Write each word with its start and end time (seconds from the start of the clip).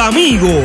amigos. 0.00 0.64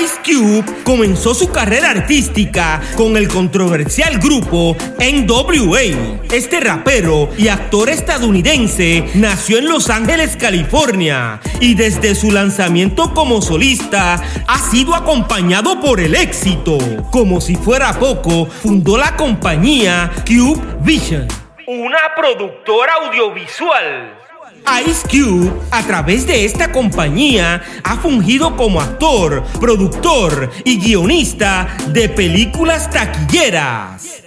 Ice 0.00 0.16
Cube 0.24 0.64
comenzó 0.84 1.34
su 1.34 1.50
carrera 1.50 1.90
artística 1.90 2.80
con 2.96 3.16
el 3.16 3.28
controversial 3.28 4.18
grupo 4.18 4.76
NWA. 4.98 6.22
Este 6.30 6.60
rapero 6.60 7.30
y 7.38 7.48
actor 7.48 7.88
estadounidense 7.88 9.08
nació 9.14 9.58
en 9.58 9.68
Los 9.68 9.88
Ángeles, 9.88 10.36
California, 10.36 11.40
y 11.60 11.74
desde 11.74 12.14
su 12.14 12.30
lanzamiento 12.30 13.14
como 13.14 13.40
solista 13.40 14.22
ha 14.46 14.58
sido 14.58 14.94
acompañado 14.94 15.80
por 15.80 16.00
el 16.00 16.14
éxito. 16.14 16.78
Como 17.10 17.40
si 17.40 17.56
fuera 17.56 17.98
poco, 17.98 18.46
fundó 18.46 18.98
la 18.98 19.16
compañía 19.16 20.10
Cube 20.26 20.60
Vision, 20.80 21.26
una 21.66 22.14
productora 22.16 22.92
audiovisual 23.04 24.27
Ice 24.86 25.06
Cube, 25.08 25.50
a 25.70 25.82
través 25.82 26.26
de 26.26 26.44
esta 26.44 26.70
compañía, 26.70 27.62
ha 27.82 27.96
fungido 27.96 28.56
como 28.56 28.80
actor, 28.80 29.42
productor 29.60 30.50
y 30.64 30.78
guionista 30.78 31.76
de 31.88 32.08
películas 32.08 32.90
taquilleras. 32.90 34.22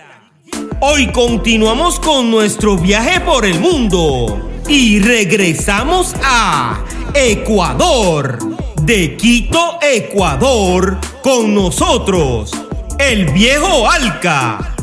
Hoy 0.80 1.12
continuamos 1.12 2.00
con 2.00 2.32
nuestro 2.32 2.78
viaje 2.78 3.22
por 3.22 3.46
el 3.46 3.60
mundo 3.60 4.50
y 4.68 5.00
regresamos 5.00 6.16
a 6.24 6.84
Ecuador. 7.14 8.40
De 8.82 9.16
Quito, 9.16 9.78
Ecuador, 9.80 10.98
con 11.22 11.54
nosotros, 11.54 12.52
el 12.98 13.32
viejo 13.32 13.88
Alca. 13.88 14.76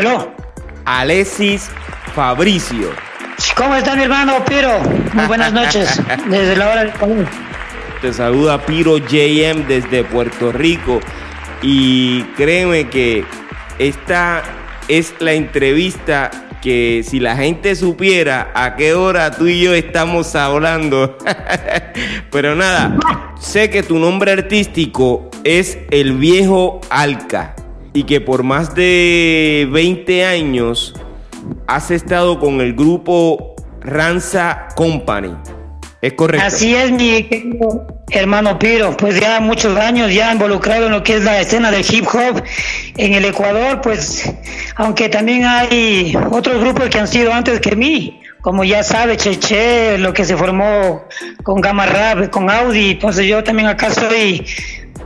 Aló. 0.00 0.32
Alexis 0.86 1.68
Fabricio. 2.14 2.88
¿Cómo 3.54 3.74
está 3.74 3.94
mi 3.94 4.04
hermano 4.04 4.42
Piro? 4.46 4.80
Muy 5.12 5.26
buenas 5.26 5.52
noches. 5.52 6.00
Desde 6.30 6.56
la 6.56 6.70
hora 6.70 6.84
del 6.84 6.92
común. 6.94 7.26
Te 8.00 8.10
saluda 8.10 8.64
Piro 8.64 8.96
JM 8.96 9.66
desde 9.68 10.02
Puerto 10.04 10.52
Rico. 10.52 11.00
Y 11.60 12.22
créeme 12.34 12.88
que 12.88 13.26
esta 13.78 14.42
es 14.88 15.12
la 15.18 15.34
entrevista 15.34 16.30
que 16.62 17.04
si 17.06 17.20
la 17.20 17.36
gente 17.36 17.76
supiera 17.76 18.52
a 18.54 18.76
qué 18.76 18.94
hora 18.94 19.30
tú 19.32 19.48
y 19.48 19.60
yo 19.60 19.74
estamos 19.74 20.34
hablando. 20.34 21.18
Pero 22.30 22.54
nada, 22.54 22.96
sé 23.38 23.68
que 23.68 23.82
tu 23.82 23.98
nombre 23.98 24.32
artístico 24.32 25.28
es 25.44 25.76
el 25.90 26.14
viejo 26.14 26.80
Alca 26.88 27.54
y 27.92 28.04
que 28.04 28.20
por 28.20 28.42
más 28.42 28.74
de 28.74 29.68
20 29.70 30.24
años 30.24 30.94
has 31.66 31.90
estado 31.90 32.38
con 32.38 32.60
el 32.60 32.74
grupo 32.74 33.54
Ranza 33.80 34.68
Company. 34.76 35.34
¿Es 36.02 36.14
correcto? 36.14 36.46
Así 36.46 36.74
es, 36.74 36.90
mi 36.92 37.24
querido 37.24 37.86
hermano 38.10 38.58
Piro. 38.58 38.96
Pues 38.96 39.20
ya 39.20 39.38
muchos 39.40 39.76
años 39.76 40.12
ya 40.12 40.32
involucrado 40.32 40.86
en 40.86 40.92
lo 40.92 41.02
que 41.02 41.16
es 41.16 41.24
la 41.24 41.40
escena 41.40 41.70
del 41.70 41.84
hip 41.88 42.06
hop 42.06 42.42
en 42.96 43.14
el 43.14 43.24
Ecuador, 43.26 43.80
pues 43.82 44.32
aunque 44.76 45.08
también 45.08 45.44
hay 45.44 46.16
otros 46.30 46.60
grupos 46.60 46.88
que 46.88 46.98
han 46.98 47.08
sido 47.08 47.32
antes 47.32 47.60
que 47.60 47.76
mí, 47.76 48.20
como 48.40 48.64
ya 48.64 48.82
sabe 48.82 49.16
Cheche, 49.18 49.98
lo 49.98 50.14
que 50.14 50.24
se 50.24 50.36
formó 50.36 51.04
con 51.42 51.60
Gamma 51.60 51.84
Rap, 51.86 52.30
con 52.30 52.48
Audi, 52.48 52.92
entonces 52.92 53.26
yo 53.26 53.44
también 53.44 53.68
acá 53.68 53.90
soy 53.90 54.46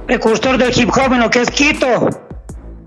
precursor 0.06 0.59
del 0.59 0.73
hip 0.78 0.91
hop 0.91 1.12
en 1.12 1.21
lo 1.21 1.31
que 1.31 1.41
es 1.41 1.50
Quito. 1.50 2.09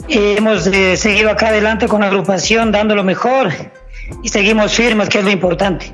Hemos 0.10 0.68
eh, 0.68 0.96
seguido 0.98 1.30
acá 1.30 1.50
adelante 1.50 1.88
con 1.88 2.02
la 2.02 2.08
agrupación 2.08 2.72
dando 2.72 2.96
lo 2.96 3.04
mejor 3.04 3.50
y 4.24 4.30
seguimos 4.30 4.74
firmes, 4.74 5.10
que 5.10 5.20
es 5.20 5.24
lo 5.26 5.32
importante. 5.32 5.94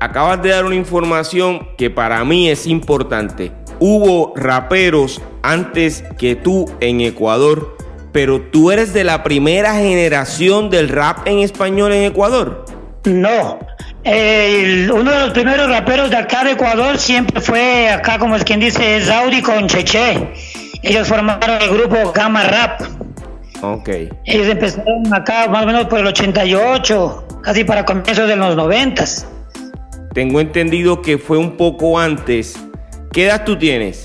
Acabas 0.00 0.42
de 0.42 0.50
dar 0.50 0.64
una 0.64 0.74
información 0.74 1.68
que 1.78 1.88
para 1.90 2.22
mí 2.24 2.50
es 2.50 2.66
importante. 2.66 3.52
Hubo 3.78 4.34
raperos 4.36 5.22
antes 5.42 6.04
que 6.18 6.36
tú 6.36 6.70
en 6.80 7.00
Ecuador, 7.00 7.76
pero 8.12 8.40
tú 8.40 8.70
eres 8.70 8.92
de 8.92 9.04
la 9.04 9.22
primera 9.22 9.74
generación 9.74 10.68
del 10.70 10.88
rap 10.88 11.26
en 11.26 11.38
español 11.40 11.92
en 11.92 12.04
Ecuador. 12.04 12.64
No. 13.04 13.58
El- 14.04 14.90
uno 14.92 15.10
de 15.10 15.20
los 15.20 15.30
primeros 15.30 15.68
raperos 15.68 16.10
de 16.10 16.16
acá 16.16 16.44
de 16.44 16.52
Ecuador 16.52 16.98
siempre 16.98 17.40
fue 17.40 17.88
acá, 17.90 18.18
como 18.18 18.36
es 18.36 18.44
quien 18.44 18.60
dice, 18.60 18.96
es 18.98 19.10
Audi 19.10 19.40
con 19.40 19.66
Cheche. 19.66 20.32
Ellos 20.82 21.08
formaron 21.08 21.62
el 21.62 21.70
grupo 21.70 22.12
Gamma 22.12 22.42
Rap. 22.44 22.82
Ok. 23.72 23.88
Ellos 24.24 24.48
empezaron 24.48 25.12
acá 25.12 25.48
más 25.48 25.64
o 25.64 25.66
menos 25.66 25.86
por 25.86 26.00
el 26.00 26.06
88, 26.06 27.40
casi 27.42 27.64
para 27.64 27.84
comienzos 27.84 28.28
de 28.28 28.36
los 28.36 28.56
90. 28.56 29.04
Tengo 30.12 30.40
entendido 30.40 31.00
que 31.02 31.18
fue 31.18 31.38
un 31.38 31.56
poco 31.56 31.98
antes. 31.98 32.56
¿Qué 33.12 33.24
edad 33.24 33.44
tú 33.44 33.56
tienes? 33.56 34.04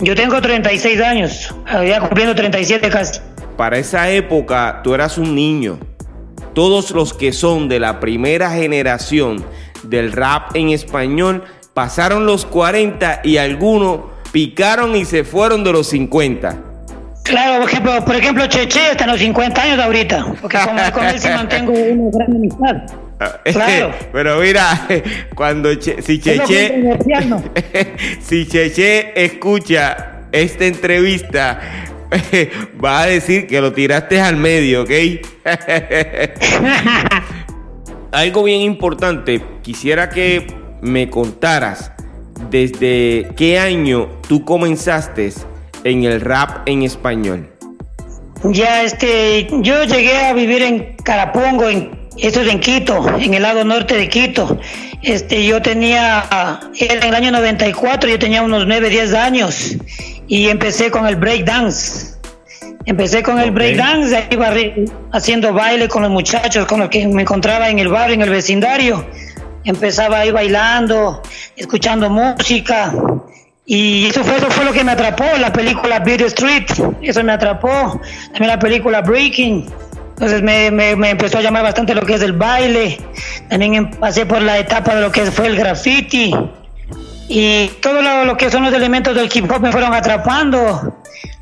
Yo 0.00 0.14
tengo 0.14 0.40
36 0.40 1.00
años, 1.00 1.54
ya 1.86 2.00
cumpliendo 2.00 2.34
37 2.34 2.88
casi. 2.90 3.20
Para 3.56 3.78
esa 3.78 4.10
época 4.10 4.80
tú 4.82 4.94
eras 4.94 5.18
un 5.18 5.34
niño. 5.34 5.78
Todos 6.52 6.90
los 6.90 7.14
que 7.14 7.32
son 7.32 7.68
de 7.68 7.80
la 7.80 8.00
primera 8.00 8.50
generación 8.50 9.44
del 9.84 10.12
rap 10.12 10.54
en 10.54 10.70
español 10.70 11.44
pasaron 11.74 12.26
los 12.26 12.44
40 12.44 13.20
y 13.24 13.36
algunos 13.38 14.00
picaron 14.32 14.94
y 14.96 15.04
se 15.04 15.24
fueron 15.24 15.64
de 15.64 15.72
los 15.72 15.88
50. 15.88 16.73
Claro, 17.24 17.60
por 17.62 17.70
ejemplo, 17.70 18.04
por 18.04 18.16
ejemplo 18.16 18.46
Cheche 18.46 18.90
está 18.92 19.04
en 19.04 19.10
los 19.10 19.18
50 19.18 19.62
años 19.62 19.78
ahorita, 19.80 20.26
porque 20.40 20.58
con, 20.58 20.76
con 20.92 21.04
él 21.06 21.18
sí 21.18 21.28
mantengo 21.34 21.72
una 21.72 22.10
gran 22.12 22.36
amistad. 22.36 22.76
Claro. 23.44 23.92
Pero 24.12 24.38
mira, 24.40 24.86
cuando 25.34 25.74
Che- 25.76 26.02
si 26.02 26.18
Cheche 26.20 26.98
si 28.20 28.46
Cheche 28.46 29.12
escucha 29.24 30.26
esta 30.32 30.66
entrevista 30.66 31.60
va 32.84 33.02
a 33.02 33.06
decir 33.06 33.46
que 33.46 33.60
lo 33.60 33.72
tiraste 33.72 34.20
al 34.20 34.36
medio, 34.36 34.82
¿ok? 34.82 34.90
Algo 38.12 38.42
bien 38.42 38.60
importante, 38.60 39.40
quisiera 39.62 40.08
que 40.10 40.46
me 40.82 41.08
contaras 41.08 41.92
desde 42.50 43.28
qué 43.36 43.58
año 43.58 44.08
tú 44.28 44.44
comenzaste 44.44 45.32
en 45.84 46.04
el 46.04 46.20
rap 46.20 46.66
en 46.66 46.82
español. 46.82 47.48
Ya, 48.44 48.82
este, 48.82 49.48
yo 49.60 49.84
llegué 49.84 50.18
a 50.18 50.32
vivir 50.32 50.62
en 50.62 50.96
Carapongo, 50.96 51.68
en, 51.68 52.08
esto 52.18 52.42
es 52.42 52.52
en 52.52 52.60
Quito, 52.60 53.06
en 53.18 53.32
el 53.32 53.42
lado 53.42 53.64
norte 53.64 53.94
de 53.94 54.08
Quito. 54.08 54.58
Este, 55.02 55.46
yo 55.46 55.62
tenía, 55.62 56.24
en 56.74 57.02
el 57.02 57.14
año 57.14 57.30
94, 57.30 58.08
yo 58.08 58.18
tenía 58.18 58.42
unos 58.42 58.66
9, 58.66 58.90
10 58.90 59.14
años 59.14 59.76
y 60.26 60.48
empecé 60.48 60.90
con 60.90 61.06
el 61.06 61.16
break 61.16 61.44
dance. 61.44 62.14
Empecé 62.86 63.22
con 63.22 63.38
el 63.38 63.50
break 63.50 63.76
dance, 63.76 64.14
ahí 64.14 64.26
iba 64.30 64.52
haciendo 65.12 65.54
baile 65.54 65.88
con 65.88 66.02
los 66.02 66.10
muchachos, 66.10 66.66
con 66.66 66.80
los 66.80 66.90
que 66.90 67.06
me 67.06 67.22
encontraba 67.22 67.70
en 67.70 67.78
el 67.78 67.88
barrio, 67.88 68.14
en 68.14 68.22
el 68.22 68.30
vecindario. 68.30 69.06
Empezaba 69.64 70.20
ahí 70.20 70.30
bailando, 70.30 71.22
escuchando 71.56 72.10
música. 72.10 72.92
Y 73.66 74.06
eso 74.06 74.22
fue, 74.24 74.36
eso 74.36 74.50
fue 74.50 74.64
lo 74.64 74.72
que 74.72 74.84
me 74.84 74.92
atrapó, 74.92 75.24
la 75.40 75.52
película 75.52 75.98
Beat 76.00 76.20
Street, 76.22 76.66
eso 77.02 77.24
me 77.24 77.32
atrapó. 77.32 78.00
También 78.32 78.48
la 78.48 78.58
película 78.58 79.00
Breaking. 79.00 79.66
Entonces 80.10 80.42
me, 80.42 80.70
me- 80.70 80.94
me 80.96 81.10
empezó 81.10 81.38
a 81.38 81.40
llamar 81.42 81.62
bastante 81.62 81.94
lo 81.94 82.02
que 82.02 82.14
es 82.14 82.22
el 82.22 82.34
baile. 82.34 83.00
También 83.48 83.74
em- 83.74 83.90
pasé 83.90 84.26
por 84.26 84.42
la 84.42 84.58
etapa 84.58 84.94
de 84.94 85.00
lo 85.00 85.10
que 85.10 85.22
fue 85.30 85.46
el 85.46 85.56
graffiti. 85.56 86.32
Y 87.28 87.68
todo 87.80 88.02
lo, 88.02 88.24
lo 88.26 88.36
que 88.36 88.50
son 88.50 88.64
los 88.64 88.74
elementos 88.74 89.14
del 89.14 89.30
hip 89.32 89.50
hop 89.50 89.60
me 89.62 89.72
fueron 89.72 89.94
atrapando 89.94 91.00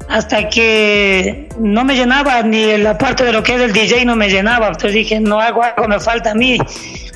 hasta 0.08 0.48
que 0.48 1.48
no 1.58 1.84
me 1.84 1.94
llenaba 1.96 2.42
ni 2.42 2.76
la 2.78 2.96
parte 2.98 3.24
de 3.24 3.32
lo 3.32 3.42
que 3.42 3.54
es 3.56 3.60
el 3.62 3.72
DJ 3.72 4.04
no 4.04 4.14
me 4.14 4.28
llenaba. 4.28 4.68
Entonces 4.68 4.92
dije, 4.94 5.18
no 5.20 5.40
hago 5.40 5.62
algo, 5.62 5.88
me 5.88 5.98
falta 5.98 6.30
a 6.30 6.34
mí. 6.34 6.56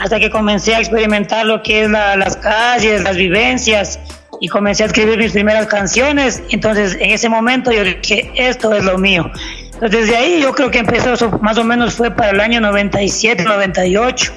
Hasta 0.01 0.19
que 0.19 0.31
comencé 0.31 0.75
a 0.75 0.81
experimentar 0.81 1.47
lo 1.47 1.63
que 1.63 1.83
es 1.85 1.91
la- 1.91 2.17
las 2.17 2.37
calles, 2.37 3.03
las 3.05 3.17
vivencias 3.17 4.01
y 4.41 4.49
comencé 4.49 4.83
a 4.83 4.87
escribir 4.87 5.19
mis 5.19 5.33
primeras 5.33 5.67
canciones. 5.67 6.43
Entonces 6.51 6.97
en 7.01 7.11
ese 7.11 7.29
momento 7.29 7.73
yo 7.73 7.85
dije, 7.85 8.31
esto 8.35 8.75
es 8.75 8.85
lo 8.85 8.99
mío. 8.99 9.31
Entonces 9.75 10.07
desde 10.07 10.17
ahí 10.17 10.41
yo 10.41 10.53
creo 10.53 10.71
que 10.71 10.79
empezó, 10.79 11.31
más 11.41 11.59
o 11.59 11.65
menos 11.65 11.95
fue 11.95 12.11
para 12.11 12.31
el 12.31 12.41
año 12.41 12.61
97, 12.61 13.45
98, 13.45 14.33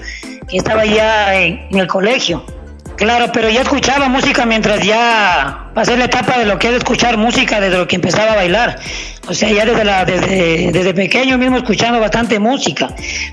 que 0.49 0.57
estaba 0.57 0.85
ya 0.85 1.35
en, 1.35 1.67
el 1.71 1.87
colegio. 1.87 2.43
Claro, 2.97 3.31
pero 3.31 3.47
ya 3.47 3.61
escuchaba 3.61 4.09
música 4.09 4.45
mientras 4.45 4.83
ya 4.85 5.69
pasé 5.73 5.95
la 5.95 6.05
etapa 6.05 6.37
de 6.37 6.45
lo 6.45 6.59
que 6.59 6.67
es 6.67 6.73
escuchar 6.73 7.15
música 7.15 7.61
desde 7.61 7.77
lo 7.77 7.87
que 7.87 7.95
empezaba 7.95 8.33
a 8.33 8.35
bailar. 8.35 8.77
O 9.29 9.33
sea, 9.33 9.49
ya 9.49 9.63
desde, 9.63 9.85
la, 9.85 10.03
desde, 10.03 10.71
desde 10.73 10.93
pequeño 10.93 11.37
mismo 11.37 11.55
escuchando 11.55 12.01
bastante 12.01 12.39
música. 12.39 12.89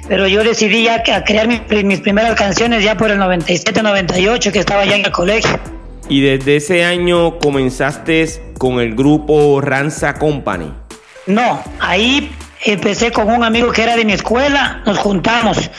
Pero 0.07 0.29
yo 0.29 0.45
decidí 0.45 0.85
ya 0.85 1.03
a 1.13 1.25
crear 1.25 1.49
mis, 1.49 1.63
mis 1.83 1.99
primeras 1.99 2.37
canciones 2.37 2.85
ya 2.85 2.97
por 2.97 3.11
el 3.11 3.19
97, 3.19 3.83
98, 3.83 4.53
que 4.53 4.61
estaba 4.61 4.85
ya 4.85 4.95
en 4.95 5.07
el 5.07 5.11
colegio. 5.11 5.59
Y 6.09 6.21
desde 6.21 6.57
ese 6.57 6.85
año 6.85 7.39
comenzaste 7.39 8.27
con 8.59 8.81
el 8.81 8.95
grupo 8.95 9.61
Ranza 9.61 10.15
Company. 10.15 10.73
No, 11.27 11.63
ahí 11.81 12.31
empecé 12.65 13.11
con 13.11 13.29
un 13.29 13.43
amigo 13.45 13.73
que 13.73 13.83
era 13.83 13.97
de 13.97 14.05
mi 14.05 14.13
escuela, 14.13 14.83
nos 14.87 14.99
juntamos, 14.99 15.71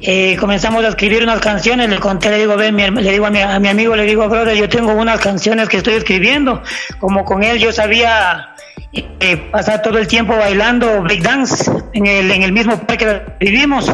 eh, 0.00 0.36
comenzamos 0.38 0.84
a 0.84 0.88
escribir 0.88 1.22
unas 1.22 1.40
canciones, 1.40 1.88
le 1.88 1.98
conté, 1.98 2.30
le 2.30 2.38
digo, 2.38 2.56
le 2.56 3.12
digo 3.12 3.26
a 3.26 3.30
mi, 3.30 3.68
amigo, 3.68 3.96
le 3.96 4.04
digo, 4.04 4.28
brother, 4.28 4.56
yo 4.56 4.68
tengo 4.68 4.92
unas 4.92 5.20
canciones 5.20 5.68
que 5.68 5.78
estoy 5.78 5.94
escribiendo, 5.94 6.62
como 6.98 7.24
con 7.24 7.42
él 7.42 7.58
yo 7.58 7.72
sabía 7.72 8.54
eh, 8.92 9.36
pasar 9.50 9.82
todo 9.82 9.98
el 9.98 10.06
tiempo 10.06 10.36
bailando 10.36 11.02
breakdance 11.02 11.70
en 11.92 12.06
el, 12.06 12.30
en 12.30 12.42
el 12.42 12.52
mismo 12.52 12.78
parque 12.80 13.06
que 13.06 13.22
vivimos. 13.40 13.92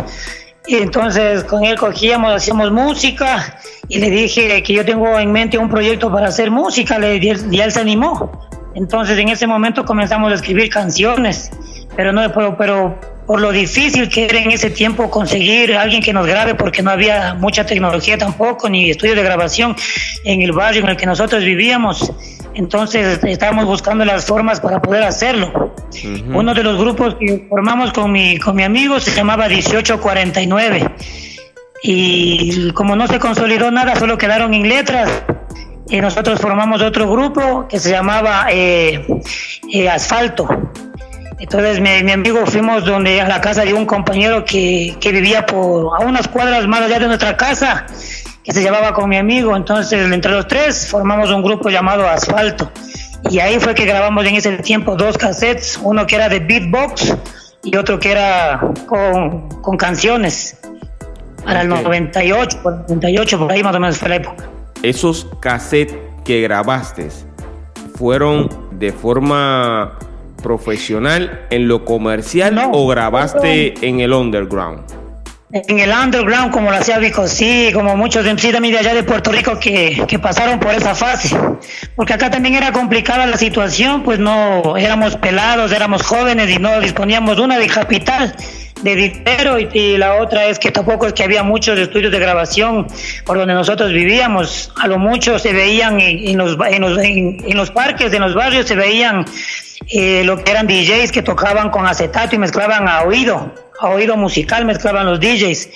Y 0.72 0.76
entonces 0.76 1.44
con 1.44 1.64
él 1.64 1.76
cogíamos, 1.76 2.32
hacíamos 2.32 2.72
música 2.72 3.58
y 3.88 3.98
le 3.98 4.08
dije 4.08 4.62
que 4.62 4.72
yo 4.72 4.86
tengo 4.86 5.18
en 5.18 5.30
mente 5.30 5.58
un 5.58 5.68
proyecto 5.68 6.10
para 6.10 6.28
hacer 6.28 6.50
música 6.50 6.98
le, 6.98 7.18
y 7.18 7.60
él 7.60 7.70
se 7.70 7.78
animó. 7.78 8.32
Entonces 8.74 9.18
en 9.18 9.28
ese 9.28 9.46
momento 9.46 9.84
comenzamos 9.84 10.32
a 10.32 10.34
escribir 10.34 10.70
canciones, 10.70 11.50
pero 11.96 12.12
no 12.12 12.32
pero, 12.32 12.56
pero 12.56 12.98
por 13.26 13.40
lo 13.40 13.52
difícil 13.52 14.08
que 14.08 14.24
era 14.24 14.38
en 14.38 14.50
ese 14.50 14.70
tiempo 14.70 15.10
conseguir 15.10 15.74
a 15.74 15.82
alguien 15.82 16.02
que 16.02 16.12
nos 16.12 16.26
grabe 16.26 16.54
porque 16.54 16.82
no 16.82 16.90
había 16.90 17.34
mucha 17.34 17.64
tecnología 17.64 18.18
tampoco 18.18 18.68
ni 18.68 18.90
estudios 18.90 19.16
de 19.16 19.22
grabación 19.22 19.76
en 20.24 20.42
el 20.42 20.52
barrio 20.52 20.82
en 20.82 20.88
el 20.88 20.96
que 20.96 21.06
nosotros 21.06 21.44
vivíamos. 21.44 22.12
Entonces 22.54 23.22
estábamos 23.24 23.66
buscando 23.66 24.04
las 24.04 24.26
formas 24.26 24.60
para 24.60 24.82
poder 24.82 25.04
hacerlo. 25.04 25.74
Uno 26.34 26.54
de 26.54 26.62
los 26.62 26.78
grupos 26.78 27.14
que 27.14 27.46
formamos 27.48 27.92
con 27.92 28.12
mi, 28.12 28.38
con 28.38 28.56
mi 28.56 28.62
amigo 28.62 29.00
se 29.00 29.12
llamaba 29.12 29.48
1849. 29.48 30.90
Y 31.84 32.70
como 32.72 32.94
no 32.94 33.06
se 33.06 33.18
consolidó 33.18 33.70
nada, 33.70 33.96
solo 33.96 34.16
quedaron 34.16 34.54
en 34.54 34.68
letras, 34.68 35.10
y 35.92 36.00
nosotros 36.00 36.40
formamos 36.40 36.80
otro 36.80 37.08
grupo 37.10 37.66
que 37.68 37.78
se 37.78 37.90
llamaba 37.90 38.46
eh, 38.50 39.06
eh, 39.70 39.90
Asfalto. 39.90 40.48
Entonces 41.38 41.80
mi, 41.80 42.02
mi, 42.02 42.12
amigo 42.12 42.46
fuimos 42.46 42.86
donde 42.86 43.20
a 43.20 43.28
la 43.28 43.42
casa 43.42 43.62
de 43.62 43.74
un 43.74 43.84
compañero 43.84 44.42
que, 44.42 44.96
que, 44.98 45.12
vivía 45.12 45.44
por 45.44 46.00
a 46.00 46.06
unas 46.06 46.28
cuadras 46.28 46.66
más 46.66 46.80
allá 46.80 46.98
de 46.98 47.08
nuestra 47.08 47.36
casa, 47.36 47.84
que 48.42 48.52
se 48.52 48.62
llamaba 48.62 48.94
con 48.94 49.10
mi 49.10 49.18
amigo. 49.18 49.54
Entonces 49.54 50.10
entre 50.10 50.32
los 50.32 50.48
tres 50.48 50.88
formamos 50.88 51.30
un 51.30 51.42
grupo 51.42 51.68
llamado 51.68 52.08
Asfalto. 52.08 52.72
Y 53.28 53.40
ahí 53.40 53.60
fue 53.60 53.74
que 53.74 53.84
grabamos 53.84 54.24
en 54.24 54.36
ese 54.36 54.56
tiempo 54.58 54.96
dos 54.96 55.18
cassettes, 55.18 55.78
uno 55.82 56.06
que 56.06 56.14
era 56.14 56.30
de 56.30 56.40
beatbox 56.40 57.14
y 57.64 57.76
otro 57.76 57.98
que 57.98 58.12
era 58.12 58.58
con, 58.86 59.46
con 59.60 59.76
canciones. 59.76 60.56
Para 61.44 61.60
el 61.62 61.68
98, 61.68 62.60
por 62.62 62.72
98, 62.88 63.38
por 63.38 63.52
ahí 63.52 63.62
más 63.62 63.76
o 63.76 63.80
menos 63.80 63.98
fue 63.98 64.08
la 64.08 64.16
época 64.16 64.44
esos 64.82 65.28
cassettes 65.40 65.96
que 66.24 66.40
grabaste 66.40 67.08
fueron 67.94 68.48
de 68.72 68.92
forma 68.92 69.98
profesional 70.42 71.46
en 71.50 71.68
lo 71.68 71.84
comercial 71.84 72.70
o 72.72 72.86
grabaste 72.88 73.74
en 73.86 74.00
el 74.00 74.12
underground? 74.12 74.80
En 75.54 75.78
el 75.80 75.90
underground, 75.90 76.50
como 76.50 76.70
lo 76.70 76.78
hacía 76.78 76.98
Vico, 76.98 77.28
sí, 77.28 77.70
como 77.74 77.94
muchos 77.94 78.24
de 78.24 78.34
también 78.34 78.72
de 78.72 78.78
allá 78.78 78.94
de 78.94 79.02
Puerto 79.02 79.30
Rico 79.30 79.58
que, 79.60 80.02
que, 80.08 80.18
pasaron 80.18 80.58
por 80.58 80.72
esa 80.72 80.94
fase. 80.94 81.36
Porque 81.94 82.14
acá 82.14 82.30
también 82.30 82.54
era 82.54 82.72
complicada 82.72 83.26
la 83.26 83.36
situación, 83.36 84.02
pues 84.02 84.18
no 84.18 84.78
éramos 84.78 85.16
pelados, 85.16 85.70
éramos 85.70 86.02
jóvenes 86.02 86.48
y 86.50 86.58
no 86.58 86.80
disponíamos 86.80 87.38
una 87.38 87.58
de 87.58 87.66
capital 87.66 88.34
de 88.82 88.96
dinero 88.96 89.58
y, 89.58 89.96
la 89.96 90.16
otra 90.16 90.46
es 90.46 90.58
que 90.58 90.70
tampoco 90.70 91.06
es 91.06 91.12
que 91.12 91.22
había 91.22 91.42
muchos 91.42 91.78
estudios 91.78 92.12
de 92.12 92.18
grabación 92.18 92.86
por 93.24 93.38
donde 93.38 93.54
nosotros 93.54 93.92
vivíamos. 93.92 94.72
A 94.80 94.88
lo 94.88 94.98
mucho 94.98 95.38
se 95.38 95.52
veían 95.52 96.00
en, 96.00 96.36
los, 96.36 96.56
en, 96.68 96.82
los, 96.82 96.98
en, 96.98 97.56
los 97.56 97.70
parques, 97.70 98.12
en 98.12 98.20
los 98.20 98.34
barrios, 98.34 98.66
se 98.66 98.74
veían 98.74 99.24
eh, 99.88 100.22
lo 100.24 100.42
que 100.42 100.50
eran 100.50 100.66
DJs 100.66 101.12
que 101.12 101.22
tocaban 101.22 101.70
con 101.70 101.86
acetato 101.86 102.34
y 102.34 102.38
mezclaban 102.38 102.88
a 102.88 103.02
oído 103.02 103.52
oído 103.90 104.16
musical 104.16 104.64
mezclaban 104.64 105.06
los 105.06 105.20
DJs. 105.20 105.68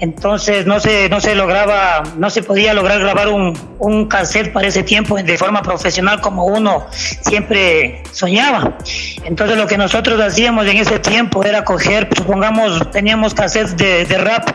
Entonces 0.00 0.66
no 0.66 0.80
se, 0.80 1.08
no 1.08 1.20
se 1.20 1.34
lograba, 1.34 2.02
no 2.16 2.30
se 2.30 2.42
podía 2.42 2.74
lograr 2.74 3.00
grabar 3.00 3.28
un, 3.28 3.58
un 3.78 4.06
cassette 4.06 4.52
para 4.52 4.68
ese 4.68 4.82
tiempo 4.82 5.16
de 5.16 5.38
forma 5.38 5.62
profesional 5.62 6.20
como 6.20 6.46
uno 6.46 6.86
siempre 6.90 8.02
soñaba. 8.12 8.76
Entonces 9.24 9.56
lo 9.56 9.66
que 9.66 9.78
nosotros 9.78 10.20
hacíamos 10.20 10.66
en 10.66 10.78
ese 10.78 10.98
tiempo 10.98 11.44
era 11.44 11.64
coger, 11.64 12.08
supongamos, 12.16 12.90
teníamos 12.90 13.34
cassettes 13.34 13.76
de, 13.76 14.04
de 14.04 14.18
rap, 14.18 14.48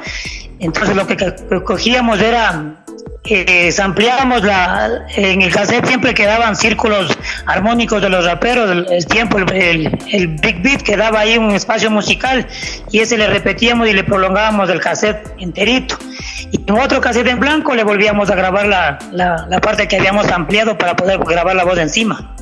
entonces 0.59 0.95
lo 0.95 1.05
que 1.05 1.17
cogíamos 1.63 2.19
era 2.19 2.83
eh, 3.23 3.73
ampliábamos 3.81 4.43
la, 4.43 5.05
en 5.15 5.41
el 5.41 5.53
cassette 5.53 5.85
siempre 5.85 6.13
quedaban 6.13 6.55
círculos 6.55 7.17
armónicos 7.45 8.01
de 8.01 8.09
los 8.09 8.25
raperos, 8.25 8.85
el, 8.89 9.05
tiempo, 9.05 9.37
el, 9.37 9.89
big 10.41 10.61
beat 10.61 10.81
quedaba 10.81 11.21
ahí 11.21 11.37
un 11.37 11.51
espacio 11.51 11.91
musical 11.91 12.47
y 12.91 12.99
ese 12.99 13.17
le 13.17 13.27
repetíamos 13.27 13.87
y 13.89 13.93
le 13.93 14.03
prolongábamos 14.03 14.69
el 14.69 14.79
cassette 14.79 15.33
enterito. 15.39 15.97
Y 16.51 16.61
en 16.67 16.79
otro 16.79 17.01
cassette 17.01 17.27
en 17.27 17.39
blanco 17.39 17.75
le 17.75 17.83
volvíamos 17.83 18.29
a 18.29 18.35
grabar 18.35 18.65
la, 18.65 18.97
la, 19.11 19.59
parte 19.59 19.87
que 19.87 19.97
habíamos 19.97 20.31
ampliado 20.31 20.77
para 20.77 20.95
poder 20.95 21.19
grabar 21.19 21.55
la 21.55 21.65
voz 21.65 21.77
encima. 21.77 22.33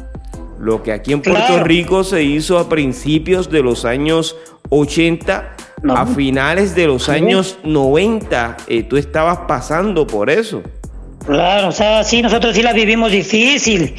Lo 0.65 0.81
que 0.81 0.91
aquí 0.91 1.13
en 1.13 1.22
Puerto 1.22 1.63
Rico 1.63 2.03
se 2.03 2.24
hizo 2.24 2.57
a 2.57 2.67
principios 2.67 3.51
de 3.51 3.62
los 3.62 3.86
años 3.86 4.36
80 4.69 5.55
a 5.88 6.05
finales 6.07 6.74
de 6.74 6.88
los 6.88 7.07
años 7.07 7.60
90, 7.63 8.57
eh, 8.67 8.81
tú 8.81 8.98
estabas 8.98 9.38
pasando 9.48 10.07
por 10.07 10.31
eso. 10.31 10.63
Claro, 11.24 11.67
o 11.67 11.72
sea, 11.72 12.03
sí, 12.03 12.24
nosotros 12.24 12.55
sí 12.55 12.63
la 12.63 12.74
vivimos 12.74 13.12
difícil. 13.12 13.93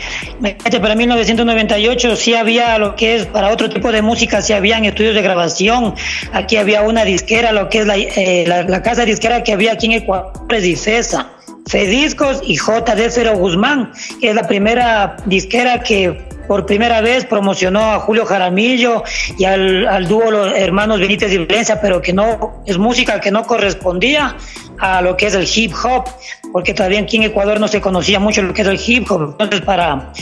Para 0.80 0.96
1998 0.96 2.16
sí 2.16 2.35
había 2.35 2.78
lo 2.78 2.96
que 2.96 3.14
es, 3.14 3.26
para 3.26 3.52
otro 3.52 3.70
tipo 3.70 3.92
de 3.92 4.02
música 4.02 4.42
sí 4.42 4.52
habían 4.52 4.85
estudios 4.85 5.14
de 5.14 5.23
grabación. 5.23 5.94
Aquí 6.32 6.56
había 6.56 6.82
una 6.82 7.04
disquera, 7.04 7.52
lo 7.52 7.68
que 7.68 7.78
es 7.78 7.87
la, 7.87 7.96
eh, 7.96 8.44
la, 8.49 8.82
casa 8.82 9.04
disquera 9.04 9.44
que 9.44 9.52
había 9.52 9.75
aquí 9.75 9.87
en 9.87 9.92
Ecuador 9.92 10.32
es 10.50 10.64
Difesa. 10.64 11.30
Fediscos 11.68 12.40
y 12.44 12.56
JD 12.56 13.08
Cero 13.11 13.35
Guzmán, 13.37 13.92
que 14.20 14.30
es 14.30 14.35
la 14.35 14.49
primera 14.49 15.16
disquera 15.26 15.80
que 15.80 16.36
por 16.46 16.66
primera 16.66 17.00
vez 17.00 17.24
promocionó 17.24 17.92
a 17.92 18.00
Julio 18.00 18.24
Jaramillo 18.24 19.02
y 19.38 19.44
al, 19.44 19.86
al 19.86 20.08
dúo 20.08 20.30
los 20.30 20.52
hermanos 20.54 21.00
Benítez 21.00 21.32
y 21.32 21.38
Valencia, 21.38 21.80
pero 21.80 22.00
que 22.00 22.12
no 22.12 22.62
es 22.66 22.78
música 22.78 23.20
que 23.20 23.30
no 23.30 23.44
correspondía 23.44 24.36
a 24.78 25.00
lo 25.02 25.16
que 25.16 25.26
es 25.26 25.34
el 25.34 25.46
hip 25.54 25.72
hop, 25.82 26.04
porque 26.52 26.74
todavía 26.74 27.00
aquí 27.00 27.16
en 27.16 27.24
Ecuador 27.24 27.60
no 27.60 27.68
se 27.68 27.80
conocía 27.80 28.20
mucho 28.20 28.42
lo 28.42 28.52
que 28.52 28.62
es 28.62 28.68
el 28.68 28.80
hip 28.84 29.10
hop. 29.10 29.30
Entonces 29.32 29.60
para 29.62 30.12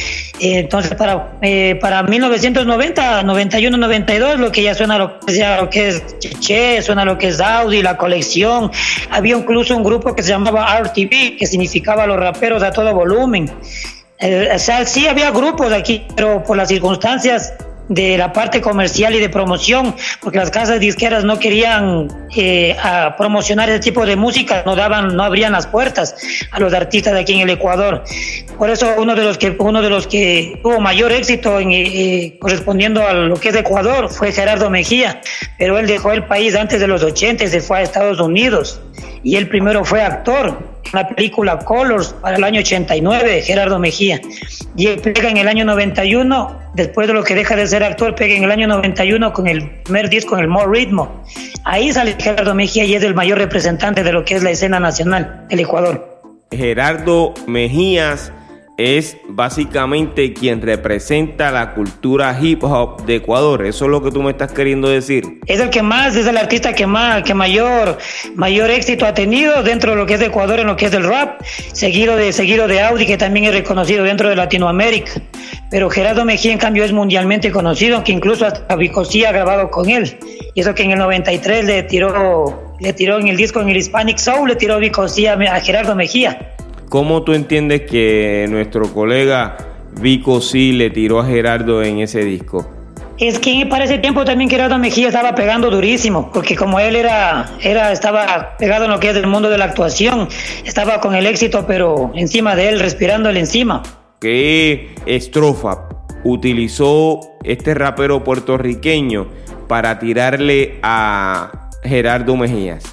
eh, 0.40 0.58
entonces 0.58 0.94
para 0.94 1.38
eh, 1.42 1.76
para 1.80 2.02
1990, 2.02 3.22
91, 3.22 3.76
92 3.76 4.38
lo 4.38 4.52
que 4.52 4.62
ya 4.62 4.74
suena 4.74 4.98
lo 4.98 5.20
que, 5.20 5.34
ya 5.34 5.60
lo 5.60 5.70
que 5.70 5.88
es 5.88 6.18
Cheche, 6.18 6.82
suena 6.82 7.04
lo 7.04 7.18
que 7.18 7.28
es 7.28 7.40
Audi, 7.40 7.82
la 7.82 7.96
colección. 7.96 8.70
Había 9.10 9.36
incluso 9.36 9.76
un 9.76 9.84
grupo 9.84 10.14
que 10.14 10.22
se 10.22 10.30
llamaba 10.30 10.80
RTV, 10.80 11.36
que 11.38 11.46
significaba 11.46 12.06
los 12.06 12.18
raperos 12.18 12.62
a 12.62 12.70
todo 12.70 12.94
volumen. 12.94 13.50
Eh, 14.18 14.50
o 14.54 14.59
sea, 14.59 14.85
sí 14.85 15.06
había 15.06 15.30
grupos 15.30 15.73
aquí, 15.73 16.06
pero 16.16 16.42
por 16.44 16.56
las 16.56 16.68
circunstancias 16.68 17.54
de 17.88 18.16
la 18.16 18.33
parte 18.33 18.61
comercial 18.61 19.14
y 19.14 19.21
de 19.21 19.28
promoción, 19.28 19.94
porque 20.23 20.38
las 20.38 20.50
casas 20.50 20.80
disqueras 20.80 21.25
no 21.25 21.38
querían 21.38 22.09
eh, 22.35 22.75
promocionar 23.18 23.68
ese 23.68 23.80
tipo 23.80 24.06
de 24.06 24.16
música, 24.16 24.62
no 24.64 24.75
daban, 24.75 25.14
no 25.14 25.23
abrían 25.23 25.52
las 25.52 25.66
puertas 25.66 26.16
a 26.50 26.61
los 26.61 26.73
artistas 26.73 27.12
de 27.12 27.21
aquí 27.21 27.35
en 27.35 27.40
el 27.40 27.50
Ecuador. 27.50 28.02
Por 28.56 28.71
eso 28.71 28.94
uno 28.97 29.14
de 29.14 29.25
los 29.25 29.37
que 29.37 29.56
uno 29.59 29.83
de 29.83 29.90
los 29.90 30.06
que 30.06 30.59
tuvo 30.62 30.80
mayor 30.80 31.12
éxito 31.12 31.61
en, 31.61 31.73
eh, 31.73 32.38
correspondiendo 32.40 33.06
a 33.06 33.12
lo 33.12 33.37
que 33.38 33.50
es 33.50 33.56
Ecuador 33.56 34.09
fue 34.09 34.33
Gerardo 34.33 34.71
Mejía, 34.71 35.21
pero 35.59 35.78
él 35.78 35.87
dejó 35.87 36.12
el 36.12 36.25
país 36.25 36.54
antes 36.54 36.80
de 36.80 36.87
los 36.87 37.02
80 37.02 37.44
y 37.44 37.49
se 37.49 37.61
fue 37.61 37.78
a 37.78 37.83
Estados 37.83 38.21
Unidos 38.21 38.80
y 39.23 39.37
él 39.37 39.49
primero 39.49 39.85
fue 39.85 40.02
actor 40.02 40.73
la 40.92 41.08
película 41.08 41.58
Colors 41.58 42.14
para 42.20 42.36
el 42.36 42.44
año 42.44 42.60
89, 42.60 43.42
Gerardo 43.42 43.78
Mejía. 43.78 44.20
Y 44.76 44.86
él 44.86 45.00
pega 45.00 45.30
en 45.30 45.36
el 45.36 45.48
año 45.48 45.64
91, 45.64 46.60
después 46.74 47.06
de 47.06 47.14
lo 47.14 47.22
que 47.22 47.34
deja 47.34 47.56
de 47.56 47.66
ser 47.66 47.82
actor, 47.82 48.14
pega 48.14 48.34
en 48.34 48.44
el 48.44 48.50
año 48.50 48.66
91 48.66 49.32
con 49.32 49.46
el 49.46 49.82
primer 49.82 50.08
disco, 50.08 50.36
en 50.36 50.42
el 50.42 50.48
More 50.48 50.70
Ritmo. 50.70 51.24
Ahí 51.64 51.92
sale 51.92 52.16
Gerardo 52.18 52.54
Mejía 52.54 52.84
y 52.84 52.94
es 52.94 53.02
el 53.02 53.14
mayor 53.14 53.38
representante 53.38 54.02
de 54.02 54.12
lo 54.12 54.24
que 54.24 54.34
es 54.34 54.42
la 54.42 54.50
escena 54.50 54.80
nacional 54.80 55.46
del 55.48 55.60
Ecuador. 55.60 56.20
Gerardo 56.50 57.34
Mejías 57.46 58.32
es 58.76 59.16
básicamente 59.28 60.32
quien 60.32 60.60
representa 60.60 61.52
la 61.52 61.74
cultura 61.74 62.36
hip 62.40 62.64
hop 62.64 63.04
de 63.04 63.16
Ecuador. 63.16 63.64
Eso 63.64 63.84
es 63.84 63.90
lo 63.90 64.02
que 64.02 64.10
tú 64.10 64.22
me 64.22 64.32
estás 64.32 64.52
queriendo 64.52 64.88
decir. 64.88 65.38
Es 65.46 65.60
el 65.60 65.70
que 65.70 65.82
más, 65.82 66.16
es 66.16 66.26
el 66.26 66.36
artista 66.36 66.72
que 66.72 66.86
más, 66.86 67.22
que 67.22 67.34
mayor, 67.34 67.98
mayor 68.34 68.70
éxito 68.70 69.06
ha 69.06 69.14
tenido 69.14 69.62
dentro 69.62 69.92
de 69.92 69.96
lo 69.96 70.06
que 70.06 70.14
es 70.14 70.20
de 70.20 70.26
Ecuador 70.26 70.58
en 70.60 70.66
lo 70.66 70.76
que 70.76 70.86
es 70.86 70.90
del 70.90 71.04
rap, 71.04 71.40
seguido 71.72 72.16
de, 72.16 72.32
seguido 72.32 72.66
de 72.66 72.82
Audi, 72.82 73.06
que 73.06 73.16
también 73.16 73.46
es 73.46 73.54
reconocido 73.54 74.02
dentro 74.04 74.28
de 74.28 74.36
Latinoamérica. 74.36 75.12
Pero 75.70 75.88
Gerardo 75.88 76.24
Mejía, 76.24 76.52
en 76.52 76.58
cambio, 76.58 76.84
es 76.84 76.92
mundialmente 76.92 77.50
conocido, 77.52 78.02
que 78.02 78.12
incluso 78.12 78.46
hasta 78.46 78.74
Vicosí 78.76 79.24
ha 79.24 79.32
grabado 79.32 79.70
con 79.70 79.88
él. 79.88 80.18
Y 80.54 80.60
eso 80.60 80.74
que 80.74 80.82
en 80.82 80.92
el 80.92 80.98
93 80.98 81.64
le 81.64 81.82
tiró, 81.84 82.74
le 82.80 82.92
tiró 82.92 83.18
en 83.18 83.28
el 83.28 83.36
disco 83.36 83.60
en 83.60 83.68
el 83.68 83.76
Hispanic 83.76 84.18
Soul, 84.18 84.48
le 84.48 84.56
tiró 84.56 84.78
Vicosí 84.78 85.26
a 85.26 85.60
Gerardo 85.60 85.94
Mejía. 85.94 86.54
¿Cómo 86.94 87.24
tú 87.24 87.32
entiendes 87.32 87.90
que 87.90 88.46
nuestro 88.48 88.86
colega 88.94 89.56
Vico 90.00 90.40
sí 90.40 90.70
le 90.70 90.90
tiró 90.90 91.18
a 91.18 91.26
Gerardo 91.26 91.82
en 91.82 91.98
ese 91.98 92.24
disco? 92.24 92.70
Es 93.18 93.40
que 93.40 93.66
para 93.68 93.82
ese 93.82 93.98
tiempo 93.98 94.24
también 94.24 94.48
Gerardo 94.48 94.78
Mejía 94.78 95.08
estaba 95.08 95.34
pegando 95.34 95.70
durísimo, 95.70 96.30
porque 96.32 96.54
como 96.54 96.78
él 96.78 96.94
era, 96.94 97.50
era, 97.60 97.90
estaba 97.90 98.56
pegado 98.58 98.84
en 98.84 98.92
lo 98.92 99.00
que 99.00 99.10
es 99.10 99.16
el 99.16 99.26
mundo 99.26 99.50
de 99.50 99.58
la 99.58 99.64
actuación, 99.64 100.28
estaba 100.64 101.00
con 101.00 101.16
el 101.16 101.26
éxito, 101.26 101.64
pero 101.66 102.12
encima 102.14 102.54
de 102.54 102.68
él, 102.68 102.78
respirándole 102.78 103.40
encima. 103.40 103.82
¿Qué 104.20 104.94
estrofa 105.04 105.88
utilizó 106.22 107.18
este 107.42 107.74
rapero 107.74 108.22
puertorriqueño 108.22 109.26
para 109.66 109.98
tirarle 109.98 110.78
a 110.84 111.70
Gerardo 111.82 112.36
Mejías? 112.36 112.84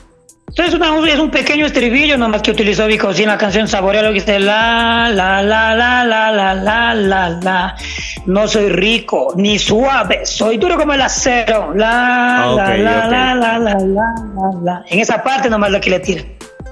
Entonces 0.53 1.13
es 1.13 1.19
un 1.19 1.31
pequeño 1.31 1.65
estribillo 1.65 2.17
nomás 2.17 2.41
que 2.41 2.51
utilizó 2.51 2.85
Vico 2.85 3.09
en 3.11 3.27
la 3.27 3.37
canción 3.37 3.69
Saborea 3.69 4.01
lo 4.01 4.09
que 4.09 4.15
dice 4.15 4.37
la 4.37 5.09
la 5.09 5.41
la 5.41 5.73
la 5.73 6.03
la 6.03 6.29
la 6.29 6.53
la 6.53 6.93
la 6.93 7.29
la 7.29 7.75
no 8.25 8.47
soy 8.49 8.67
rico 8.67 9.33
ni 9.37 9.57
suave 9.57 10.25
soy 10.25 10.57
duro 10.57 10.77
como 10.77 10.91
el 10.91 11.01
acero 11.01 11.73
la 11.73 12.51
la, 12.53 12.77
la, 12.77 13.07
la, 13.07 13.35
la, 13.35 13.59
la, 13.59 13.77
la, 13.79 14.13
la, 14.61 14.83
en 14.89 14.99
esa 14.99 15.23
parte 15.23 15.49
nomás 15.49 15.71
la 15.71 15.79
que 15.79 15.89
le 15.89 15.99
tira 16.01 16.23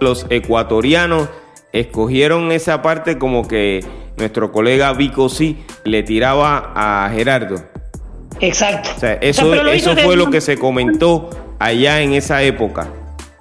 los 0.01 0.25
ecuatorianos 0.29 1.29
escogieron 1.71 2.51
esa 2.51 2.81
parte 2.81 3.17
como 3.17 3.47
que 3.47 3.85
nuestro 4.17 4.51
colega 4.51 4.91
Vico 4.91 5.29
sí 5.29 5.63
le 5.85 6.03
tiraba 6.03 6.73
a 6.75 7.09
Gerardo 7.13 7.63
exacto 8.41 8.89
o 8.93 8.99
sea, 8.99 9.13
eso, 9.21 9.53
eso 9.53 9.95
fue 9.95 10.17
lo 10.17 10.29
que 10.29 10.41
se 10.41 10.57
comentó 10.57 11.29
allá 11.59 12.01
en 12.01 12.11
esa 12.13 12.43
época 12.43 12.89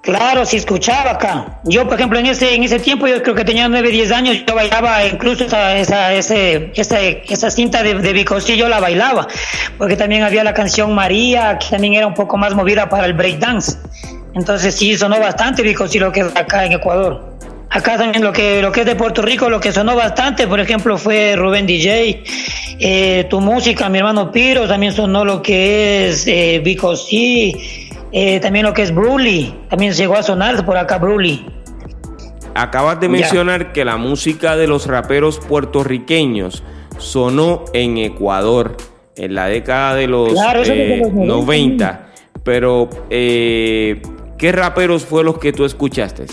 Claro, 0.02 0.47
sí 0.47 0.57
escuchaba 0.57 1.12
acá. 1.12 1.61
Yo, 1.64 1.85
por 1.85 1.95
ejemplo, 1.95 2.19
en 2.19 2.26
ese, 2.26 2.55
en 2.55 2.62
ese 2.62 2.78
tiempo, 2.78 3.07
yo 3.07 3.23
creo 3.23 3.35
que 3.35 3.45
tenía 3.45 3.69
9, 3.69 3.90
10 3.90 4.12
años, 4.12 4.45
yo 4.47 4.55
bailaba 4.55 5.05
incluso 5.07 5.45
esa, 5.45 5.76
esa, 5.76 6.14
esa, 6.14 7.00
esa 7.00 7.50
cinta 7.50 7.83
de, 7.83 7.95
de 7.95 8.12
Bicosí, 8.12 8.57
yo 8.57 8.69
la 8.69 8.81
bailaba, 8.81 9.26
porque 9.76 9.97
también 9.97 10.23
había 10.23 10.45
la 10.45 10.55
canción 10.55 10.95
María, 10.95 11.59
que 11.59 11.67
también 11.69 11.95
era 11.95 12.07
un 12.07 12.14
poco 12.14 12.37
más 12.37 12.55
movida 12.55 12.88
para 12.88 13.07
el 13.07 13.12
breakdance. 13.12 13.76
Entonces 14.35 14.75
sí, 14.75 14.97
sonó 14.97 15.19
bastante 15.19 15.62
Bicosí 15.62 15.99
lo 15.99 16.12
que 16.12 16.21
es 16.21 16.37
acá 16.37 16.64
en 16.64 16.73
Ecuador. 16.73 17.37
Acá 17.71 17.99
también 17.99 18.25
lo 18.25 18.33
que, 18.33 18.62
lo 18.62 18.73
que 18.73 18.81
es 18.81 18.87
de 18.87 18.95
Puerto 18.95 19.21
Rico, 19.21 19.50
lo 19.50 19.61
que 19.61 19.73
sonó 19.73 19.95
bastante, 19.95 20.47
por 20.47 20.59
ejemplo, 20.59 20.97
fue 20.97 21.37
Rubén 21.37 21.67
DJ, 21.67 22.25
eh, 22.78 23.26
tu 23.28 23.40
música, 23.40 23.90
mi 23.90 23.99
hermano 23.99 24.33
Piro, 24.33 24.67
también 24.67 24.95
sonó 24.95 25.23
lo 25.23 25.43
que 25.43 26.09
es 26.09 26.26
eh, 26.26 26.62
Bicosí, 26.64 27.88
eh, 28.12 28.41
también 28.41 28.65
lo 28.65 28.73
que 28.73 28.83
es 28.83 28.95
Bruli, 28.95 29.55
también 29.69 29.93
llegó 29.93 30.17
a 30.17 30.23
sonar 30.23 30.65
por 30.65 30.77
acá 30.77 30.99
Bruli. 30.99 31.47
Acabas 32.55 32.99
de 33.00 33.09
mencionar 33.09 33.73
que 33.73 33.85
la 33.85 33.97
música 33.97 34.57
de 34.57 34.67
los 34.67 34.87
raperos 34.87 35.38
puertorriqueños 35.38 36.62
sonó 36.99 37.65
en 37.73 37.99
Ecuador 37.99 38.77
en 39.17 39.35
la 39.35 39.47
década 39.47 39.95
de 39.95 40.07
los, 40.07 40.33
90, 40.33 41.91
eh, 41.91 42.21
pero 42.43 42.88
eh, 43.11 44.03
¿qué 44.38 44.53
raperos 44.53 45.05
fue 45.05 45.23
los 45.25 45.38
que 45.38 45.53
tú 45.53 45.65
escuchaste? 45.65 46.27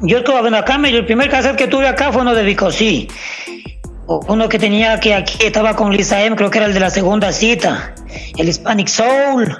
Yo 0.00 0.22
bueno, 0.22 0.56
acá 0.58 0.80
el 0.84 1.04
primer 1.04 1.28
cassette 1.28 1.56
que 1.56 1.66
tuve 1.66 1.88
acá 1.88 2.12
fue 2.12 2.22
uno 2.22 2.32
de 2.32 2.44
Vicosí. 2.44 3.08
Uno 4.08 4.48
que 4.48 4.58
tenía 4.58 4.98
que 5.00 5.14
aquí 5.14 5.44
estaba 5.44 5.76
con 5.76 5.94
Lisa 5.94 6.22
M, 6.24 6.34
creo 6.34 6.50
que 6.50 6.58
era 6.58 6.66
el 6.66 6.74
de 6.74 6.80
la 6.80 6.90
segunda 6.90 7.30
cita 7.30 7.94
el 8.36 8.48
Hispanic 8.48 8.88
Soul, 8.88 9.56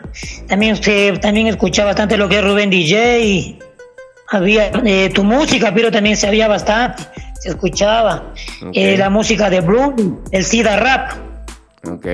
también, 0.46 0.82
se, 0.82 1.12
también 1.18 1.46
escuchaba 1.48 1.88
bastante 1.88 2.16
lo 2.16 2.28
que 2.28 2.38
es 2.38 2.44
Rubén 2.44 2.70
DJ, 2.70 3.58
había 4.28 4.70
eh, 4.84 5.10
tu 5.10 5.24
música, 5.24 5.72
pero 5.74 5.90
también 5.90 6.16
se 6.16 6.26
había 6.26 6.48
bastante, 6.48 7.02
se 7.40 7.50
escuchaba 7.50 8.32
eh, 8.72 8.96
la 8.96 9.10
música 9.10 9.50
de 9.50 9.60
Blue, 9.60 10.22
el 10.30 10.44
SIDA 10.44 10.76
Rap. 10.76 11.12
Ok. 11.88 12.06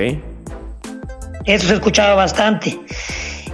Eso 1.45 1.69
se 1.69 1.75
escuchaba 1.75 2.15
bastante. 2.15 2.79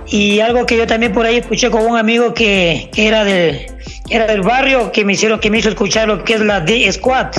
Y 0.06 0.40
algo 0.40 0.66
que 0.66 0.76
yo 0.76 0.86
también 0.86 1.12
por 1.12 1.26
ahí 1.26 1.36
escuché 1.36 1.70
con 1.70 1.86
un 1.86 1.96
amigo 1.96 2.34
que, 2.34 2.90
que 2.92 3.06
era, 3.06 3.24
de, 3.24 3.66
era 4.08 4.26
del 4.26 4.42
barrio, 4.42 4.90
que 4.92 5.04
me 5.04 5.12
hicieron, 5.12 5.38
que 5.38 5.50
me 5.50 5.58
hizo 5.58 5.68
escuchar 5.68 6.08
lo 6.08 6.24
que 6.24 6.34
es 6.34 6.40
la 6.40 6.60
D 6.60 6.90
Squad 6.92 7.30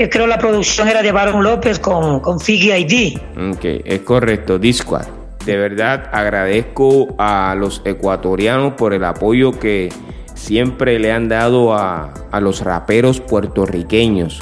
que 0.00 0.08
creo 0.08 0.26
la 0.26 0.38
producción 0.38 0.88
era 0.88 1.02
de 1.02 1.12
Baron 1.12 1.44
López 1.44 1.78
con, 1.78 2.20
con 2.20 2.40
Figgy 2.40 2.72
ID. 2.72 3.18
Ok, 3.52 3.82
es 3.84 4.00
correcto, 4.00 4.58
Discord. 4.58 5.04
De 5.44 5.58
verdad 5.58 6.08
agradezco 6.10 7.08
a 7.18 7.54
los 7.54 7.82
ecuatorianos 7.84 8.72
por 8.78 8.94
el 8.94 9.04
apoyo 9.04 9.58
que 9.58 9.90
siempre 10.32 10.98
le 10.98 11.12
han 11.12 11.28
dado 11.28 11.74
a, 11.74 12.14
a 12.30 12.40
los 12.40 12.62
raperos 12.62 13.20
puertorriqueños. 13.20 14.40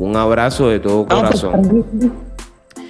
Un 0.00 0.16
abrazo 0.16 0.68
de 0.68 0.80
todo 0.80 1.06
pues, 1.06 1.20
corazón. 1.20 1.84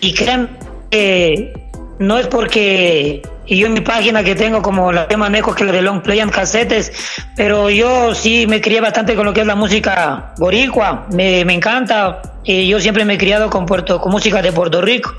Y 0.00 0.15
crean 0.15 0.57
que 0.88 1.68
no 1.99 2.19
es 2.19 2.26
porque 2.26 3.23
yo 3.47 3.67
en 3.67 3.73
mi 3.73 3.81
página 3.81 4.23
que 4.23 4.35
tengo 4.35 4.61
como 4.61 4.93
la 4.93 5.09
que 5.09 5.17
manejo 5.17 5.55
que 5.55 5.64
la 5.64 5.73
de 5.73 5.83
long 5.83 6.02
play 6.02 6.21
and 6.21 6.31
cassettes, 6.31 6.93
pero 7.35 7.71
yo 7.71 8.14
sí 8.14 8.47
me 8.47 8.61
crié 8.61 8.81
bastante 8.81 9.14
con 9.14 9.25
lo 9.25 9.33
que 9.33 9.40
es 9.40 9.47
la 9.47 9.55
música 9.55 10.35
boricua, 10.38 11.07
me, 11.12 11.45
me 11.45 11.55
encanta, 11.55 12.21
y 12.45 12.69
yo 12.69 12.78
siempre 12.81 13.05
me 13.05 13.14
he 13.14 13.19
criado 13.19 13.49
con 13.49 13.67
Puerto, 13.67 14.00
con 14.00 14.12
música 14.12 14.43
de 14.43 14.52
Puerto 14.52 14.81
Rico, 14.83 15.14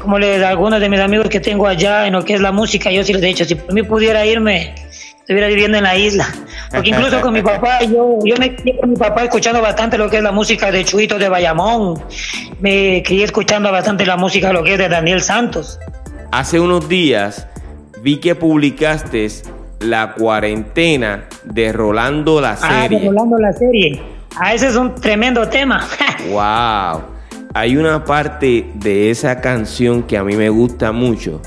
como 0.00 0.18
les 0.18 0.42
algunos 0.42 0.80
de 0.80 0.88
mis 0.88 1.00
amigos 1.00 1.28
que 1.28 1.40
tengo 1.40 1.66
allá 1.66 2.06
en 2.06 2.12
lo 2.12 2.24
que 2.24 2.34
es 2.34 2.40
la 2.40 2.52
música, 2.52 2.90
yo 2.90 3.02
sí 3.04 3.12
les 3.12 3.22
he 3.22 3.26
dicho, 3.26 3.44
si 3.44 3.56
por 3.56 3.74
mí 3.74 3.82
pudiera 3.82 4.24
irme, 4.24 4.74
estuviera 5.18 5.48
viviendo 5.48 5.78
en 5.78 5.84
la 5.84 5.96
isla, 5.96 6.32
porque 6.70 6.90
incluso 6.90 7.20
con 7.20 7.34
mi 7.34 7.42
papá, 7.42 7.80
yo, 7.82 8.18
yo 8.24 8.36
me 8.38 8.54
crié 8.54 8.78
con 8.78 8.90
mi 8.90 8.96
papá 8.96 9.24
escuchando 9.24 9.60
bastante 9.60 9.98
lo 9.98 10.08
que 10.08 10.18
es 10.18 10.22
la 10.22 10.32
música 10.32 10.70
de 10.70 10.84
Chuito 10.84 11.18
de 11.18 11.28
Bayamón, 11.28 12.00
me 12.60 13.02
crié 13.04 13.24
escuchando 13.24 13.72
bastante 13.72 14.06
la 14.06 14.16
música 14.16 14.52
lo 14.52 14.62
que 14.62 14.74
es 14.74 14.78
de 14.78 14.88
Daniel 14.88 15.20
Santos. 15.20 15.80
Hace 16.32 16.60
unos 16.60 16.88
días 16.88 17.46
vi 18.00 18.16
que 18.16 18.34
publicaste 18.34 19.28
la 19.80 20.14
cuarentena 20.14 21.28
de 21.44 21.74
Rolando 21.74 22.40
la 22.40 22.56
serie. 22.56 22.74
Ah, 22.74 22.88
de 22.88 23.06
Rolando 23.06 23.38
la 23.38 23.52
serie. 23.52 24.02
Ah, 24.36 24.54
ese 24.54 24.68
es 24.68 24.76
un 24.76 24.94
tremendo 24.94 25.46
tema. 25.46 25.86
wow. 26.30 27.02
Hay 27.52 27.76
una 27.76 28.02
parte 28.02 28.66
de 28.76 29.10
esa 29.10 29.42
canción 29.42 30.04
que 30.04 30.16
a 30.16 30.24
mí 30.24 30.34
me 30.34 30.48
gusta 30.48 30.90
mucho 30.90 31.42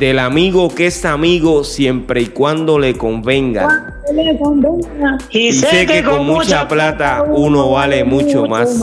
del 0.00 0.18
amigo 0.18 0.74
que 0.74 0.86
es 0.86 1.04
amigo 1.04 1.62
siempre 1.62 2.22
y 2.22 2.26
cuando 2.28 2.78
le 2.78 2.96
convenga. 2.96 3.94
Y, 5.28 5.52
sé, 5.52 5.86
que, 5.86 6.02
con 6.02 6.24
mucha 6.26 6.66
plata 6.66 7.22
uno 7.22 7.72
vale 7.72 8.02
mucho 8.02 8.46
más. 8.46 8.80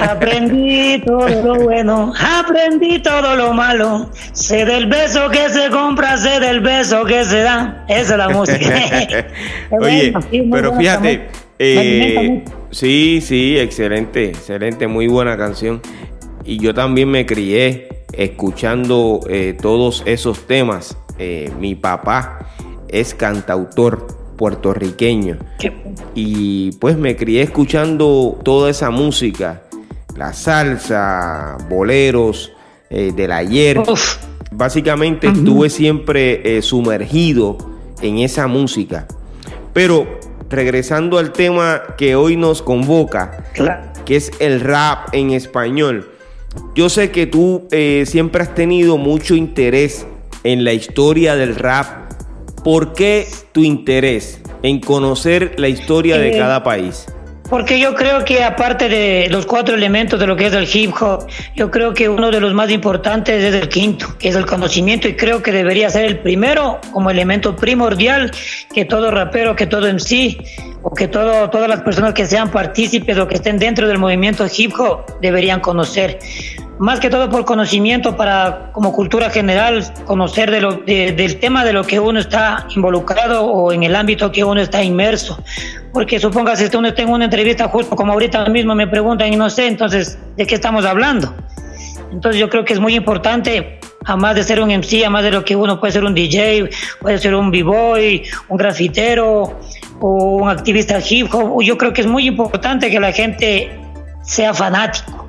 aprendí 0.00 1.02
todo 1.04 1.28
lo 1.28 1.54
bueno, 1.56 2.12
aprendí 2.18 3.00
todo 3.00 3.34
lo 3.34 3.52
malo. 3.52 4.08
Sé 4.32 4.64
del 4.64 4.86
beso 4.86 5.28
que 5.28 5.48
se 5.50 5.68
compra, 5.70 6.16
sé 6.16 6.38
del 6.38 6.60
beso 6.60 7.04
que 7.04 7.24
se 7.24 7.40
da. 7.40 7.84
Esa 7.88 8.12
es 8.12 8.18
la 8.18 8.28
música. 8.28 8.56
Oye, 9.72 10.14
pero 10.52 10.76
fíjate. 10.76 11.26
Eh, 11.58 12.44
sí, 12.70 13.20
sí, 13.22 13.56
excelente, 13.58 14.28
excelente, 14.28 14.86
muy 14.86 15.06
buena 15.08 15.36
canción. 15.36 15.80
Y 16.44 16.58
yo 16.58 16.74
también 16.74 17.10
me 17.10 17.24
crié 17.24 17.88
escuchando 18.12 19.20
eh, 19.28 19.56
todos 19.60 20.02
esos 20.06 20.46
temas. 20.46 20.96
Eh, 21.18 21.50
mi 21.58 21.74
papá 21.74 22.50
es 22.88 23.14
cantautor 23.14 24.06
puertorriqueño 24.36 25.38
y 26.14 26.72
pues 26.72 26.96
me 26.96 27.14
crié 27.16 27.42
escuchando 27.42 28.36
toda 28.42 28.68
esa 28.68 28.90
música, 28.90 29.62
la 30.16 30.32
salsa, 30.32 31.56
boleros 31.70 32.52
eh, 32.90 33.12
del 33.14 33.32
ayer. 33.32 33.80
Básicamente 34.50 35.28
estuve 35.28 35.70
siempre 35.70 36.62
sumergido 36.62 37.58
en 38.02 38.18
esa 38.18 38.46
música. 38.46 39.08
Pero 39.72 40.20
regresando 40.48 41.18
al 41.18 41.32
tema 41.32 41.82
que 41.96 42.14
hoy 42.14 42.36
nos 42.36 42.62
convoca, 42.62 43.44
que 44.04 44.16
es 44.16 44.30
el 44.38 44.60
rap 44.60 45.08
en 45.12 45.30
español. 45.30 46.13
Yo 46.74 46.88
sé 46.88 47.10
que 47.10 47.26
tú 47.26 47.68
eh, 47.70 48.04
siempre 48.06 48.42
has 48.42 48.54
tenido 48.54 48.98
mucho 48.98 49.34
interés 49.34 50.06
en 50.42 50.64
la 50.64 50.72
historia 50.72 51.36
del 51.36 51.54
rap 51.54 52.04
¿Por 52.64 52.94
qué 52.94 53.28
tu 53.52 53.62
interés 53.62 54.40
en 54.62 54.80
conocer 54.80 55.52
la 55.58 55.68
historia 55.68 56.16
de 56.16 56.30
cada 56.32 56.64
país? 56.64 57.04
Porque 57.48 57.78
yo 57.78 57.94
creo 57.94 58.24
que 58.24 58.42
aparte 58.42 58.88
de 58.88 59.28
los 59.30 59.44
cuatro 59.44 59.74
elementos 59.74 60.18
de 60.18 60.26
lo 60.26 60.34
que 60.34 60.46
es 60.46 60.54
el 60.54 60.66
hip 60.72 60.94
hop, 61.00 61.26
yo 61.54 61.70
creo 61.70 61.92
que 61.92 62.08
uno 62.08 62.30
de 62.30 62.40
los 62.40 62.54
más 62.54 62.70
importantes 62.70 63.44
es 63.44 63.54
el 63.54 63.68
quinto, 63.68 64.16
que 64.18 64.28
es 64.28 64.36
el 64.36 64.46
conocimiento 64.46 65.08
y 65.08 65.14
creo 65.14 65.42
que 65.42 65.52
debería 65.52 65.90
ser 65.90 66.06
el 66.06 66.18
primero 66.20 66.80
como 66.92 67.10
elemento 67.10 67.54
primordial 67.54 68.32
que 68.72 68.86
todo 68.86 69.10
rapero, 69.10 69.54
que 69.54 69.66
todo 69.66 69.86
MC 69.92 70.38
o 70.82 70.94
que 70.94 71.06
todo, 71.06 71.50
todas 71.50 71.68
las 71.68 71.82
personas 71.82 72.14
que 72.14 72.26
sean 72.26 72.50
partícipes 72.50 73.18
o 73.18 73.28
que 73.28 73.34
estén 73.34 73.58
dentro 73.58 73.88
del 73.88 73.98
movimiento 73.98 74.46
hip 74.56 74.72
hop 74.78 75.20
deberían 75.20 75.60
conocer 75.60 76.18
más 76.78 77.00
que 77.00 77.08
todo 77.08 77.30
por 77.30 77.44
conocimiento 77.44 78.16
para 78.16 78.70
como 78.72 78.92
cultura 78.92 79.30
general 79.30 79.84
conocer 80.04 80.50
de 80.50 80.60
lo, 80.60 80.72
del 80.74 81.38
tema 81.38 81.64
de 81.64 81.72
lo 81.72 81.84
que 81.84 82.00
uno 82.00 82.18
está 82.18 82.66
involucrado 82.74 83.44
o 83.46 83.72
en 83.72 83.84
el 83.84 83.94
ámbito 83.94 84.32
que 84.32 84.44
uno 84.44 84.60
está 84.60 84.82
inmerso. 84.82 85.38
Porque 85.92 86.18
suponga 86.18 86.56
si 86.56 86.64
uno 86.76 86.88
está 86.88 87.02
en 87.02 87.10
una 87.10 87.26
entrevista 87.26 87.68
justo 87.68 87.94
como 87.94 88.12
ahorita 88.12 88.44
mismo 88.46 88.74
me 88.74 88.86
preguntan 88.86 89.32
y 89.32 89.36
no 89.36 89.48
sé 89.48 89.68
entonces 89.68 90.18
de 90.36 90.46
qué 90.46 90.56
estamos 90.56 90.84
hablando 90.84 91.34
entonces 92.14 92.40
yo 92.40 92.48
creo 92.48 92.64
que 92.64 92.72
es 92.72 92.80
muy 92.80 92.94
importante 92.94 93.80
además 94.04 94.36
de 94.36 94.44
ser 94.44 94.60
un 94.60 94.68
MC 94.70 95.00
además 95.00 95.24
de 95.24 95.30
lo 95.32 95.44
que 95.44 95.56
uno 95.56 95.80
puede 95.80 95.92
ser 95.92 96.04
un 96.04 96.14
DJ 96.14 96.70
puede 97.00 97.18
ser 97.18 97.34
un 97.34 97.50
b-boy 97.50 98.22
un 98.48 98.56
grafitero 98.56 99.58
o 100.00 100.36
un 100.36 100.48
activista 100.48 100.98
hip 101.08 101.32
hop 101.32 101.62
yo 101.62 101.76
creo 101.76 101.92
que 101.92 102.02
es 102.02 102.06
muy 102.06 102.26
importante 102.26 102.90
que 102.90 103.00
la 103.00 103.12
gente 103.12 103.70
sea 104.22 104.54
fanático 104.54 105.23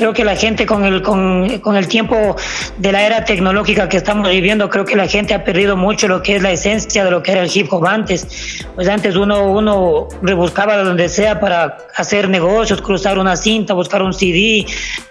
Creo 0.00 0.14
que 0.14 0.24
la 0.24 0.34
gente 0.34 0.64
con 0.64 0.86
el, 0.86 1.02
con, 1.02 1.58
con, 1.58 1.76
el 1.76 1.86
tiempo 1.86 2.34
de 2.78 2.90
la 2.90 3.04
era 3.04 3.22
tecnológica 3.22 3.86
que 3.86 3.98
estamos 3.98 4.30
viviendo, 4.30 4.70
creo 4.70 4.86
que 4.86 4.96
la 4.96 5.06
gente 5.06 5.34
ha 5.34 5.44
perdido 5.44 5.76
mucho 5.76 6.08
lo 6.08 6.22
que 6.22 6.36
es 6.36 6.42
la 6.42 6.52
esencia 6.52 7.04
de 7.04 7.10
lo 7.10 7.22
que 7.22 7.32
era 7.32 7.42
el 7.42 7.50
hip 7.54 7.70
hop 7.70 7.86
antes. 7.86 8.64
Pues 8.74 8.88
antes 8.88 9.14
uno, 9.14 9.52
uno 9.52 10.08
rebuscaba 10.22 10.78
donde 10.78 11.10
sea 11.10 11.38
para 11.38 11.76
hacer 11.94 12.30
negocios, 12.30 12.80
cruzar 12.80 13.18
una 13.18 13.36
cinta, 13.36 13.74
buscar 13.74 14.00
un 14.00 14.14
CD, 14.14 14.64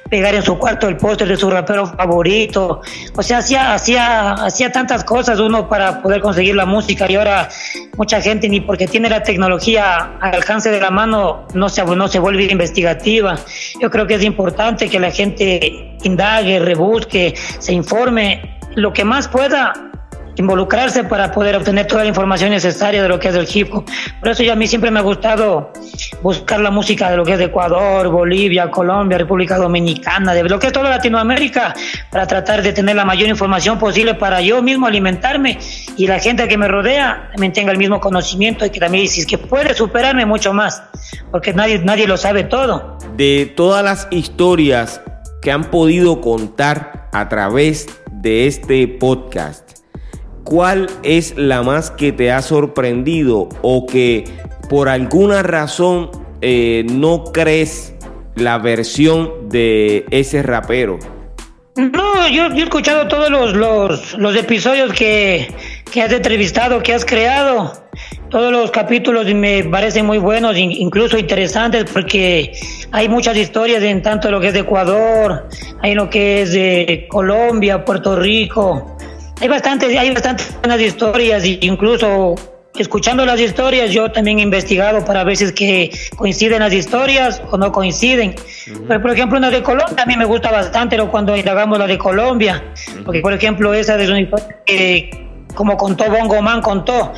pegar 0.09 0.35
en 0.35 0.43
su 0.43 0.57
cuarto 0.57 0.87
el 0.87 0.97
póster 0.97 1.27
de 1.27 1.37
su 1.37 1.49
rapero 1.49 1.85
favorito. 1.85 2.81
O 3.15 3.23
sea, 3.23 3.39
hacía, 3.39 3.73
hacía, 3.73 4.33
hacía 4.33 4.71
tantas 4.71 5.03
cosas 5.03 5.39
uno 5.39 5.69
para 5.69 6.01
poder 6.01 6.21
conseguir 6.21 6.55
la 6.55 6.65
música 6.65 7.05
y 7.09 7.15
ahora 7.15 7.49
mucha 7.97 8.21
gente 8.21 8.49
ni 8.49 8.61
porque 8.61 8.87
tiene 8.87 9.09
la 9.09 9.23
tecnología 9.23 10.17
al 10.19 10.35
alcance 10.35 10.71
de 10.71 10.79
la 10.79 10.89
mano 10.89 11.47
no 11.53 11.69
se, 11.69 11.83
no 11.83 12.07
se 12.07 12.19
vuelve 12.19 12.45
investigativa. 12.45 13.37
Yo 13.79 13.89
creo 13.89 14.07
que 14.07 14.15
es 14.15 14.23
importante 14.23 14.89
que 14.89 14.99
la 14.99 15.11
gente 15.11 15.95
indague, 16.03 16.59
rebusque, 16.59 17.35
se 17.59 17.73
informe 17.73 18.57
lo 18.75 18.93
que 18.93 19.03
más 19.03 19.27
pueda 19.27 19.73
involucrarse 20.35 21.03
para 21.03 21.31
poder 21.31 21.55
obtener 21.55 21.87
toda 21.87 22.03
la 22.03 22.09
información 22.09 22.51
necesaria 22.51 23.01
de 23.01 23.09
lo 23.09 23.19
que 23.19 23.29
es 23.29 23.35
el 23.35 23.47
hip 23.53 23.73
hop. 23.73 23.85
Por 24.19 24.29
eso 24.29 24.43
ya 24.43 24.53
a 24.53 24.55
mí 24.55 24.67
siempre 24.67 24.91
me 24.91 24.99
ha 24.99 25.01
gustado 25.01 25.71
buscar 26.21 26.59
la 26.59 26.71
música 26.71 27.09
de 27.09 27.17
lo 27.17 27.25
que 27.25 27.33
es 27.33 27.41
Ecuador, 27.41 28.09
Bolivia, 28.09 28.71
Colombia, 28.71 29.17
República 29.17 29.57
Dominicana, 29.57 30.33
de 30.33 30.43
lo 30.43 30.59
que 30.59 30.67
es 30.67 30.73
toda 30.73 30.89
Latinoamérica, 30.89 31.73
para 32.11 32.25
tratar 32.27 32.61
de 32.61 32.73
tener 32.73 32.95
la 32.95 33.05
mayor 33.05 33.29
información 33.29 33.77
posible 33.79 34.15
para 34.15 34.41
yo 34.41 34.61
mismo 34.61 34.87
alimentarme 34.87 35.59
y 35.97 36.07
la 36.07 36.19
gente 36.19 36.47
que 36.47 36.57
me 36.57 36.67
rodea 36.67 37.29
también 37.31 37.53
tenga 37.53 37.71
el 37.71 37.77
mismo 37.77 37.99
conocimiento 37.99 38.65
y 38.65 38.69
que 38.69 38.79
también 38.79 39.07
si 39.07 39.25
que 39.25 39.37
puede 39.37 39.73
superarme 39.73 40.25
mucho 40.25 40.53
más, 40.53 40.81
porque 41.31 41.53
nadie, 41.53 41.79
nadie 41.79 42.07
lo 42.07 42.17
sabe 42.17 42.43
todo. 42.43 42.97
De 43.15 43.51
todas 43.55 43.83
las 43.83 44.07
historias 44.11 45.01
que 45.41 45.51
han 45.51 45.65
podido 45.65 46.21
contar 46.21 47.09
a 47.11 47.29
través 47.29 47.87
de 48.11 48.47
este 48.47 48.87
podcast, 48.87 49.78
¿cuál 50.49 50.87
es 51.03 51.37
la 51.37 51.61
más 51.61 51.91
que 51.91 52.11
te 52.11 52.31
ha 52.31 52.41
sorprendido 52.41 53.49
o 53.61 53.85
que 53.85 54.23
por 54.67 54.89
alguna 54.89 55.43
razón 55.43 56.09
eh, 56.41 56.85
no 56.91 57.25
crees 57.25 57.93
la 58.33 58.57
versión 58.57 59.49
de 59.49 60.05
ese 60.09 60.41
rapero? 60.41 60.97
No, 61.75 62.27
yo, 62.29 62.47
he 62.47 62.63
escuchado 62.63 63.07
todos 63.07 63.29
los, 63.29 63.53
los, 64.17 64.35
episodios 64.35 64.91
que, 64.91 65.53
que, 65.91 66.01
has 66.01 66.11
entrevistado, 66.11 66.81
que 66.81 66.93
has 66.93 67.05
creado. 67.05 67.71
Todos 68.29 68.51
los 68.51 68.71
capítulos 68.71 69.31
me 69.33 69.63
parecen 69.63 70.05
muy 70.05 70.17
buenos, 70.17 70.57
incluso 70.57 71.17
interesantes, 71.17 71.85
porque 71.85 72.53
hay 72.91 73.07
muchas 73.07 73.37
historias 73.37 73.83
en 73.83 74.01
tanto 74.01 74.29
lo 74.31 74.41
que 74.41 74.47
es 74.47 74.53
de 74.53 74.61
Ecuador, 74.61 75.47
hay 75.81 75.93
lo 75.93 76.09
que 76.09 76.41
es 76.41 76.51
de 76.53 77.07
Colombia, 77.09 77.85
Puerto 77.85 78.15
Rico, 78.15 78.97
hay 79.39 79.47
bastantes, 79.47 79.97
hay 79.97 80.11
bastantes 80.11 80.55
buenas 80.59 80.81
historias, 80.81 81.43
incluso 81.45 82.35
escuchando 82.77 83.25
las 83.25 83.39
historias, 83.39 83.91
yo 83.91 84.11
también 84.11 84.39
he 84.39 84.41
investigado 84.41 85.03
para 85.03 85.23
ver 85.23 85.37
si 85.37 85.45
es 85.45 85.51
que 85.51 85.91
coinciden 86.15 86.59
las 86.59 86.73
historias 86.73 87.41
o 87.51 87.57
no 87.57 87.71
coinciden. 87.71 88.35
Pero, 88.87 89.01
por 89.01 89.11
ejemplo, 89.11 89.37
una 89.37 89.49
de 89.49 89.63
Colombia 89.63 90.03
a 90.03 90.05
mí 90.05 90.15
me 90.15 90.25
gusta 90.25 90.51
bastante 90.51 90.95
pero 90.95 91.09
cuando 91.09 91.35
indagamos 91.35 91.77
la 91.77 91.87
de 91.87 91.97
Colombia, 91.97 92.63
porque, 93.05 93.21
por 93.21 93.33
ejemplo, 93.33 93.73
esa 93.73 93.95
es 94.01 94.09
una 94.09 94.21
historia 94.21 94.63
que, 94.65 95.09
como 95.55 95.77
contó 95.77 96.09
Bongo 96.09 96.41
Man, 96.41 96.61
contó 96.61 97.13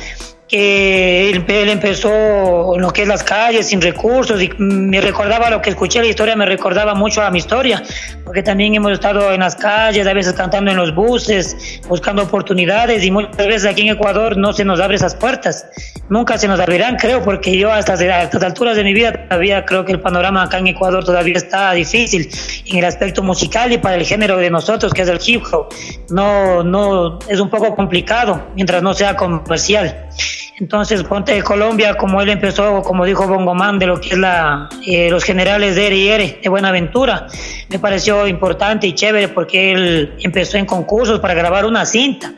que 0.52 1.30
él, 1.30 1.70
empezó 1.70 2.76
lo 2.76 2.90
que 2.92 3.02
es 3.02 3.08
las 3.08 3.24
calles 3.24 3.68
sin 3.68 3.80
recursos 3.80 4.42
y 4.42 4.50
me 4.58 5.00
recordaba 5.00 5.48
lo 5.48 5.62
que 5.62 5.70
escuché 5.70 6.00
la 6.00 6.08
historia, 6.08 6.36
me 6.36 6.44
recordaba 6.44 6.94
mucho 6.94 7.22
a 7.22 7.30
mi 7.30 7.38
historia, 7.38 7.82
porque 8.22 8.42
también 8.42 8.74
hemos 8.74 8.92
estado 8.92 9.32
en 9.32 9.40
las 9.40 9.56
calles, 9.56 10.06
a 10.06 10.12
veces 10.12 10.34
cantando 10.34 10.70
en 10.70 10.76
los 10.76 10.94
buses, 10.94 11.80
buscando 11.88 12.24
oportunidades 12.24 13.02
y 13.02 13.10
muchas 13.10 13.46
veces 13.46 13.64
aquí 13.64 13.80
en 13.88 13.94
Ecuador 13.94 14.36
no 14.36 14.52
se 14.52 14.62
nos 14.66 14.78
abren 14.78 14.96
esas 14.96 15.14
puertas, 15.14 15.64
nunca 16.10 16.36
se 16.36 16.46
nos 16.48 16.60
abrirán, 16.60 16.96
creo, 16.96 17.22
porque 17.22 17.56
yo 17.56 17.72
hasta 17.72 17.94
estas 17.94 18.42
alturas 18.42 18.76
de 18.76 18.84
mi 18.84 18.92
vida 18.92 19.26
todavía 19.28 19.64
creo 19.64 19.86
que 19.86 19.92
el 19.92 20.00
panorama 20.00 20.42
acá 20.42 20.58
en 20.58 20.66
Ecuador 20.66 21.02
todavía 21.02 21.38
está 21.38 21.72
difícil 21.72 22.28
en 22.66 22.76
el 22.76 22.84
aspecto 22.84 23.22
musical 23.22 23.72
y 23.72 23.78
para 23.78 23.94
el 23.94 24.04
género 24.04 24.36
de 24.36 24.50
nosotros 24.50 24.92
que 24.92 25.00
es 25.00 25.08
el 25.08 25.18
hip 25.24 25.44
hop, 25.50 25.72
no, 26.10 26.62
no, 26.62 27.20
es 27.26 27.40
un 27.40 27.48
poco 27.48 27.74
complicado 27.74 28.48
mientras 28.54 28.82
no 28.82 28.92
sea 28.92 29.16
comercial. 29.16 30.10
Entonces, 30.58 31.02
Ponte 31.04 31.34
de 31.34 31.42
Colombia, 31.42 31.94
como 31.94 32.20
él 32.20 32.28
empezó, 32.28 32.82
como 32.82 33.04
dijo 33.04 33.26
Bongomán, 33.26 33.78
de 33.78 33.86
lo 33.86 34.00
que 34.00 34.10
es 34.10 34.18
la, 34.18 34.68
eh, 34.86 35.08
los 35.10 35.24
generales 35.24 35.74
de 35.76 36.14
R 36.14 36.40
de 36.42 36.48
Buenaventura, 36.48 37.26
me 37.68 37.78
pareció 37.78 38.26
importante 38.26 38.86
y 38.86 38.94
chévere 38.94 39.28
porque 39.28 39.72
él 39.72 40.14
empezó 40.20 40.58
en 40.58 40.66
concursos 40.66 41.20
para 41.20 41.34
grabar 41.34 41.64
una 41.64 41.86
cinta, 41.86 42.32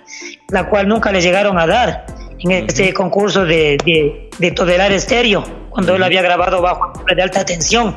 la 0.49 0.69
cual 0.69 0.89
nunca 0.89 1.11
le 1.13 1.21
llegaron 1.21 1.59
a 1.59 1.67
dar 1.67 2.07
en 2.39 2.51
este 2.51 2.93
concurso 2.93 3.45
de, 3.45 3.79
de, 3.85 4.31
de 4.39 4.51
Todelar 4.53 4.93
Estéreo, 4.93 5.45
cuando 5.71 5.97
él 5.97 6.03
había 6.03 6.23
grabado 6.23 6.63
bajo 6.63 6.93
de 7.15 7.23
alta 7.23 7.45
tensión. 7.45 7.97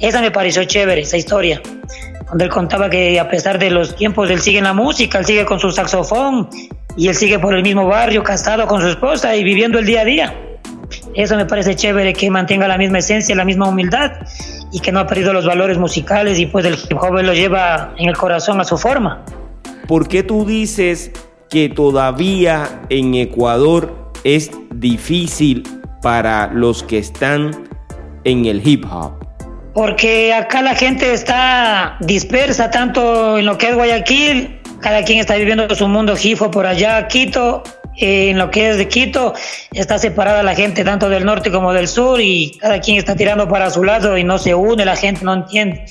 Esa 0.00 0.20
me 0.20 0.30
pareció 0.30 0.64
chévere, 0.64 1.02
esa 1.02 1.16
historia 1.16 1.62
cuando 2.26 2.44
él 2.44 2.50
contaba 2.50 2.90
que 2.90 3.20
a 3.20 3.28
pesar 3.28 3.58
de 3.58 3.70
los 3.70 3.94
tiempos 3.94 4.28
él 4.30 4.40
sigue 4.40 4.58
en 4.58 4.64
la 4.64 4.72
música, 4.72 5.18
él 5.18 5.24
sigue 5.24 5.44
con 5.46 5.60
su 5.60 5.70
saxofón 5.70 6.48
y 6.96 7.08
él 7.08 7.14
sigue 7.14 7.38
por 7.38 7.54
el 7.54 7.62
mismo 7.62 7.86
barrio 7.86 8.22
casado 8.22 8.66
con 8.66 8.80
su 8.80 8.88
esposa 8.88 9.36
y 9.36 9.44
viviendo 9.44 9.78
el 9.78 9.86
día 9.86 10.00
a 10.00 10.04
día. 10.04 10.40
Eso 11.14 11.36
me 11.36 11.46
parece 11.46 11.74
chévere 11.74 12.12
que 12.12 12.30
mantenga 12.30 12.68
la 12.68 12.78
misma 12.78 12.98
esencia, 12.98 13.34
la 13.34 13.44
misma 13.44 13.68
humildad 13.68 14.12
y 14.72 14.80
que 14.80 14.92
no 14.92 15.00
ha 15.00 15.06
perdido 15.06 15.32
los 15.32 15.46
valores 15.46 15.78
musicales 15.78 16.38
y 16.38 16.46
pues 16.46 16.64
el 16.64 16.74
hip 16.74 16.98
hop 17.00 17.22
lo 17.22 17.32
lleva 17.32 17.94
en 17.98 18.08
el 18.08 18.16
corazón 18.16 18.60
a 18.60 18.64
su 18.64 18.76
forma. 18.78 19.24
¿Por 19.86 20.08
qué 20.08 20.22
tú 20.22 20.44
dices 20.44 21.12
que 21.48 21.68
todavía 21.68 22.82
en 22.88 23.14
Ecuador 23.14 24.12
es 24.24 24.50
difícil 24.74 25.62
para 26.02 26.48
los 26.48 26.82
que 26.82 26.98
están 26.98 27.50
en 28.24 28.46
el 28.46 28.66
hip 28.66 28.84
hop? 28.90 29.26
porque 29.76 30.32
acá 30.32 30.62
la 30.62 30.74
gente 30.74 31.12
está 31.12 31.98
dispersa 32.00 32.70
tanto 32.70 33.36
en 33.36 33.44
lo 33.44 33.58
que 33.58 33.68
es 33.68 33.74
Guayaquil, 33.74 34.55
cada 34.80 35.02
quien 35.02 35.18
está 35.18 35.36
viviendo 35.36 35.74
su 35.74 35.88
mundo 35.88 36.16
jifo 36.16 36.50
por 36.50 36.66
allá, 36.66 37.06
Quito, 37.08 37.62
eh, 37.96 38.30
en 38.30 38.38
lo 38.38 38.50
que 38.50 38.70
es 38.70 38.76
de 38.76 38.88
Quito, 38.88 39.34
está 39.72 39.98
separada 39.98 40.42
la 40.42 40.54
gente 40.54 40.84
tanto 40.84 41.08
del 41.08 41.24
norte 41.24 41.50
como 41.50 41.72
del 41.72 41.88
sur 41.88 42.20
y 42.20 42.58
cada 42.60 42.80
quien 42.80 42.98
está 42.98 43.16
tirando 43.16 43.48
para 43.48 43.70
su 43.70 43.82
lado 43.84 44.18
y 44.18 44.24
no 44.24 44.38
se 44.38 44.54
une, 44.54 44.84
la 44.84 44.96
gente 44.96 45.24
no 45.24 45.34
entiende. 45.34 45.84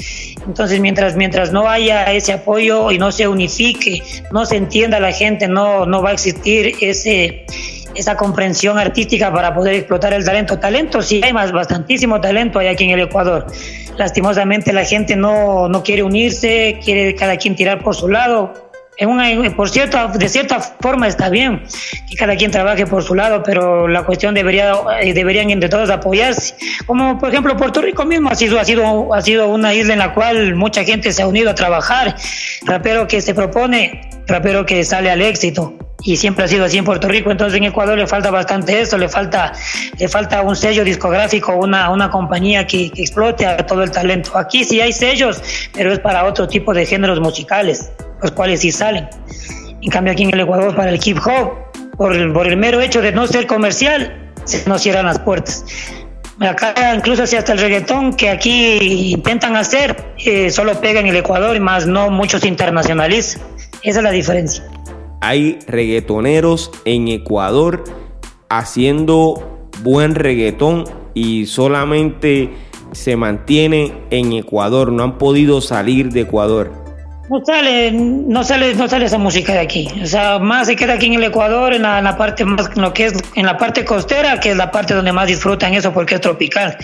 Entonces, 0.46 0.80
mientras, 0.80 1.16
mientras 1.16 1.52
no 1.52 1.68
haya 1.68 2.12
ese 2.14 2.34
apoyo 2.34 2.92
y 2.92 3.00
no 3.00 3.12
se 3.12 3.28
unifique, 3.28 4.04
no 4.32 4.46
se 4.46 4.58
entienda 4.58 5.00
la 5.00 5.12
gente, 5.12 5.48
no, 5.48 5.86
no 5.86 6.02
va 6.02 6.10
a 6.10 6.14
existir 6.14 6.76
ese 6.82 7.46
esa 7.96 8.18
comprensión 8.18 8.78
artística 8.78 9.32
para 9.32 9.56
poder 9.56 9.76
explotar 9.76 10.14
el 10.14 10.24
talento. 10.24 10.60
Talento 10.60 11.02
sí 11.02 11.22
hay 11.24 11.34
más, 11.34 11.52
bastantísimo 11.52 12.20
talento 12.22 12.60
hay 12.60 12.68
aquí 12.68 12.84
en 12.84 12.92
el 12.92 13.00
Ecuador. 13.00 13.48
Lastimosamente 13.98 14.74
la 14.74 14.84
gente 14.84 15.16
no, 15.16 15.70
no 15.70 15.82
quiere 15.82 16.04
unirse, 16.04 16.80
quiere 16.84 17.16
cada 17.16 17.38
quien 17.38 17.56
tirar 17.56 17.82
por 17.82 17.96
su 17.96 18.10
lado. 18.10 18.54
En 18.98 19.10
una, 19.10 19.26
por 19.56 19.70
cierto, 19.70 20.08
de 20.08 20.30
cierta 20.30 20.60
forma 20.60 21.08
está 21.08 21.30
bien 21.30 21.64
que 22.10 22.16
cada 22.16 22.36
quien 22.36 22.52
trabaje 22.52 22.86
por 22.86 23.04
su 23.04 23.14
lado, 23.14 23.44
pero 23.44 23.88
la 23.88 24.04
cuestión 24.04 24.34
debería, 24.34 24.74
eh, 25.02 25.14
deberían 25.14 25.50
entre 25.50 25.70
todos 25.70 25.90
apoyarse. 25.90 26.56
Como 26.86 27.18
por 27.18 27.30
ejemplo 27.30 27.58
Puerto 27.58 27.82
Rico 27.82 28.06
mismo 28.06 28.30
ha 28.30 28.36
sido, 28.36 28.60
ha 28.60 28.66
sido, 28.66 29.14
ha 29.14 29.22
sido 29.22 29.50
una 29.50 29.74
isla 29.74 29.94
en 29.94 30.00
la 30.00 30.14
cual 30.14 30.56
mucha 30.56 30.84
gente 30.84 31.12
se 31.12 31.22
ha 31.22 31.28
unido 31.28 31.50
a 31.50 31.56
trabajar. 31.56 32.16
Rapero 32.64 33.08
que 33.08 33.22
se 33.22 33.34
propone, 33.34 34.10
rapero 34.28 34.66
que 34.66 34.84
sale 34.84 35.10
al 35.10 35.22
éxito 35.22 35.74
y 36.04 36.18
siempre 36.18 36.46
ha 36.46 36.48
sido 36.48 36.66
así 36.66 36.78
en 36.78 36.86
Puerto 36.86 37.08
Rico, 37.08 37.32
entonces 37.32 37.58
en 37.58 37.64
Ecuador 37.64 37.98
le 37.98 38.06
falta 38.06 38.30
bastante 38.30 38.80
eso, 38.80 38.98
le 38.98 39.10
falta, 39.10 39.54
le 39.98 40.08
falta 40.08 40.42
un 40.44 40.56
sello 40.56 40.84
discográfico, 40.84 41.56
una, 41.56 41.90
una 41.90 42.12
compañía 42.12 42.68
que, 42.68 42.92
explote 42.96 43.46
a 43.46 43.58
todo 43.58 43.84
el 43.84 43.92
talento. 43.92 44.38
Aquí 44.38 44.64
sí 44.64 44.80
hay 44.80 44.94
sellos, 44.94 45.42
pero 45.74 45.92
es 45.92 46.00
para 46.00 46.26
otro 46.26 46.48
tipo 46.48 46.74
de 46.74 46.86
géneros 46.86 47.20
musicales, 47.20 47.92
los 48.22 48.32
cuales 48.32 48.60
sí 48.60 48.72
salen. 48.72 49.10
En 49.82 49.90
cambio 49.90 50.14
aquí 50.14 50.24
en 50.24 50.34
el 50.34 50.42
Ecuador 50.42 50.76
para 50.76 50.92
el 50.92 51.00
hip 51.04 51.18
hop, 51.26 51.54
por 51.98 52.16
el, 52.16 52.32
por 52.32 52.48
el 52.48 52.58
mero 52.58 52.82
hecho 52.82 53.02
de 53.02 53.12
no 53.12 53.26
ser 53.26 53.48
comercial, 53.48 54.32
se 54.44 54.68
nos 54.70 54.82
cierran 54.82 55.08
las 55.08 55.20
puertas. 55.20 55.66
Acá 56.40 56.94
incluso 56.94 57.24
hasta 57.24 57.54
el 57.54 57.60
reggaetón 57.60 58.14
que 58.14 58.30
aquí 58.30 59.14
intentan 59.14 59.56
hacer, 59.56 60.14
eh, 60.18 60.52
solo 60.52 60.80
pega 60.82 61.00
en 61.00 61.08
el 61.08 61.16
Ecuador 61.16 61.56
y 61.56 61.62
más 61.62 61.88
no 61.88 62.10
muchos 62.10 62.44
internacionalizan. 62.46 63.42
Esa 63.86 64.00
es 64.00 64.04
la 64.04 64.12
diferencia 64.12 64.64
hay 65.26 65.58
reggaetoneros 65.66 66.70
en 66.86 67.08
Ecuador 67.08 67.84
haciendo 68.48 69.70
buen 69.82 70.14
reggaetón 70.14 70.84
y 71.16 71.48
solamente 71.48 72.52
se 72.92 73.16
mantiene 73.16 73.92
en 74.12 74.34
Ecuador, 74.34 74.92
no 74.92 75.04
han 75.04 75.18
podido 75.18 75.62
salir 75.62 76.12
de 76.12 76.22
Ecuador. 76.22 76.85
No 77.28 77.44
sale, 77.44 77.92
no 77.92 78.44
sale, 78.44 78.76
no 78.76 78.88
sale 78.88 79.06
esa 79.06 79.18
música 79.18 79.54
de 79.54 79.60
aquí. 79.60 79.90
O 80.02 80.06
sea, 80.06 80.38
más 80.38 80.68
se 80.68 80.76
queda 80.76 80.94
aquí 80.94 81.08
en 81.08 81.16
el 81.16 81.24
Ecuador, 81.24 81.74
en 81.74 81.82
la, 81.82 82.16
parte 82.18 82.46
más, 82.46 82.78
lo 82.78 82.94
que 82.94 83.06
es 83.06 83.14
en 83.34 83.48
la 83.48 83.58
parte 83.58 83.84
costera, 83.84 84.40
que 84.40 84.52
es 84.52 84.58
la 84.58 84.70
parte 84.70 84.94
donde 84.94 85.12
más 85.12 85.28
disfrutan 85.28 85.74
eso 85.74 85.92
porque 85.92 86.16
es 86.16 86.22
tropical. 86.22 86.78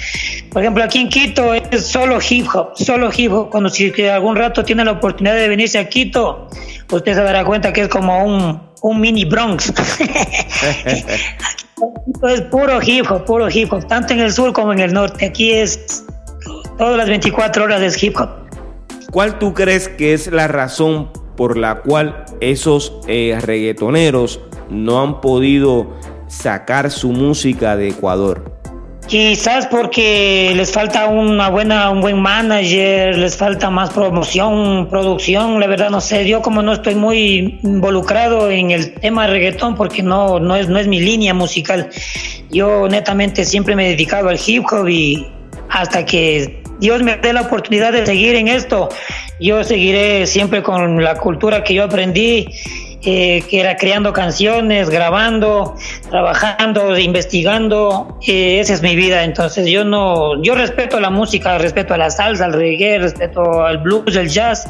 Por 0.51 0.63
ejemplo, 0.63 0.83
aquí 0.83 0.99
en 0.99 1.09
Quito 1.09 1.53
es 1.53 1.85
solo 1.85 2.17
hip 2.27 2.47
hop, 2.53 2.71
solo 2.75 3.11
hip 3.15 3.31
hop. 3.31 3.51
Cuando 3.51 3.69
si 3.69 3.93
algún 4.09 4.35
rato 4.35 4.63
tiene 4.63 4.83
la 4.83 4.93
oportunidad 4.93 5.35
de 5.35 5.47
venirse 5.47 5.77
a 5.77 5.87
Quito, 5.87 6.47
usted 6.89 7.13
se 7.13 7.21
dará 7.21 7.45
cuenta 7.45 7.71
que 7.71 7.81
es 7.81 7.87
como 7.87 8.25
un, 8.25 8.99
mini 8.99 9.25
Bronx. 9.25 9.71
es 12.27 12.41
puro 12.49 12.79
hip 12.81 13.05
hop, 13.11 13.25
puro 13.25 13.47
hip 13.47 13.71
hop, 13.71 13.87
tanto 13.87 14.13
en 14.13 14.21
el 14.21 14.33
sur 14.33 14.53
como 14.53 14.73
en 14.73 14.79
el 14.79 14.91
norte. 14.91 15.27
Aquí 15.27 15.51
es 15.51 16.03
todas 16.79 16.97
las 16.97 17.07
24 17.07 17.63
horas 17.63 17.79
de 17.79 17.95
hip 18.01 18.17
hop. 18.19 18.40
¿Cuál 19.11 19.39
tú 19.39 19.53
crees 19.53 19.89
que 19.89 20.13
es 20.13 20.31
la 20.31 20.47
razón 20.47 21.09
por 21.35 21.57
la 21.57 21.81
cual 21.81 22.23
esos 22.39 22.93
eh, 23.07 23.37
reggaetoneros 23.41 24.39
no 24.69 25.01
han 25.01 25.19
podido 25.19 25.97
sacar 26.27 26.89
su 26.89 27.11
música 27.11 27.75
de 27.75 27.89
Ecuador? 27.89 28.61
Quizás 29.07 29.67
porque 29.67 30.53
les 30.55 30.71
falta 30.71 31.07
una 31.07 31.49
buena, 31.49 31.89
un 31.89 31.99
buen 31.99 32.21
manager, 32.21 33.17
les 33.17 33.35
falta 33.35 33.69
más 33.69 33.89
promoción, 33.89 34.87
producción, 34.89 35.59
la 35.59 35.67
verdad 35.67 35.89
no 35.89 35.99
sé, 35.99 36.25
yo 36.25 36.41
como 36.41 36.61
no 36.61 36.71
estoy 36.71 36.95
muy 36.95 37.59
involucrado 37.63 38.49
en 38.49 38.71
el 38.71 38.93
tema 38.93 39.27
reggaetón 39.27 39.75
porque 39.75 40.01
no, 40.01 40.39
no, 40.39 40.55
es, 40.55 40.69
no 40.69 40.79
es 40.79 40.87
mi 40.87 41.01
línea 41.01 41.33
musical, 41.33 41.89
yo 42.49 42.87
netamente 42.87 43.43
siempre 43.43 43.75
me 43.75 43.87
he 43.87 43.89
dedicado 43.89 44.29
al 44.29 44.39
hip 44.45 44.63
hop 44.71 44.87
y 44.87 45.27
hasta 45.67 46.05
que 46.05 46.60
Dios 46.81 47.03
me 47.03 47.15
dé 47.15 47.31
la 47.31 47.41
oportunidad 47.41 47.93
de 47.93 48.05
seguir 48.05 48.35
en 48.35 48.47
esto, 48.47 48.89
yo 49.39 49.63
seguiré 49.63 50.25
siempre 50.25 50.63
con 50.63 51.03
la 51.03 51.15
cultura 51.15 51.63
que 51.63 51.75
yo 51.75 51.83
aprendí 51.83 52.49
eh, 53.03 53.43
que 53.49 53.59
era 53.59 53.77
creando 53.77 54.13
canciones, 54.13 54.89
grabando, 54.91 55.75
trabajando, 56.11 56.95
investigando. 56.99 58.19
Eh, 58.27 58.59
esa 58.59 58.75
es 58.75 58.83
mi 58.83 58.95
vida. 58.95 59.23
Entonces 59.23 59.65
yo 59.67 59.83
no, 59.83 60.41
yo 60.43 60.53
respeto 60.53 60.99
la 60.99 61.09
música, 61.09 61.57
respeto 61.57 61.95
a 61.95 61.97
la 61.97 62.11
salsa, 62.11 62.45
al 62.45 62.53
reggae, 62.53 62.99
respeto 62.99 63.65
al 63.65 63.79
blues, 63.79 64.15
el 64.15 64.29
jazz. 64.29 64.67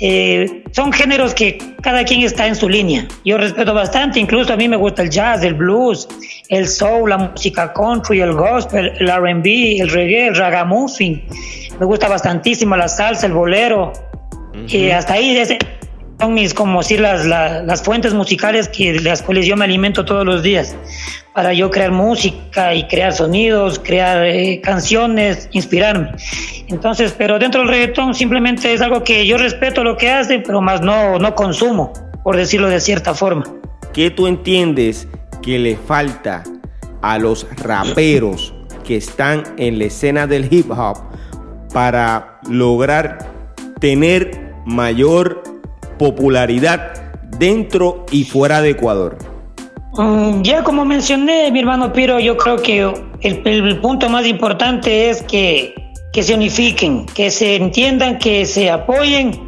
Eh, 0.00 0.64
son 0.72 0.92
géneros 0.92 1.32
que 1.32 1.58
cada 1.80 2.02
quien 2.02 2.22
está 2.22 2.48
en 2.48 2.56
su 2.56 2.68
línea. 2.68 3.06
Yo 3.24 3.38
respeto 3.38 3.72
bastante, 3.72 4.18
incluso 4.18 4.52
a 4.52 4.56
mí 4.56 4.68
me 4.68 4.76
gusta 4.76 5.02
el 5.02 5.10
jazz, 5.10 5.44
el 5.44 5.54
blues, 5.54 6.08
el 6.48 6.66
soul, 6.66 7.10
la 7.10 7.18
música 7.18 7.72
country, 7.72 8.20
el 8.20 8.32
gospel, 8.32 8.92
el 8.98 9.08
R&B, 9.08 9.76
el 9.78 9.90
reggae, 9.90 10.26
el 10.26 10.34
ragamuffin. 10.34 11.22
Me 11.78 11.86
gusta 11.86 12.08
bastantísimo 12.08 12.76
la 12.76 12.88
salsa, 12.88 13.26
el 13.26 13.32
bolero. 13.32 13.92
y 14.66 14.90
hasta 14.90 15.12
ahí 15.14 15.36
son 16.20 16.34
mis, 16.34 16.52
como 16.52 16.80
decir, 16.80 17.00
las, 17.00 17.24
las, 17.24 17.82
fuentes 17.82 18.12
musicales 18.12 18.68
que 18.68 19.00
las 19.00 19.22
cuales 19.22 19.46
yo 19.46 19.56
me 19.56 19.64
alimento 19.64 20.04
todos 20.04 20.26
los 20.26 20.42
días 20.42 20.76
para 21.34 21.54
yo 21.54 21.70
crear 21.70 21.92
música 21.92 22.74
y 22.74 22.86
crear 22.88 23.12
sonidos, 23.12 23.78
crear 23.78 24.26
eh, 24.26 24.60
canciones, 24.62 25.48
inspirarme. 25.52 26.12
Entonces, 26.68 27.14
pero 27.16 27.38
dentro 27.38 27.62
del 27.62 27.70
reggaetón 27.70 28.14
simplemente 28.14 28.72
es 28.72 28.82
algo 28.82 29.02
que 29.02 29.26
yo 29.26 29.38
respeto 29.38 29.82
lo 29.82 29.96
que 29.96 30.10
hace, 30.10 30.40
pero 30.40 30.60
más 30.60 30.82
no, 30.82 31.18
no 31.18 31.34
consumo, 31.34 31.92
por 32.22 32.36
decirlo 32.36 32.68
de 32.68 32.80
cierta 32.80 33.14
forma. 33.14 33.44
¿Qué 33.94 34.10
tú 34.10 34.26
entiendes 34.26 35.08
que 35.40 35.58
le 35.58 35.76
falta 35.76 36.42
a 37.00 37.18
los 37.18 37.46
raperos 37.62 38.52
que 38.84 38.96
están 38.96 39.42
en 39.56 39.78
la 39.78 39.86
escena 39.86 40.26
del 40.26 40.52
hip 40.52 40.70
hop 40.70 40.98
para 41.72 42.40
lograr 42.48 43.30
tener 43.80 44.52
mayor 44.66 45.49
popularidad 46.00 46.94
dentro 47.38 48.06
y 48.10 48.24
fuera 48.24 48.62
de 48.62 48.70
Ecuador? 48.70 49.18
Mm, 49.98 50.40
ya 50.40 50.64
como 50.64 50.86
mencioné, 50.86 51.50
mi 51.52 51.60
hermano 51.60 51.92
Piro, 51.92 52.18
yo 52.18 52.38
creo 52.38 52.56
que 52.56 52.90
el, 53.20 53.80
punto 53.80 54.08
más 54.08 54.26
importante 54.26 55.10
es 55.10 55.22
que, 55.22 55.74
que, 56.10 56.22
se 56.22 56.34
unifiquen, 56.34 57.04
que 57.04 57.30
se 57.30 57.56
entiendan, 57.56 58.16
que 58.18 58.46
se 58.46 58.70
apoyen 58.70 59.38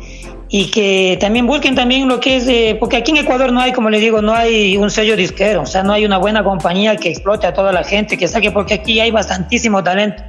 y 0.50 0.70
que 0.70 1.16
también 1.18 1.46
busquen 1.46 1.74
también 1.74 2.06
lo 2.06 2.20
que 2.20 2.36
es, 2.36 2.76
porque 2.78 2.98
aquí 2.98 3.12
en 3.12 3.16
Ecuador 3.18 3.50
no 3.50 3.60
hay, 3.60 3.72
como 3.72 3.88
le 3.88 3.98
digo, 3.98 4.20
no 4.20 4.34
hay 4.34 4.76
un 4.76 4.90
sello 4.90 5.16
disquero, 5.16 5.62
o 5.62 5.66
sea, 5.66 5.82
no 5.82 5.94
hay 5.94 6.04
una 6.04 6.18
buena 6.18 6.44
compañía 6.44 6.96
que 6.96 7.08
explote 7.08 7.46
a 7.46 7.54
toda 7.54 7.72
la 7.72 7.82
gente, 7.82 8.18
que 8.18 8.28
saque, 8.28 8.50
porque 8.50 8.74
aquí 8.74 9.00
hay 9.00 9.10
bastantísimo 9.10 9.82
talento. 9.82 10.22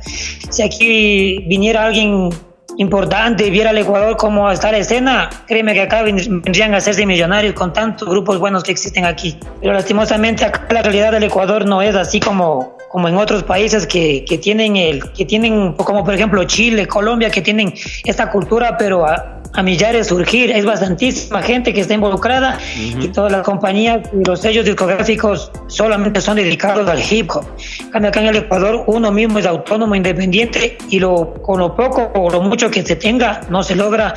Si 0.50 0.62
aquí 0.62 1.40
viniera 1.50 1.86
alguien 1.86 2.30
importante, 2.78 3.50
viera 3.50 3.70
al 3.70 3.78
Ecuador 3.78 4.18
como 4.18 4.50
está 4.52 4.72
la 4.72 4.80
escena, 4.80 5.30
créeme 5.48 5.74
que 5.74 5.82
acá 5.82 6.02
vendrían 6.02 6.74
a 6.74 6.78
hacerse 6.78 7.06
millonarios 7.06 7.54
con 7.54 7.74
tantos 7.74 8.08
grupos 8.10 8.40
buenos 8.40 8.64
que 8.64 8.72
existen 8.72 9.06
aquí. 9.06 9.38
Pero 9.62 9.74
lastimosamente 9.74 10.46
acá 10.46 10.68
la 10.70 10.82
realidad 10.82 11.12
del 11.12 11.24
Ecuador 11.24 11.66
no 11.66 11.82
es 11.82 11.96
así 11.96 12.20
como, 12.20 12.78
como 12.90 13.08
en 13.08 13.18
otros 13.18 13.44
países 13.44 13.86
que, 13.86 14.26
que 14.28 14.38
tienen 14.38 14.76
el, 14.78 15.12
que 15.12 15.26
tienen, 15.26 15.74
como 15.74 16.04
por 16.04 16.14
ejemplo 16.14 16.44
Chile, 16.46 16.88
Colombia, 16.88 17.30
que 17.30 17.42
tienen 17.42 17.74
esta 18.06 18.30
cultura, 18.30 18.78
pero 18.78 19.06
a, 19.06 19.43
a 19.54 19.64
millares 19.64 20.08
surgir. 20.08 20.52
Es 20.52 20.66
bastantísima 20.66 21.42
gente 21.42 21.74
que 21.74 21.82
está 21.82 21.94
involucrada 21.94 22.58
y 22.76 23.08
todas 23.10 23.32
las 23.32 23.44
compañías 23.44 24.02
y 24.14 24.24
los 24.24 24.42
sellos 24.42 24.66
discográficos 24.66 25.52
solamente 25.68 26.22
son 26.22 26.38
dedicados 26.38 26.88
al 26.88 27.00
hip 27.00 27.30
hop. 27.32 27.46
Acá 27.94 28.20
en 28.20 28.28
el 28.28 28.36
Ecuador 28.38 28.84
uno 28.88 29.12
mismo 29.12 29.40
es 29.40 29.46
autónomo, 29.46 29.96
independiente 29.96 30.78
y 30.90 31.00
lo, 31.00 31.34
con 31.42 31.60
lo 31.60 31.76
poco 31.76 32.12
o 32.16 32.30
lo 32.30 32.42
mucho 32.42 32.70
que 32.70 32.84
se 32.84 32.96
tenga 32.96 33.42
no 33.50 33.64
se 33.64 33.76
logra 33.76 34.14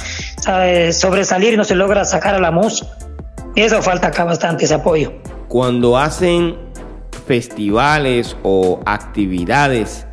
sobresalir 0.90 1.54
y 1.54 1.56
no 1.56 1.64
se 1.64 1.74
logra 1.74 2.04
sacar 2.04 2.34
a 2.34 2.40
la 2.40 2.50
música. 2.50 2.90
Eso 3.54 3.80
falta 3.82 4.08
acá 4.08 4.24
bastante, 4.24 4.64
ese 4.64 4.74
apoyo. 4.74 5.12
Cuando 5.48 5.96
hacen 5.96 6.56
festivales 7.26 8.36
o 8.42 8.80
actividades 8.84 10.06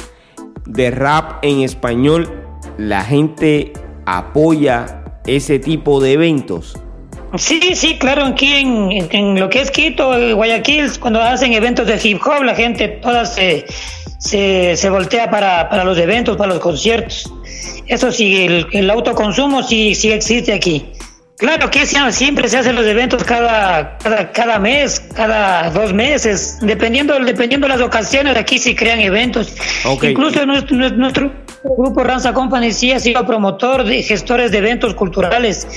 de 0.65 0.91
rap 0.91 1.43
en 1.43 1.61
español, 1.61 2.31
la 2.77 3.03
gente 3.03 3.73
apoya 4.05 5.02
ese 5.27 5.59
tipo 5.59 5.99
de 5.99 6.13
eventos? 6.13 6.77
Sí, 7.37 7.73
sí, 7.73 7.97
claro, 7.97 8.25
aquí 8.25 8.53
en, 8.53 9.39
lo 9.39 9.49
que 9.49 9.61
es 9.61 9.71
Quito, 9.71 10.13
Guayaquil, 10.35 10.99
cuando 10.99 11.19
hacen 11.19 11.53
eventos 11.53 11.87
de 11.87 11.99
hip 12.01 12.21
hop, 12.23 12.43
la 12.43 12.53
gente 12.53 12.87
toda 12.87 13.25
se, 13.25 13.65
se, 14.19 14.89
voltea 14.89 15.31
para, 15.31 15.67
para, 15.67 15.83
los 15.83 15.97
eventos, 15.97 16.37
para 16.37 16.53
los 16.53 16.59
conciertos. 16.59 17.33
Eso 17.87 18.11
sí, 18.11 18.45
el, 18.45 18.67
el 18.71 18.89
autoconsumo 18.89 19.63
sí, 19.63 19.95
sí 19.95 20.11
existe 20.11 20.53
aquí. 20.53 20.85
Claro 21.37 21.69
que 21.71 21.85
siempre 21.85 22.47
se 22.47 22.59
hacen 22.59 22.75
los 22.75 22.85
eventos 22.85 23.23
cada, 23.23 23.97
cada, 24.33 24.59
mes, 24.59 25.01
cada 25.13 25.71
dos 25.71 25.91
meses, 25.91 26.59
dependiendo, 26.61 27.19
dependiendo 27.19 27.67
de 27.67 27.73
las 27.73 27.81
ocasiones, 27.81 28.37
aquí 28.37 28.59
se 28.59 28.75
crean 28.75 29.01
eventos. 29.01 29.53
Incluso 30.03 30.45
nuestro, 30.45 30.77
nuestro, 30.91 31.33
grupo 31.63 32.03
Ranza 32.03 32.33
Company 32.33 32.71
sí 32.71 32.91
ha 32.91 32.99
sido 32.99 33.25
promotor 33.25 33.83
de 33.83 34.03
gestores 34.03 34.51
de 34.51 34.57
eventos 34.57 34.93
culturales. 34.93 35.67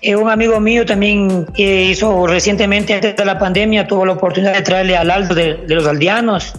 Eh, 0.00 0.16
un 0.16 0.30
amigo 0.30 0.58
mío 0.60 0.84
también 0.84 1.46
que 1.54 1.84
hizo 1.84 2.26
recientemente, 2.26 2.94
antes 2.94 3.16
de 3.16 3.24
la 3.24 3.38
pandemia, 3.38 3.86
tuvo 3.86 4.06
la 4.06 4.12
oportunidad 4.12 4.54
de 4.54 4.62
traerle 4.62 4.96
al 4.96 5.10
Aldo 5.10 5.34
de, 5.34 5.54
de 5.54 5.74
los 5.74 5.86
Aldeanos 5.86 6.54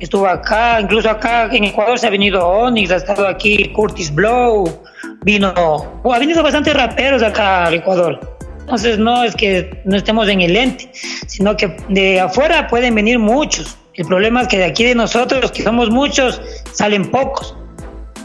estuvo 0.00 0.26
acá, 0.26 0.80
incluso 0.80 1.08
acá 1.08 1.48
en 1.52 1.64
Ecuador 1.64 1.98
se 1.98 2.06
ha 2.06 2.10
venido 2.10 2.46
Onyx, 2.46 2.90
ha 2.90 2.96
estado 2.96 3.28
aquí 3.28 3.68
Curtis 3.68 4.12
Blow, 4.12 4.82
vino, 5.22 5.52
ha 5.54 6.18
venido 6.18 6.42
bastantes 6.42 6.74
raperos 6.74 7.22
acá 7.22 7.66
al 7.66 7.74
Ecuador. 7.74 8.18
Entonces 8.60 8.98
no 8.98 9.24
es 9.24 9.34
que 9.34 9.82
no 9.84 9.96
estemos 9.96 10.28
en 10.28 10.40
el 10.40 10.56
ente, 10.56 10.90
sino 11.26 11.56
que 11.56 11.76
de 11.88 12.20
afuera 12.20 12.66
pueden 12.66 12.94
venir 12.94 13.18
muchos. 13.18 13.76
El 13.94 14.06
problema 14.06 14.42
es 14.42 14.48
que 14.48 14.58
de 14.58 14.64
aquí 14.64 14.84
de 14.84 14.94
nosotros, 14.94 15.50
que 15.52 15.62
somos 15.62 15.90
muchos, 15.90 16.40
salen 16.72 17.10
pocos. 17.10 17.56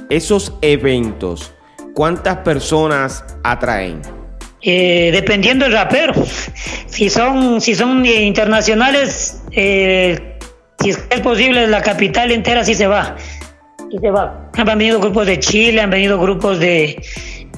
Esos 0.09 0.53
eventos, 0.61 1.51
¿cuántas 1.95 2.37
personas 2.37 3.25
atraen? 3.43 4.01
Eh, 4.61 5.09
dependiendo 5.11 5.65
del 5.65 5.73
rapero. 5.73 6.13
Si 6.85 7.09
son, 7.09 7.59
si 7.59 7.73
son 7.75 8.05
internacionales, 8.05 9.41
eh, 9.51 10.37
si 10.79 10.89
es 10.89 11.19
posible, 11.21 11.67
la 11.67 11.81
capital 11.81 12.31
entera 12.31 12.63
sí 12.63 12.75
se 12.75 12.85
va. 12.85 13.15
Se 13.99 14.11
va. 14.11 14.49
Han 14.55 14.65
venido 14.65 14.99
grupos 14.99 15.25
de 15.25 15.39
Chile, 15.39 15.81
han 15.81 15.89
venido 15.89 16.19
grupos 16.19 16.59
de, 16.59 17.01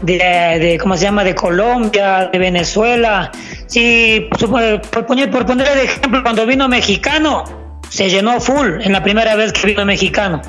de, 0.04 0.78
¿cómo 0.82 0.96
se 0.96 1.04
llama?, 1.04 1.24
de 1.24 1.36
Colombia, 1.36 2.30
de 2.32 2.40
Venezuela. 2.40 3.32
Sí, 3.68 4.28
por 4.40 4.50
poner, 5.06 5.30
por 5.30 5.46
poner 5.46 5.68
el 5.68 5.80
ejemplo, 5.80 6.24
cuando 6.24 6.46
vino 6.46 6.68
mexicano, 6.70 7.44
se 7.90 8.10
llenó 8.10 8.40
full 8.40 8.82
en 8.82 8.94
la 8.94 9.04
primera 9.04 9.36
vez 9.36 9.52
que 9.52 9.68
vino 9.68 9.86
mexicano. 9.86 10.42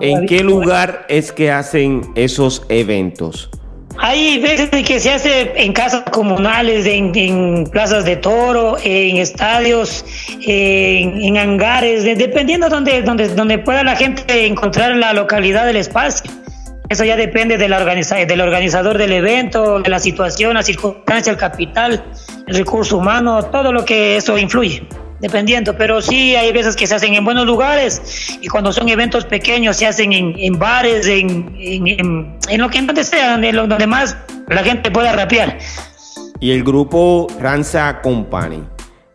¿En 0.00 0.26
qué 0.26 0.42
lugar 0.42 1.06
es 1.08 1.32
que 1.32 1.50
hacen 1.50 2.02
esos 2.14 2.64
eventos? 2.68 3.50
Hay 3.98 4.40
veces 4.40 4.70
que 4.70 4.98
se 4.98 5.12
hace 5.12 5.52
en 5.56 5.72
casas 5.72 6.02
comunales, 6.10 6.84
en, 6.86 7.64
plazas 7.70 8.04
de 8.04 8.16
toro, 8.16 8.76
en 8.82 9.18
estadios, 9.18 10.04
en, 10.40 11.36
hangares, 11.36 12.04
dependiendo 12.04 12.68
donde, 12.68 13.02
donde, 13.02 13.28
donde 13.28 13.58
pueda 13.58 13.84
la 13.84 13.94
gente 13.94 14.46
encontrar 14.46 14.96
la 14.96 15.12
localidad 15.12 15.64
del 15.66 15.76
espacio. 15.76 16.30
Eso 16.88 17.04
ya 17.04 17.16
depende 17.16 17.56
del, 17.56 17.70
del 17.70 18.40
organizador 18.40 18.98
del 18.98 19.12
evento, 19.12 19.80
de 19.80 19.88
la 19.88 20.00
situación, 20.00 20.54
la 20.54 20.62
circunstancia, 20.62 21.30
el 21.30 21.38
capital, 21.38 22.04
el 22.46 22.54
recurso 22.56 22.98
humano, 22.98 23.44
todo 23.44 23.72
lo 23.72 23.84
que 23.84 24.16
eso 24.16 24.36
influye 24.36 24.86
dependiendo, 25.20 25.76
pero 25.76 26.02
sí 26.02 26.34
hay 26.36 26.52
veces 26.52 26.76
que 26.76 26.86
se 26.86 26.94
hacen 26.94 27.14
en 27.14 27.24
buenos 27.24 27.46
lugares 27.46 28.38
y 28.40 28.48
cuando 28.48 28.72
son 28.72 28.88
eventos 28.88 29.24
pequeños 29.24 29.76
se 29.76 29.86
hacen 29.86 30.12
en, 30.12 30.58
bares, 30.58 31.06
en, 31.06 31.54
en, 31.58 32.60
lo 32.60 32.68
que 32.68 32.82
donde 32.82 33.04
sea, 33.04 33.34
en 33.34 33.56
lo, 33.56 33.66
donde 33.66 33.86
más 33.86 34.16
la 34.48 34.62
gente 34.62 34.90
pueda 34.90 35.12
rapear. 35.12 35.58
Y 36.40 36.50
el 36.50 36.64
grupo 36.64 37.28
Ranza 37.40 38.00
Company 38.02 38.62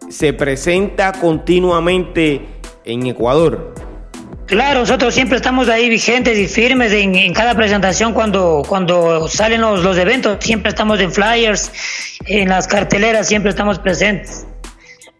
se 0.09 0.33
presenta 0.33 1.11
continuamente 1.11 2.41
en 2.85 3.05
Ecuador. 3.07 3.73
Claro, 4.47 4.79
nosotros 4.79 5.13
siempre 5.13 5.37
estamos 5.37 5.69
ahí 5.69 5.89
vigentes 5.89 6.35
y 6.39 6.47
firmes 6.47 6.91
en, 6.91 7.33
cada 7.33 7.53
presentación 7.53 8.13
cuando, 8.13 8.63
cuando 8.67 9.27
salen 9.27 9.61
los, 9.61 9.83
los 9.83 9.95
eventos, 9.95 10.37
siempre 10.39 10.69
estamos 10.69 10.99
en 10.99 11.11
flyers, 11.11 11.71
en 12.25 12.49
las 12.49 12.67
carteleras, 12.67 13.27
siempre 13.27 13.51
estamos 13.51 13.77
presentes 13.77 14.47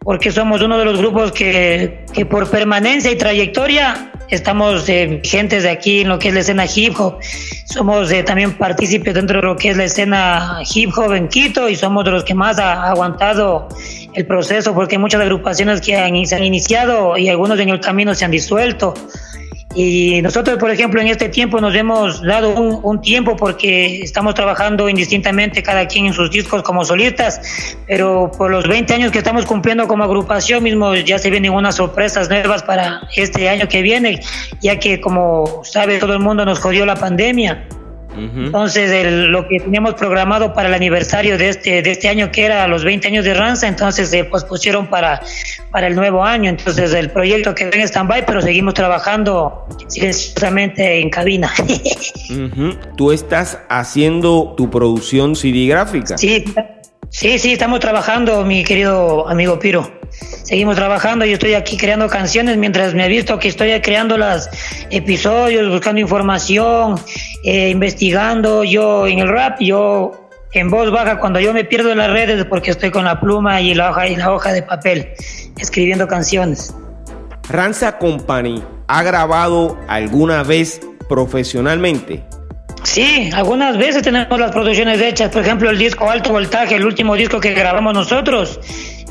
porque 0.02 0.32
somos 0.32 0.62
uno 0.62 0.78
de 0.78 0.84
los 0.84 0.98
grupos 0.98 1.32
que, 1.32 2.04
que 2.12 2.24
por 2.24 2.48
permanencia 2.50 3.10
y 3.10 3.16
trayectoria 3.16 4.12
estamos 4.30 4.88
eh, 4.88 5.20
vigentes 5.22 5.64
de 5.64 5.70
aquí 5.70 6.00
en 6.00 6.08
lo 6.08 6.18
que 6.18 6.28
es 6.28 6.34
la 6.34 6.40
escena 6.40 6.64
hip 6.74 6.94
hop. 6.98 7.18
Somos 7.66 8.10
eh, 8.10 8.22
también 8.22 8.56
partícipes 8.56 9.12
dentro 9.14 9.40
de 9.40 9.46
lo 9.46 9.56
que 9.56 9.70
es 9.70 9.76
la 9.76 9.84
escena 9.84 10.62
hip 10.72 10.96
hop 10.96 11.12
en 11.12 11.28
Quito 11.28 11.68
y 11.68 11.76
somos 11.76 12.04
de 12.04 12.12
los 12.12 12.24
que 12.24 12.34
más 12.34 12.58
ha 12.58 12.88
aguantado 12.88 13.68
el 14.14 14.26
proceso 14.26 14.74
porque 14.74 14.96
hay 14.96 15.00
muchas 15.00 15.20
agrupaciones 15.20 15.80
que 15.80 15.92
se 16.24 16.34
han 16.34 16.44
iniciado 16.44 17.18
y 17.18 17.28
algunos 17.28 17.58
en 17.58 17.68
el 17.68 17.80
camino 17.80 18.14
se 18.14 18.24
han 18.24 18.30
disuelto. 18.30 18.94
Y 19.74 20.20
nosotros, 20.20 20.58
por 20.58 20.70
ejemplo, 20.70 21.00
en 21.00 21.06
este 21.06 21.28
tiempo 21.28 21.60
nos 21.60 21.74
hemos 21.76 22.22
dado 22.22 22.54
un, 22.54 23.00
tiempo 23.00 23.36
porque 23.36 24.02
estamos 24.02 24.34
trabajando 24.34 24.88
indistintamente 24.88 25.62
cada 25.62 25.86
quien 25.86 26.06
en 26.06 26.12
sus 26.12 26.30
discos 26.30 26.62
como 26.64 26.84
solistas, 26.84 27.76
pero 27.86 28.32
por 28.36 28.50
los 28.50 28.66
20 28.66 28.92
años 28.94 29.12
que 29.12 29.18
estamos 29.18 29.46
cumpliendo 29.46 29.86
como 29.86 30.02
agrupación 30.02 30.64
mismo 30.64 30.94
ya 30.96 31.18
se 31.18 31.30
vienen 31.30 31.52
unas 31.52 31.76
sorpresas 31.76 32.28
nuevas 32.28 32.64
para 32.64 33.00
este 33.14 33.48
año 33.48 33.68
que 33.68 33.80
viene, 33.82 34.20
ya 34.60 34.78
que 34.80 35.00
como 35.00 35.62
sabe 35.64 35.98
todo 35.98 36.14
el 36.14 36.20
mundo 36.20 36.44
nos 36.44 36.58
jodió 36.58 36.84
la 36.84 36.96
pandemia. 36.96 37.64
Entonces, 38.16 39.06
lo 39.28 39.46
que 39.48 39.60
teníamos 39.60 39.94
programado 39.94 40.52
para 40.52 40.68
el 40.68 40.74
aniversario 40.74 41.38
de 41.38 41.50
este, 41.50 41.82
de 41.82 41.90
este 41.90 42.08
año, 42.08 42.30
que 42.30 42.44
era 42.44 42.66
los 42.66 42.84
20 42.84 43.08
años 43.08 43.24
de 43.24 43.34
Ranza, 43.34 43.68
entonces 43.68 44.10
se 44.10 44.24
pospusieron 44.24 44.88
para, 44.88 45.22
para 45.70 45.86
el 45.86 45.94
nuevo 45.94 46.24
año. 46.24 46.50
Entonces, 46.50 46.92
el 46.92 47.10
proyecto 47.10 47.54
quedó 47.54 47.72
en 47.72 47.82
stand-by, 47.82 48.26
pero 48.26 48.42
seguimos 48.42 48.74
trabajando 48.74 49.66
silenciosamente 49.88 51.00
en 51.00 51.10
cabina. 51.10 51.50
¿Tú 52.96 53.12
estás 53.12 53.58
haciendo 53.68 54.54
tu 54.56 54.70
producción 54.70 55.36
CD 55.36 55.66
gráfica? 55.66 56.18
Sí, 56.18 56.44
sí, 57.08 57.38
sí, 57.38 57.52
estamos 57.52 57.80
trabajando, 57.80 58.44
mi 58.44 58.64
querido 58.64 59.28
amigo 59.28 59.58
Piro 59.58 60.00
seguimos 60.42 60.76
trabajando. 60.76 61.24
y 61.24 61.32
estoy 61.32 61.54
aquí 61.54 61.76
creando 61.76 62.08
canciones 62.08 62.56
mientras 62.56 62.94
me 62.94 63.06
he 63.06 63.08
visto 63.08 63.38
que 63.38 63.48
estoy 63.48 63.78
creando 63.80 64.16
los 64.16 64.48
episodios, 64.90 65.68
buscando 65.68 66.00
información, 66.00 67.00
eh, 67.44 67.70
investigando. 67.70 68.64
Yo 68.64 69.06
en 69.06 69.20
el 69.20 69.28
rap, 69.28 69.60
yo 69.60 70.28
en 70.52 70.70
voz 70.70 70.90
baja, 70.90 71.18
cuando 71.18 71.38
yo 71.40 71.52
me 71.52 71.64
pierdo 71.64 71.92
en 71.92 71.98
las 71.98 72.10
redes 72.10 72.44
porque 72.44 72.72
estoy 72.72 72.90
con 72.90 73.04
la 73.04 73.20
pluma 73.20 73.60
y 73.60 73.74
la 73.74 73.90
hoja, 73.90 74.08
y 74.08 74.16
la 74.16 74.32
hoja 74.32 74.52
de 74.52 74.62
papel, 74.62 75.08
escribiendo 75.58 76.08
canciones. 76.08 76.74
Ranza 77.48 77.98
Company 77.98 78.62
ha 78.88 79.02
grabado 79.02 79.78
alguna 79.88 80.42
vez 80.42 80.80
profesionalmente. 81.08 82.22
Sí, 82.82 83.30
algunas 83.34 83.76
veces 83.76 84.02
tenemos 84.02 84.38
las 84.40 84.52
producciones 84.52 85.00
hechas, 85.00 85.30
por 85.30 85.42
ejemplo 85.42 85.70
el 85.70 85.78
disco 85.78 86.08
Alto 86.08 86.30
Voltaje, 86.30 86.76
el 86.76 86.86
último 86.86 87.14
disco 87.14 87.38
que 87.38 87.52
grabamos 87.52 87.92
nosotros, 87.92 88.58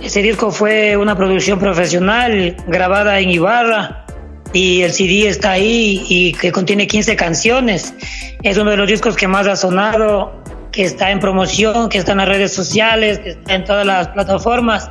ese 0.01 0.21
disco 0.21 0.51
fue 0.51 0.95
una 0.95 1.15
producción 1.15 1.59
profesional 1.59 2.55
grabada 2.67 3.19
en 3.19 3.31
Ibarra 3.31 4.05
y 4.53 4.81
el 4.81 4.91
CD 4.91 5.27
está 5.27 5.51
ahí 5.51 6.03
y 6.07 6.33
que 6.33 6.51
contiene 6.51 6.88
15 6.88 7.15
canciones. 7.15 7.93
Es 8.41 8.57
uno 8.57 8.71
de 8.71 8.77
los 8.77 8.88
discos 8.88 9.15
que 9.15 9.27
más 9.27 9.45
ha 9.47 9.55
sonado, 9.55 10.33
que 10.71 10.83
está 10.83 11.12
en 11.12 11.19
promoción, 11.19 11.89
que 11.89 11.97
está 11.97 12.13
en 12.13 12.19
las 12.19 12.29
redes 12.29 12.53
sociales, 12.53 13.19
que 13.19 13.29
está 13.31 13.55
en 13.55 13.65
todas 13.65 13.85
las 13.85 14.07
plataformas 14.09 14.89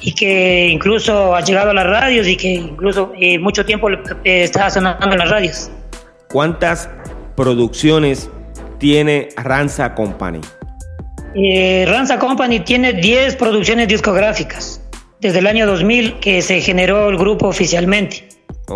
y 0.00 0.12
que 0.12 0.68
incluso 0.68 1.34
ha 1.34 1.40
llegado 1.40 1.70
a 1.70 1.74
las 1.74 1.86
radios 1.86 2.26
y 2.26 2.36
que 2.36 2.54
incluso 2.54 3.12
eh, 3.18 3.38
mucho 3.38 3.64
tiempo 3.64 3.88
está 4.24 4.70
sonando 4.70 5.12
en 5.12 5.18
las 5.18 5.30
radios. 5.30 5.70
¿Cuántas 6.28 6.90
producciones 7.36 8.28
tiene 8.78 9.28
Ranza 9.36 9.94
Company? 9.94 10.40
Eh, 11.34 11.84
Ranza 11.88 12.18
Company 12.18 12.60
tiene 12.60 12.94
10 12.94 13.36
producciones 13.36 13.88
discográficas 13.88 14.80
desde 15.20 15.40
el 15.40 15.46
año 15.46 15.66
2000 15.66 16.20
que 16.20 16.42
se 16.42 16.60
generó 16.60 17.08
el 17.08 17.18
grupo 17.18 17.48
oficialmente. 17.48 18.28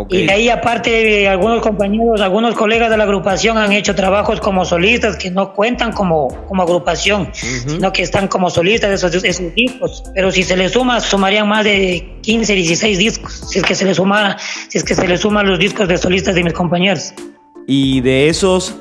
Y 0.09 0.25
de 0.25 0.33
ahí 0.33 0.49
aparte 0.49 1.29
algunos 1.29 1.61
compañeros, 1.61 2.21
algunos 2.23 2.55
colegas 2.55 2.91
de 2.91 2.97
la 2.97 3.05
agrupación 3.05 3.59
han 3.59 3.73
hecho 3.73 3.95
trabajos 3.95 4.41
como 4.41 4.65
solistas 4.65 5.17
que 5.17 5.31
no 5.31 5.53
cuentan 5.53 5.93
como, 5.93 6.29
como 6.47 6.62
agrupación, 6.62 7.29
sino 7.35 7.93
que 7.93 8.03
están 8.03 8.27
como 8.27 8.49
solistas 8.49 8.88
de 8.88 8.97
esos, 8.97 9.25
esos, 9.25 9.55
discos. 9.55 10.03
Pero 10.15 10.31
si 10.31 10.45
se 10.45 10.57
les 10.57 10.73
suma, 10.73 11.01
sumarían 11.01 11.47
más 11.47 11.65
de 11.65 12.17
15, 12.23 12.55
16 12.55 12.99
discos, 12.99 13.33
si 13.51 13.59
es 13.59 13.65
que 13.65 13.75
se 13.75 13.85
les 13.85 13.99
sumara, 13.99 14.38
si 14.69 14.79
es 14.79 14.85
que 14.85 14.95
se 14.95 15.07
les 15.07 15.21
suman 15.21 15.47
los 15.47 15.59
discos 15.59 15.87
de 15.87 15.99
solistas 15.99 16.35
de 16.35 16.43
mis 16.43 16.55
compañeros. 16.55 17.12
Y 17.67 18.01
de 18.01 18.29
esos 18.29 18.75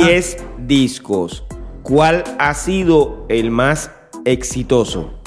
10 0.00 0.36
discos, 0.66 1.44
¿Cuál 1.82 2.24
ha 2.38 2.54
sido 2.54 3.26
el 3.28 3.50
más 3.50 3.90
exitoso? 4.24 5.20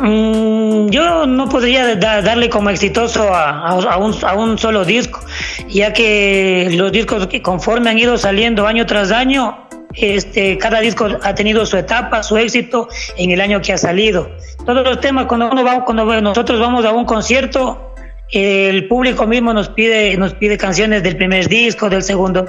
Mm, 0.00 0.88
yo 0.90 1.26
no 1.26 1.48
podría 1.48 1.96
darle 1.96 2.48
como 2.48 2.70
exitoso 2.70 3.28
a, 3.32 3.96
un, 3.98 4.58
solo 4.58 4.84
disco, 4.84 5.20
ya 5.68 5.92
que 5.92 6.70
los 6.74 6.92
discos 6.92 7.26
que 7.26 7.42
conforme 7.42 7.90
han 7.90 7.98
ido 7.98 8.16
saliendo 8.16 8.66
año 8.66 8.86
tras 8.86 9.10
año, 9.10 9.66
este, 9.94 10.58
cada 10.58 10.80
disco 10.80 11.08
ha 11.22 11.34
tenido 11.34 11.66
su 11.66 11.76
etapa, 11.76 12.22
su 12.22 12.36
éxito 12.36 12.88
en 13.16 13.30
el 13.30 13.40
año 13.40 13.60
que 13.60 13.72
ha 13.72 13.78
salido. 13.78 14.30
Todos 14.64 14.84
los 14.84 15.00
temas, 15.00 15.26
cuando, 15.26 15.50
uno 15.50 15.64
va, 15.64 15.84
cuando 15.84 16.20
nosotros 16.20 16.60
vamos 16.60 16.84
a 16.84 16.92
un 16.92 17.04
concierto, 17.04 17.87
el 18.30 18.86
público 18.88 19.26
mismo 19.26 19.54
nos 19.54 19.70
pide, 19.70 20.16
nos 20.18 20.34
pide 20.34 20.58
canciones 20.58 21.02
del 21.02 21.16
primer 21.16 21.48
disco, 21.48 21.88
del 21.88 22.02
segundo 22.02 22.46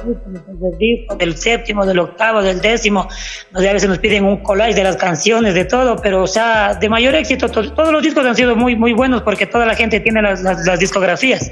disco, 0.77 1.15
del 1.15 1.37
séptimo, 1.37 1.85
del 1.85 1.99
octavo, 1.99 2.41
del 2.41 2.59
décimo. 2.59 3.07
a 3.53 3.59
veces 3.59 3.87
nos 3.87 3.99
piden 3.99 4.25
un 4.25 4.37
collage 4.37 4.75
de 4.75 4.83
las 4.83 4.97
canciones, 4.97 5.53
de 5.53 5.65
todo, 5.65 5.95
pero 5.97 6.23
o 6.23 6.27
sea, 6.27 6.75
de 6.75 6.89
mayor 6.89 7.15
éxito, 7.15 7.47
todos 7.49 7.93
los 7.93 8.03
discos 8.03 8.25
han 8.25 8.35
sido 8.35 8.55
muy, 8.55 8.75
muy 8.75 8.93
buenos 8.93 9.21
porque 9.21 9.45
toda 9.45 9.65
la 9.65 9.75
gente 9.75 9.99
tiene 10.01 10.21
las, 10.21 10.41
las 10.41 10.79
discografías. 10.79 11.51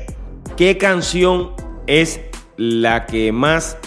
¿Qué 0.58 0.78
canción 0.78 1.52
es 1.86 2.20
la 2.58 3.06
que 3.06 3.32
más 3.32 3.78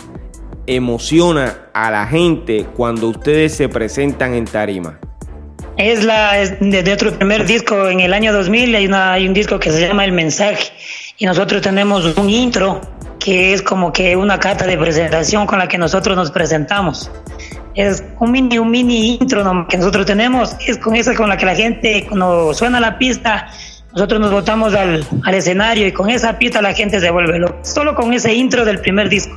emociona 0.66 1.68
a 1.74 1.90
la 1.90 2.06
gente 2.06 2.64
cuando 2.76 3.08
ustedes 3.08 3.54
se 3.54 3.68
presentan 3.68 4.34
en 4.34 4.46
tarima? 4.46 4.98
Es 5.80 6.04
la 6.04 6.34
de, 6.34 6.92
otro 6.92 7.10
primer 7.10 7.46
disco 7.46 7.88
en 7.88 8.00
el 8.00 8.12
año 8.12 8.34
2000 8.34 8.74
hay, 8.74 8.90
hay 8.92 9.26
un 9.26 9.32
disco 9.32 9.58
que 9.58 9.72
se 9.72 9.88
llama 9.88 10.04
El 10.04 10.12
Mensaje 10.12 10.72
y 11.16 11.24
nosotros 11.24 11.62
tenemos 11.62 12.18
un 12.18 12.28
intro 12.28 12.82
que 13.18 13.54
es 13.54 13.62
como 13.62 13.90
que 13.90 14.14
una 14.14 14.38
carta 14.38 14.66
de 14.66 14.76
presentación 14.76 15.46
con 15.46 15.58
la 15.58 15.68
que 15.68 15.78
nosotros 15.78 16.14
nos 16.18 16.30
presentamos. 16.32 17.10
Es 17.74 18.04
un 18.18 18.30
mini, 18.30 18.58
un 18.58 18.70
mini 18.70 19.16
intro 19.22 19.66
que 19.70 19.78
nosotros 19.78 20.04
tenemos, 20.04 20.54
es 20.66 20.76
con 20.76 20.96
esa 20.96 21.14
con 21.14 21.30
la 21.30 21.38
que 21.38 21.46
la 21.46 21.54
gente 21.54 22.04
cuando 22.06 22.52
suena 22.52 22.78
la 22.78 22.98
pista, 22.98 23.48
nosotros 23.94 24.20
nos 24.20 24.32
botamos 24.32 24.74
al, 24.74 25.06
al 25.24 25.34
escenario 25.34 25.86
y 25.86 25.92
con 25.92 26.10
esa 26.10 26.38
pista 26.38 26.60
la 26.60 26.74
gente 26.74 27.00
se 27.00 27.10
vuelve 27.10 27.38
loca. 27.38 27.64
Solo 27.64 27.94
con 27.94 28.12
ese 28.12 28.34
intro 28.34 28.66
del 28.66 28.80
primer 28.80 29.08
disco, 29.08 29.34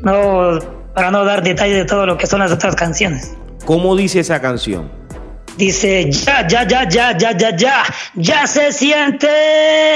no, 0.00 0.58
para 0.94 1.10
no 1.10 1.22
dar 1.26 1.42
detalles 1.42 1.76
de 1.76 1.84
todo 1.84 2.06
lo 2.06 2.16
que 2.16 2.26
son 2.26 2.40
las 2.40 2.50
otras 2.50 2.74
canciones. 2.74 3.36
¿Cómo 3.66 3.94
dice 3.94 4.20
esa 4.20 4.40
canción? 4.40 5.05
Dice, 5.56 6.10
ya, 6.10 6.46
ya, 6.46 6.64
ya, 6.68 6.86
ya, 6.86 7.16
ya, 7.16 7.32
ya, 7.32 7.56
ya, 7.56 7.82
ya 8.14 8.46
se 8.46 8.72
siente 8.72 9.26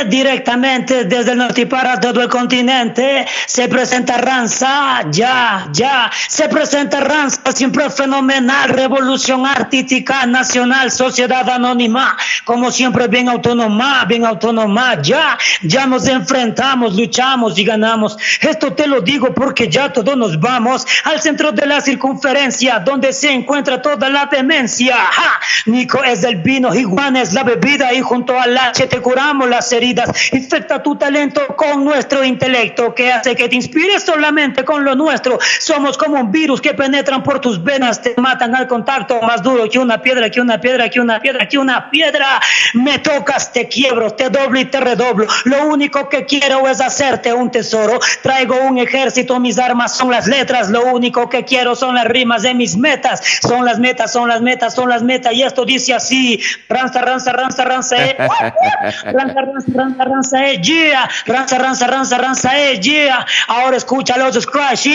directamente 0.06 1.04
desde 1.04 1.32
el 1.32 1.38
norte 1.38 1.66
para 1.66 2.00
todo 2.00 2.22
el 2.22 2.30
continente. 2.30 3.26
Se 3.44 3.68
presenta 3.68 4.16
Ranza, 4.16 5.02
ya, 5.10 5.68
ya, 5.70 6.10
se 6.28 6.48
presenta 6.48 7.00
Ranza, 7.00 7.42
siempre 7.52 7.90
fenomenal, 7.90 8.70
revolución 8.70 9.44
artística 9.44 10.24
nacional, 10.24 10.90
sociedad 10.90 11.46
anónima, 11.50 12.16
como 12.44 12.70
siempre 12.70 13.06
bien 13.08 13.28
autónoma, 13.28 14.06
bien 14.06 14.24
autónoma, 14.24 15.02
ya, 15.02 15.36
ya 15.60 15.84
nos 15.84 16.08
enfrentamos, 16.08 16.96
luchamos 16.96 17.58
y 17.58 17.64
ganamos. 17.64 18.16
Esto 18.40 18.72
te 18.72 18.86
lo 18.86 19.02
digo 19.02 19.34
porque 19.34 19.68
ya 19.68 19.92
todos 19.92 20.16
nos 20.16 20.40
vamos 20.40 20.86
al 21.04 21.20
centro 21.20 21.52
de 21.52 21.66
la 21.66 21.82
circunferencia, 21.82 22.78
donde 22.78 23.12
se 23.12 23.30
encuentra 23.30 23.82
toda 23.82 24.08
la 24.08 24.24
demencia. 24.24 24.96
Nico 25.66 26.02
es 26.04 26.24
el 26.24 26.36
vino, 26.36 26.74
iguana 26.74 27.22
es 27.22 27.32
la 27.32 27.42
bebida 27.42 27.92
y 27.92 28.00
junto 28.00 28.38
al 28.38 28.56
H 28.56 28.86
te 28.86 29.00
curamos 29.00 29.48
las 29.48 29.70
heridas. 29.72 30.10
Infecta 30.32 30.82
tu 30.82 30.96
talento 30.96 31.46
con 31.56 31.84
nuestro 31.84 32.24
intelecto 32.24 32.94
que 32.94 33.12
hace 33.12 33.36
que 33.36 33.48
te 33.48 33.56
inspires 33.56 34.02
solamente 34.02 34.64
con 34.64 34.84
lo 34.84 34.94
nuestro. 34.94 35.38
Somos 35.58 35.96
como 35.96 36.20
un 36.20 36.30
virus 36.30 36.60
que 36.60 36.74
penetran 36.74 37.22
por 37.22 37.40
tus 37.40 37.62
venas, 37.62 38.02
te 38.02 38.14
matan 38.16 38.54
al 38.54 38.66
contacto 38.66 39.20
más 39.22 39.42
duro 39.42 39.68
que 39.68 39.78
una 39.78 40.00
piedra, 40.00 40.30
que 40.30 40.40
una 40.40 40.60
piedra, 40.60 40.88
que 40.88 41.00
una 41.00 41.20
piedra, 41.20 41.48
que 41.48 41.58
una 41.58 41.90
piedra. 41.90 42.40
Me 42.74 42.98
tocas, 42.98 43.52
te 43.52 43.68
quiebro, 43.68 44.12
te 44.12 44.30
doblo 44.30 44.58
y 44.58 44.64
te 44.64 44.80
redoblo. 44.80 45.26
Lo 45.44 45.66
único 45.66 46.08
que 46.08 46.24
quiero 46.24 46.68
es 46.68 46.80
hacerte 46.80 47.32
un 47.32 47.50
tesoro. 47.50 47.98
Traigo 48.22 48.56
un 48.62 48.78
ejército, 48.78 49.38
mis 49.40 49.58
armas 49.58 49.96
son 49.96 50.10
las 50.10 50.26
letras. 50.26 50.70
Lo 50.70 50.84
único 50.86 51.28
que 51.28 51.44
quiero 51.44 51.74
son 51.74 51.94
las 51.94 52.06
rimas 52.06 52.42
de 52.42 52.54
mis 52.54 52.76
metas. 52.76 53.22
Son 53.40 53.64
las 53.64 53.78
metas, 53.78 54.12
son 54.12 54.28
las 54.28 54.40
metas, 54.40 54.74
son 54.74 54.88
las 54.88 55.02
metas. 55.02 55.32
Y 55.40 55.42
esto 55.42 55.64
dice 55.64 55.94
así, 55.94 56.38
ranza, 56.68 57.00
ranza, 57.00 57.32
ranza, 57.32 57.64
ranza, 57.64 57.96
eh, 57.96 58.14
ranza, 59.04 59.40
ranza, 59.40 59.72
ranza, 59.74 60.04
ranza, 60.04 60.46
eh, 60.46 60.60
yeah, 60.60 61.08
ranza, 61.24 61.56
ranza, 61.56 61.86
ranza, 61.86 62.18
ranza, 62.18 62.60
eh, 62.60 62.78
yeah, 62.78 63.24
ahora 63.48 63.78
escucha 63.78 64.18
los 64.18 64.34
scratch, 64.34 64.86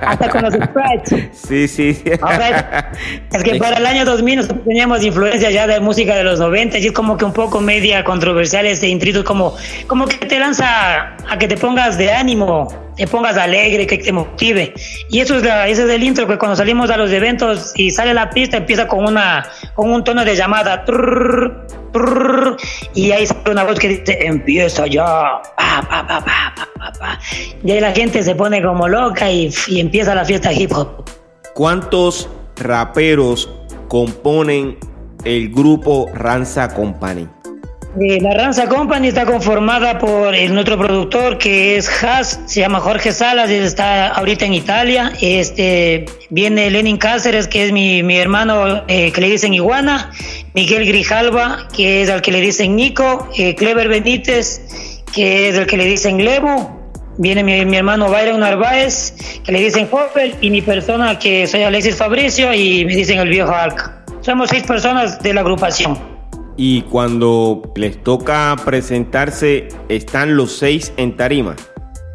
Hasta 0.00 0.28
con 0.30 0.42
los 0.42 0.54
sprites. 0.54 1.28
Sí, 1.32 1.68
sí. 1.68 2.02
Es 3.32 3.42
que 3.42 3.56
para 3.56 3.76
el 3.76 3.86
año 3.86 4.04
2000 4.04 4.36
nosotros 4.36 4.64
teníamos 4.64 5.04
influencia 5.04 5.50
ya 5.50 5.66
de 5.66 5.80
música 5.80 6.16
de 6.16 6.24
los 6.24 6.38
90 6.40 6.78
y 6.78 6.86
es 6.86 6.92
como 6.92 7.16
que 7.16 7.24
un 7.24 7.32
poco 7.32 7.60
media 7.60 8.04
controversial 8.04 8.66
este 8.66 8.88
intrito, 8.88 9.24
como, 9.24 9.54
como 9.86 10.06
que 10.06 10.16
te 10.26 10.38
lanza 10.38 11.16
a 11.28 11.38
que 11.38 11.48
te 11.48 11.56
pongas 11.56 11.98
de 11.98 12.12
ánimo, 12.12 12.68
te 12.96 13.06
pongas 13.06 13.36
alegre, 13.36 13.86
que 13.86 13.98
te 13.98 14.12
motive. 14.12 14.74
Y 15.08 15.20
eso 15.20 15.36
es 15.36 15.42
la, 15.42 15.68
ese 15.68 15.84
es 15.84 15.90
el 15.90 16.02
intro 16.02 16.26
que 16.26 16.38
cuando 16.38 16.56
salimos 16.56 16.90
a 16.90 16.96
los 16.96 17.10
eventos 17.10 17.72
y 17.76 17.90
sale 17.90 18.14
la 18.14 18.30
pista 18.30 18.58
empieza 18.58 18.86
con 18.86 19.04
una 19.04 19.44
con 19.74 19.90
un 19.90 20.04
tono 20.04 20.24
de 20.24 20.36
llamada 20.36 20.84
y 22.94 23.12
ahí 23.12 23.26
sale 23.26 23.50
una 23.50 23.64
voz 23.64 23.78
que 23.78 23.88
dice 23.88 24.18
empieza 24.26 24.86
ya 24.86 25.42
y 27.62 27.70
ahí 27.70 27.80
la 27.80 27.92
gente 27.92 28.22
se 28.22 28.34
pone 28.34 28.62
como 28.62 28.88
loca 28.88 29.30
y, 29.30 29.50
y 29.68 29.80
empieza 29.80 30.14
la 30.14 30.24
fiesta 30.24 30.52
hip 30.52 30.72
hop. 30.72 31.04
¿Cuántos 31.54 32.28
raperos 32.56 33.50
componen 33.88 34.78
el 35.24 35.50
grupo 35.50 36.10
Ranza 36.14 36.74
Company? 36.74 37.28
La 37.94 38.32
Ranza 38.32 38.68
Company 38.68 39.08
está 39.08 39.26
conformada 39.26 39.98
por 39.98 40.34
el, 40.34 40.54
nuestro 40.54 40.78
productor 40.78 41.36
que 41.36 41.76
es 41.76 42.02
Haas, 42.02 42.40
se 42.46 42.60
llama 42.60 42.80
Jorge 42.80 43.12
Salas 43.12 43.50
y 43.50 43.54
está 43.54 44.08
ahorita 44.08 44.46
en 44.46 44.54
Italia. 44.54 45.12
Este 45.20 46.06
viene 46.30 46.70
Lenin 46.70 46.96
Cáceres, 46.96 47.48
que 47.48 47.66
es 47.66 47.72
mi, 47.72 48.02
mi 48.02 48.16
hermano 48.16 48.82
eh, 48.88 49.12
que 49.12 49.20
le 49.20 49.28
dicen 49.28 49.52
Iguana, 49.52 50.10
Miguel 50.54 50.86
Grijalva, 50.86 51.68
que 51.76 52.02
es 52.02 52.08
al 52.08 52.22
que 52.22 52.32
le 52.32 52.40
dicen 52.40 52.76
Nico, 52.76 53.28
eh, 53.36 53.54
Clever 53.54 53.88
Benítez, 53.88 55.02
que 55.12 55.50
es 55.50 55.56
el 55.56 55.66
que 55.66 55.76
le 55.76 55.84
dicen 55.84 56.24
Levo. 56.24 56.80
Viene 57.18 57.44
mi, 57.44 57.62
mi 57.66 57.76
hermano 57.76 58.08
Byron 58.08 58.40
Narváez, 58.40 59.14
que 59.44 59.52
le 59.52 59.60
dicen 59.60 59.86
Hopper, 59.90 60.34
y 60.40 60.48
mi 60.48 60.62
persona 60.62 61.18
que 61.18 61.46
soy 61.46 61.62
Alexis 61.62 61.96
Fabricio 61.96 62.54
y 62.54 62.86
me 62.86 62.96
dicen 62.96 63.18
el 63.18 63.28
viejo 63.28 63.52
Alca. 63.52 64.02
Somos 64.22 64.48
seis 64.48 64.62
personas 64.62 65.22
de 65.22 65.34
la 65.34 65.42
agrupación 65.42 66.11
y 66.56 66.82
cuando 66.82 67.72
les 67.76 68.02
toca 68.02 68.56
presentarse, 68.64 69.68
están 69.88 70.36
los 70.36 70.56
seis 70.56 70.92
en 70.96 71.16
tarima. 71.16 71.56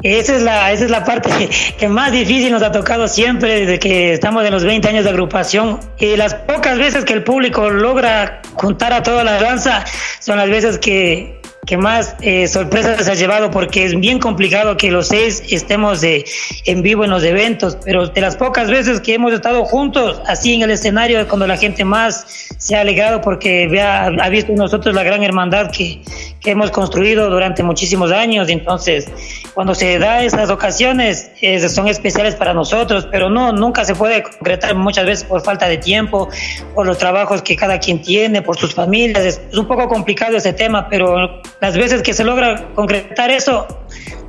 Esa 0.02 0.36
es 0.36 0.42
la, 0.42 0.70
esa 0.70 0.84
es 0.84 0.90
la 0.90 1.04
parte 1.04 1.28
que, 1.78 1.88
más 1.88 2.12
difícil 2.12 2.52
nos 2.52 2.62
ha 2.62 2.70
tocado 2.70 3.08
siempre 3.08 3.60
desde 3.60 3.78
que 3.78 4.12
estamos 4.12 4.44
en 4.44 4.52
los 4.52 4.64
20 4.64 4.88
años 4.88 5.04
de 5.04 5.10
agrupación. 5.10 5.80
Y 5.98 6.16
las 6.16 6.34
pocas 6.34 6.78
veces 6.78 7.04
que 7.04 7.14
el 7.14 7.24
público 7.24 7.68
logra 7.68 8.40
juntar 8.54 8.92
a 8.92 9.02
toda 9.02 9.24
la 9.24 9.40
danza 9.40 9.84
son 10.20 10.38
las 10.38 10.48
veces 10.48 10.78
que, 10.78 11.37
que 11.68 11.76
más 11.76 12.16
eh, 12.22 12.48
sorpresas 12.48 13.06
ha 13.08 13.14
llevado 13.14 13.50
porque 13.50 13.84
es 13.84 14.00
bien 14.00 14.18
complicado 14.18 14.78
que 14.78 14.90
los 14.90 15.08
seis 15.08 15.42
estemos 15.50 16.00
de, 16.00 16.24
en 16.64 16.80
vivo 16.80 17.04
en 17.04 17.10
los 17.10 17.22
eventos, 17.22 17.76
pero 17.84 18.08
de 18.08 18.20
las 18.22 18.36
pocas 18.36 18.70
veces 18.70 19.02
que 19.02 19.12
hemos 19.12 19.34
estado 19.34 19.66
juntos, 19.66 20.22
así 20.26 20.54
en 20.54 20.62
el 20.62 20.70
escenario, 20.70 21.28
cuando 21.28 21.46
la 21.46 21.58
gente 21.58 21.84
más 21.84 22.26
se 22.56 22.74
ha 22.74 22.80
alegrado 22.80 23.20
porque 23.20 23.68
vea, 23.68 24.06
ha 24.06 24.28
visto 24.30 24.50
en 24.50 24.56
nosotros 24.56 24.94
la 24.94 25.02
gran 25.02 25.22
hermandad 25.22 25.70
que, 25.70 26.00
que 26.40 26.52
hemos 26.52 26.70
construido 26.70 27.28
durante 27.28 27.62
muchísimos 27.62 28.12
años, 28.12 28.48
entonces 28.48 29.06
cuando 29.52 29.74
se 29.74 29.98
da 29.98 30.22
esas 30.22 30.48
ocasiones 30.48 31.32
son 31.68 31.88
especiales 31.88 32.34
para 32.34 32.54
nosotros, 32.54 33.06
pero 33.10 33.28
no, 33.28 33.52
nunca 33.52 33.84
se 33.84 33.94
puede 33.94 34.22
concretar 34.22 34.74
muchas 34.74 35.04
veces 35.04 35.24
por 35.24 35.42
falta 35.42 35.68
de 35.68 35.76
tiempo, 35.76 36.30
por 36.74 36.86
los 36.86 36.96
trabajos 36.96 37.42
que 37.42 37.56
cada 37.56 37.78
quien 37.78 38.00
tiene, 38.00 38.40
por 38.40 38.56
sus 38.56 38.72
familias, 38.72 39.24
es 39.24 39.58
un 39.58 39.66
poco 39.66 39.86
complicado 39.88 40.36
ese 40.38 40.54
tema, 40.54 40.88
pero 40.88 41.42
las 41.60 41.76
veces 41.76 42.02
que 42.02 42.14
se 42.14 42.24
logra 42.24 42.68
concretar 42.74 43.30
eso, 43.30 43.66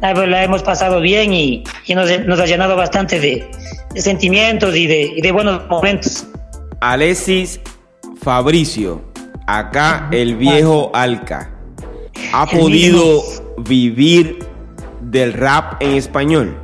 la, 0.01 0.43
hemos 0.43 0.63
pasado 0.63 1.01
bien 1.01 1.33
y, 1.33 1.63
nos, 1.89 2.39
ha 2.39 2.45
llenado 2.45 2.75
bastante 2.75 3.19
de, 3.19 3.49
sentimientos 3.95 4.75
y 4.75 4.87
de, 4.87 5.31
buenos 5.31 5.67
momentos. 5.67 6.27
Alexis 6.81 7.59
Fabricio, 8.21 9.01
acá 9.47 10.07
el 10.11 10.35
viejo 10.35 10.91
Alca, 10.93 11.51
¿ha 12.33 12.45
podido 12.45 13.23
vivir 13.57 14.39
del 15.01 15.33
rap 15.33 15.81
en 15.81 15.95
español? 15.95 16.57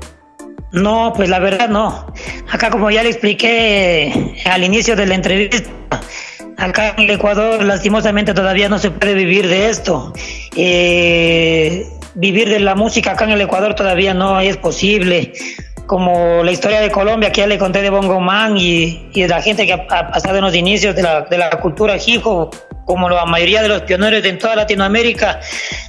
No, 0.71 1.13
pues 1.15 1.30
la 1.30 1.39
verdad 1.39 1.69
no. 1.69 2.06
Acá 2.51 2.69
como 2.69 2.91
ya 2.91 3.01
le 3.01 3.10
expliqué 3.10 4.36
al 4.45 4.63
inicio 4.63 4.95
de 4.95 5.06
la 5.06 5.15
entrevista, 5.15 5.69
Acá 6.58 6.96
en 6.98 7.04
el 7.04 7.12
Ecuador, 7.12 7.63
lastimosamente, 7.63 8.34
todavía 8.34 8.70
no 8.70 8.80
se 8.80 8.91
puede 8.91 9.13
vivir 9.13 9.48
de 9.48 9.70
esto. 9.70 10.13
Eh, 10.56 11.86
vivir 12.15 12.50
de 12.50 12.60
la 12.60 12.76
música 12.76 13.12
acá 13.12 13.26
en 13.26 13.32
el 13.32 13.41
Ecuador 13.41 13.76
todavía 13.76 14.13
no 14.13 14.39
es 14.39 14.58
posible. 14.58 15.34
Como 15.86 16.44
la 16.44 16.52
historia 16.52 16.82
de 16.82 16.89
Colombia, 16.89 17.32
que 17.32 17.41
ya 17.41 17.48
le 17.48 17.60
conté 17.60 17.82
de 17.82 17.89
Bongo 17.89 18.20
Man 18.20 18.58
y, 18.58 19.10
y 19.13 19.22
de 19.22 19.28
la 19.28 19.41
gente 19.41 19.68
que 19.68 19.74
ha, 19.74 19.88
pasado 19.88 20.38
en 20.38 20.44
los 20.44 20.56
inicios 20.56 20.96
de 20.96 21.04
la, 21.04 21.22
de 21.22 21.38
la 21.38 21.50
cultura 21.52 21.98
hijo, 21.98 22.50
como 22.86 23.10
la 23.10 23.26
mayoría 23.26 23.62
de 23.62 23.67
los 23.67 23.82
pioneros 23.82 24.23
en 24.25 24.40
toda 24.40 24.56
Latinoamérica, 24.56 25.42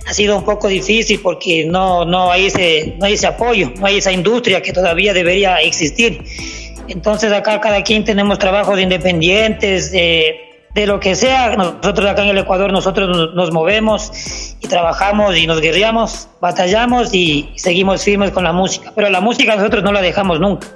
ha 0.07 0.12
sido 0.12 0.36
un 0.36 0.45
poco 0.45 0.68
difícil 0.68 1.20
porque 1.22 1.64
no, 1.64 2.05
no, 2.05 2.30
hay 2.30 2.47
ese, 2.47 2.97
no 2.99 3.07
hay 3.07 3.14
ese 3.14 3.26
apoyo, 3.26 3.72
no 3.78 3.86
hay 3.86 3.99
esa 3.99 4.12
industria 4.12 4.61
que 4.62 4.72
todavía 4.72 5.14
debería 5.14 5.57
existir. 5.57 6.24
Entonces 6.88 7.32
acá 7.32 7.61
cada 7.61 7.82
quien 7.82 8.05
tenemos 8.05 8.38
trabajos 8.38 8.78
independientes, 8.80 9.90
eh, 9.95 10.45
de 10.77 10.87
lo 10.87 11.01
que 11.01 11.14
sea, 11.14 11.57
nosotros 11.57 12.07
acá 12.07 12.22
en 12.22 12.29
el 12.29 12.39
Ecuador 12.39 12.70
nosotros 12.70 13.35
nos, 13.35 13.51
movemos 13.51 14.12
y 14.61 14.68
trabajamos 14.68 15.35
y 15.37 15.47
nos 15.47 15.62
guerreamos, 15.62 16.29
batallamos 16.39 17.14
y 17.14 17.49
seguimos 17.57 18.05
firmes 18.05 18.31
con 18.31 18.45
la 18.45 18.53
música, 18.53 18.93
pero 18.95 19.09
la 19.09 19.22
música 19.22 19.57
nosotros 19.57 19.83
no 19.83 19.91
la 19.91 20.03
dejamos 20.03 20.39
nunca. 20.39 20.68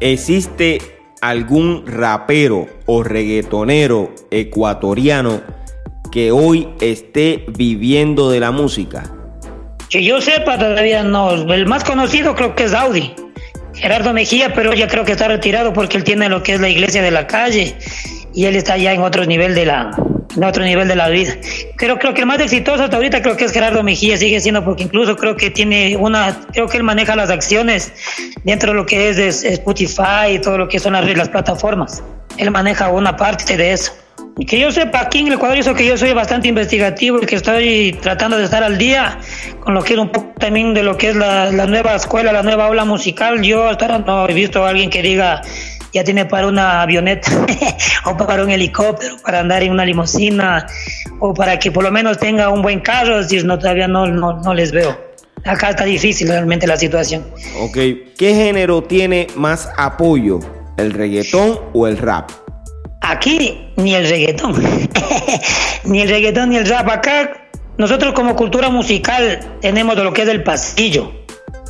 ¿Existe 0.00 0.80
algún 1.20 1.84
rapero 1.86 2.66
o 2.86 3.02
reggaetonero 3.02 4.14
ecuatoriano 4.30 5.42
que 6.10 6.32
hoy 6.32 6.66
esté 6.80 7.44
viviendo 7.54 8.30
de 8.30 8.40
la 8.40 8.50
música? 8.50 9.04
Que 9.90 10.02
yo 10.02 10.22
sepa 10.22 10.58
todavía 10.58 11.02
no, 11.02 11.32
el 11.52 11.66
más 11.66 11.84
conocido 11.84 12.34
creo 12.34 12.54
que 12.54 12.64
es 12.64 12.72
Audi. 12.72 13.12
Gerardo 13.74 14.14
Mejía, 14.14 14.54
pero 14.54 14.72
ya 14.72 14.86
creo 14.86 15.04
que 15.04 15.12
está 15.12 15.28
retirado 15.28 15.72
porque 15.74 15.98
él 15.98 16.04
tiene 16.04 16.28
lo 16.28 16.42
que 16.42 16.54
es 16.54 16.60
la 16.60 16.68
iglesia 16.68 17.02
de 17.02 17.10
la 17.10 17.26
calle 17.26 17.76
y 18.34 18.46
él 18.46 18.56
está 18.56 18.76
ya 18.76 18.92
en 18.92 19.02
otro 19.02 19.24
nivel 19.24 19.54
de 19.54 19.66
la 19.66 19.90
en 20.36 20.44
otro 20.44 20.64
nivel 20.64 20.88
de 20.88 20.96
la 20.96 21.08
vida. 21.08 21.34
Creo, 21.76 21.98
creo 21.98 22.14
que 22.14 22.20
el 22.20 22.26
más 22.26 22.40
exitoso 22.40 22.84
hasta 22.84 22.96
ahorita 22.96 23.22
creo 23.22 23.36
que 23.36 23.44
es 23.44 23.52
Gerardo 23.52 23.82
Mejía, 23.82 24.16
sigue 24.16 24.40
siendo 24.40 24.64
porque 24.64 24.84
incluso 24.84 25.16
creo 25.16 25.36
que 25.36 25.50
tiene 25.50 25.96
una, 25.96 26.36
creo 26.52 26.66
que 26.66 26.76
él 26.76 26.82
maneja 26.82 27.14
las 27.14 27.30
acciones 27.30 27.92
dentro 28.44 28.72
de 28.72 28.76
lo 28.76 28.86
que 28.86 29.10
es, 29.10 29.44
Spotify 29.44 30.32
y 30.34 30.38
todo 30.40 30.58
lo 30.58 30.68
que 30.68 30.78
son 30.78 30.94
las, 30.94 31.04
las 31.16 31.28
plataformas. 31.28 32.02
Él 32.36 32.50
maneja 32.50 32.88
una 32.88 33.16
parte 33.16 33.56
de 33.56 33.72
eso. 33.72 33.92
que 34.46 34.58
yo 34.58 34.72
sepa, 34.72 35.02
aquí 35.02 35.20
en 35.20 35.28
el 35.28 35.34
Ecuador, 35.34 35.56
eso 35.56 35.74
que 35.74 35.86
yo 35.86 35.96
soy 35.96 36.12
bastante 36.12 36.48
investigativo 36.48 37.18
y 37.22 37.26
que 37.26 37.36
estoy 37.36 37.96
tratando 38.00 38.36
de 38.36 38.44
estar 38.44 38.64
al 38.64 38.76
día 38.76 39.18
con 39.60 39.74
lo 39.74 39.82
que 39.82 39.92
es 39.92 39.98
un 39.98 40.10
poco 40.10 40.32
también 40.38 40.74
de 40.74 40.82
lo 40.82 40.98
que 40.98 41.10
es 41.10 41.16
la, 41.16 41.50
nueva 41.66 41.94
escuela, 41.94 42.32
la 42.32 42.42
nueva 42.42 42.68
ola 42.68 42.84
musical. 42.84 43.40
Yo 43.42 43.68
hasta 43.68 43.86
ahora 43.86 43.98
no 44.04 44.28
he 44.28 44.34
visto 44.34 44.64
a 44.64 44.70
alguien 44.70 44.90
que 44.90 45.00
diga 45.00 45.42
ya 45.94 46.02
tiene 46.02 46.24
para 46.26 46.48
una 46.48 46.82
avioneta 46.82 47.30
o 48.04 48.16
para 48.16 48.42
un 48.42 48.50
helicóptero, 48.50 49.16
para 49.22 49.38
andar 49.38 49.62
en 49.62 49.70
una 49.70 49.86
limusina 49.86 50.66
o 51.20 51.32
para 51.32 51.58
que 51.58 51.70
por 51.70 51.84
lo 51.84 51.92
menos 51.92 52.18
tenga 52.18 52.50
un 52.50 52.62
buen 52.62 52.80
carro, 52.80 53.20
es 53.20 53.28
decir, 53.28 53.46
no, 53.46 53.58
todavía 53.58 53.86
no, 53.86 54.04
no, 54.06 54.40
no 54.40 54.52
les 54.52 54.72
veo. 54.72 55.14
Acá 55.44 55.70
está 55.70 55.84
difícil 55.84 56.28
realmente 56.28 56.66
la 56.66 56.76
situación. 56.76 57.24
Ok, 57.60 57.76
¿qué 58.18 58.34
género 58.34 58.82
tiene 58.82 59.28
más 59.36 59.70
apoyo, 59.76 60.40
el 60.78 60.92
reggaetón 60.92 61.60
o 61.72 61.86
el 61.86 61.96
rap? 61.96 62.30
Aquí 63.00 63.70
ni 63.76 63.94
el 63.94 64.08
reggaetón, 64.08 64.60
ni 65.84 66.00
el 66.00 66.08
reggaetón 66.08 66.50
ni 66.50 66.56
el 66.56 66.66
rap. 66.66 66.88
Acá 66.88 67.48
nosotros 67.76 68.14
como 68.14 68.34
cultura 68.34 68.68
musical 68.68 69.38
tenemos 69.60 69.96
lo 69.96 70.12
que 70.12 70.22
es 70.22 70.28
el 70.28 70.42
pasillo, 70.42 71.12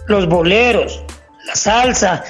los 0.06 0.28
boleros, 0.28 1.02
la 1.44 1.54
salsa 1.54 2.24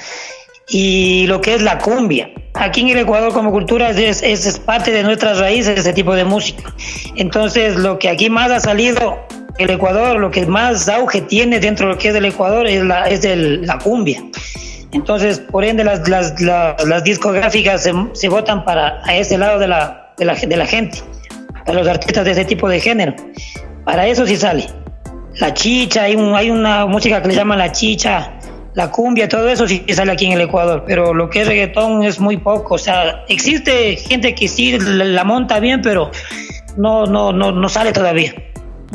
y 0.67 1.27
lo 1.27 1.41
que 1.41 1.55
es 1.55 1.61
la 1.61 1.77
cumbia. 1.77 2.29
Aquí 2.53 2.81
en 2.81 2.89
el 2.89 2.99
Ecuador 2.99 3.33
como 3.33 3.51
cultura 3.51 3.89
es, 3.89 4.23
es, 4.23 4.59
parte 4.59 4.91
de 4.91 5.03
nuestras 5.03 5.39
raíces 5.39 5.79
ese 5.79 5.93
tipo 5.93 6.15
de 6.15 6.23
música. 6.23 6.73
Entonces 7.15 7.75
lo 7.75 7.99
que 7.99 8.09
aquí 8.09 8.29
más 8.29 8.49
ha 8.51 8.59
salido 8.59 9.25
el 9.57 9.69
Ecuador, 9.69 10.17
lo 10.19 10.31
que 10.31 10.45
más 10.45 10.87
auge 10.89 11.21
tiene 11.21 11.59
dentro 11.59 11.87
de 11.87 11.93
lo 11.93 11.99
que 11.99 12.09
es 12.09 12.15
el 12.15 12.25
Ecuador 12.25 12.67
es 12.67 12.83
la, 12.83 13.05
es 13.05 13.23
la 13.25 13.77
cumbia. 13.77 14.23
Entonces, 14.91 15.39
por 15.39 15.65
ende, 15.65 15.83
las, 15.83 16.07
las, 16.07 16.41
las, 16.41 17.03
discográficas 17.03 17.83
se, 17.83 17.93
se, 18.13 18.29
votan 18.29 18.63
para 18.63 19.01
a 19.03 19.15
ese 19.15 19.37
lado 19.37 19.59
de 19.59 19.67
la, 19.67 20.13
de, 20.17 20.23
la, 20.23 20.35
de 20.35 20.55
la 20.55 20.65
gente, 20.65 20.99
para 21.65 21.79
los 21.79 21.87
artistas 21.87 22.23
de 22.23 22.31
ese 22.31 22.45
tipo 22.45 22.69
de 22.69 22.79
género. 22.79 23.13
Para 23.83 24.07
eso 24.07 24.25
sí 24.25 24.37
sale. 24.37 24.67
La 25.41 25.53
chicha, 25.53 26.03
hay, 26.03 26.15
un, 26.15 26.33
hay 26.33 26.49
una 26.49 26.85
música 26.85 27.21
que 27.21 27.27
le 27.27 27.35
llaman 27.35 27.57
la 27.57 27.73
chicha, 27.73 28.31
la 28.75 28.91
cumbia, 28.91 29.27
todo 29.27 29.47
eso 29.47 29.67
sí 29.67 29.83
sale 29.89 30.11
aquí 30.11 30.25
en 30.25 30.33
el 30.33 30.41
Ecuador, 30.41 30.83
pero 30.85 31.13
lo 31.13 31.29
que 31.29 31.41
es 31.41 31.47
reggaetón 31.47 32.03
es 32.03 32.19
muy 32.19 32.37
poco. 32.37 32.75
O 32.75 32.77
sea, 32.77 33.23
existe 33.29 33.95
gente 33.95 34.35
que 34.35 34.47
sí 34.47 34.77
la, 34.77 35.23
monta 35.23 35.59
bien, 35.59 35.81
pero 35.81 36.11
no, 36.77 37.05
no, 37.05 37.31
no, 37.31 37.51
no 37.51 37.69
sale 37.69 37.93
todavía. 37.93 38.33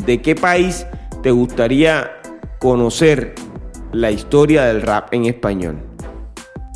¿De 0.05 0.21
qué 0.21 0.35
país 0.35 0.85
te 1.23 1.31
gustaría 1.31 2.11
conocer 2.59 3.33
la 3.91 4.11
historia 4.11 4.65
del 4.65 4.83
rap 4.83 5.11
en 5.13 5.25
español? 5.25 5.81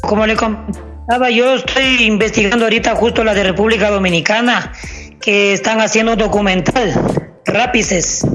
Como 0.01 0.25
le 0.25 0.35
comentaba, 0.35 1.29
yo 1.29 1.55
estoy 1.55 2.03
investigando 2.03 2.65
ahorita 2.65 2.95
justo 2.95 3.23
la 3.23 3.35
de 3.35 3.43
República 3.43 3.91
Dominicana, 3.91 4.73
que 5.21 5.53
están 5.53 5.79
haciendo 5.79 6.13
un 6.13 6.17
documental, 6.17 6.93
Rápices. 7.45 8.25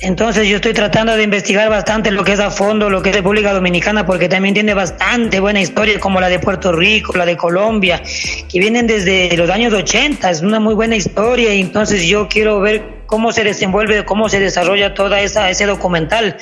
Entonces 0.00 0.46
yo 0.46 0.56
estoy 0.56 0.74
tratando 0.74 1.16
de 1.16 1.24
investigar 1.24 1.68
bastante 1.68 2.12
lo 2.12 2.22
que 2.22 2.32
es 2.32 2.38
a 2.38 2.52
fondo, 2.52 2.88
lo 2.88 3.02
que 3.02 3.10
es 3.10 3.16
República 3.16 3.52
Dominicana, 3.52 4.06
porque 4.06 4.28
también 4.28 4.54
tiene 4.54 4.72
bastante 4.72 5.40
buena 5.40 5.60
historia, 5.60 5.98
como 5.98 6.20
la 6.20 6.28
de 6.28 6.38
Puerto 6.38 6.70
Rico, 6.70 7.16
la 7.16 7.26
de 7.26 7.36
Colombia, 7.36 8.00
que 8.48 8.60
vienen 8.60 8.86
desde 8.86 9.36
los 9.36 9.50
años 9.50 9.72
80, 9.72 10.30
es 10.30 10.40
una 10.40 10.60
muy 10.60 10.74
buena 10.74 10.94
historia, 10.94 11.52
y 11.52 11.60
entonces 11.60 12.04
yo 12.04 12.28
quiero 12.28 12.60
ver 12.60 12.98
cómo 13.06 13.32
se 13.32 13.42
desenvuelve, 13.42 14.04
cómo 14.04 14.28
se 14.28 14.38
desarrolla 14.38 14.94
toda 14.94 15.20
esa 15.20 15.50
ese 15.50 15.66
documental, 15.66 16.36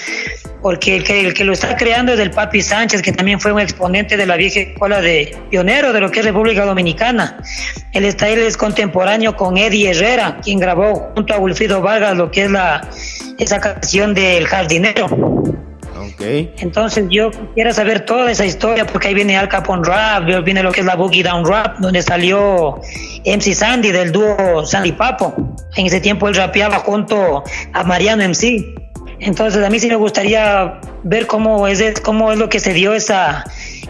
porque 0.61 0.97
el 0.97 1.05
que, 1.05 1.21
el 1.21 1.33
que 1.33 1.45
lo 1.45 1.55
está 1.55 1.77
creando 1.77 2.13
es 2.13 2.21
el 2.21 2.33
Papi 2.33 2.61
Sánchez, 2.61 3.01
que 3.01 3.13
también 3.13 3.41
fue 3.41 3.53
un 3.53 3.61
exponente 3.61 4.19
de 4.19 4.27
la 4.27 4.37
vieja 4.37 4.61
escuela 4.61 5.01
de 5.01 5.35
pionero 5.49 5.95
de 5.95 6.01
lo 6.01 6.11
que 6.11 6.21
es 6.21 6.27
República 6.27 6.67
Dominicana. 6.67 7.39
Él 7.93 8.05
está 8.05 8.29
él 8.29 8.41
es 8.41 8.59
contemporáneo 8.59 9.35
con 9.35 9.57
Eddie 9.57 9.93
Herrera, 9.93 10.41
quien 10.43 10.59
grabó 10.59 11.13
junto 11.15 11.33
a 11.33 11.39
Wilfrido 11.39 11.81
Vargas 11.81 12.17
lo 12.17 12.31
que 12.31 12.45
es 12.45 12.51
la 12.51 12.87
esa 13.39 13.61
canción 13.61 14.15
del 14.15 14.47
jardinero. 14.47 15.07
Entonces 16.19 17.05
yo 17.11 17.31
quisiera 17.31 17.73
saber 17.73 18.01
toda 18.01 18.31
esa 18.31 18.45
historia 18.45 18.87
porque 18.87 19.09
ahí 19.09 19.15
viene 19.15 19.37
Al 19.37 19.49
Capone 19.49 19.83
Rap, 19.87 20.25
viene 20.45 20.63
lo 20.63 20.73
que 20.73 20.81
es 20.81 20.87
la 20.87 20.97
Boogie 20.97 21.23
Down 21.23 21.45
Rap, 21.45 21.79
donde 21.79 22.03
salió 22.03 22.81
MC 23.25 23.55
Sandy 23.55 23.93
del 23.93 24.13
dúo 24.13 24.65
Sandy 24.65 24.93
Papo. 24.93 25.35
En 25.77 25.87
ese 25.87 26.01
tiempo 26.01 26.29
él 26.29 26.35
rapeaba 26.35 26.79
junto 26.79 27.45
a 27.73 27.85
Mariano 27.85 28.25
MC. 28.25 28.75
Entonces 29.21 29.65
a 29.65 29.71
mí 29.71 29.79
sí 29.79 29.89
me 29.89 29.97
gustaría 29.97 30.81
ver 31.03 31.27
cómo 31.27 31.67
es, 31.67 32.01
cómo 32.01 32.33
es 32.33 32.39
lo 32.39 32.49
que 32.49 32.61
se 32.61 32.73
dio 32.75 32.93
esa, 32.93 33.45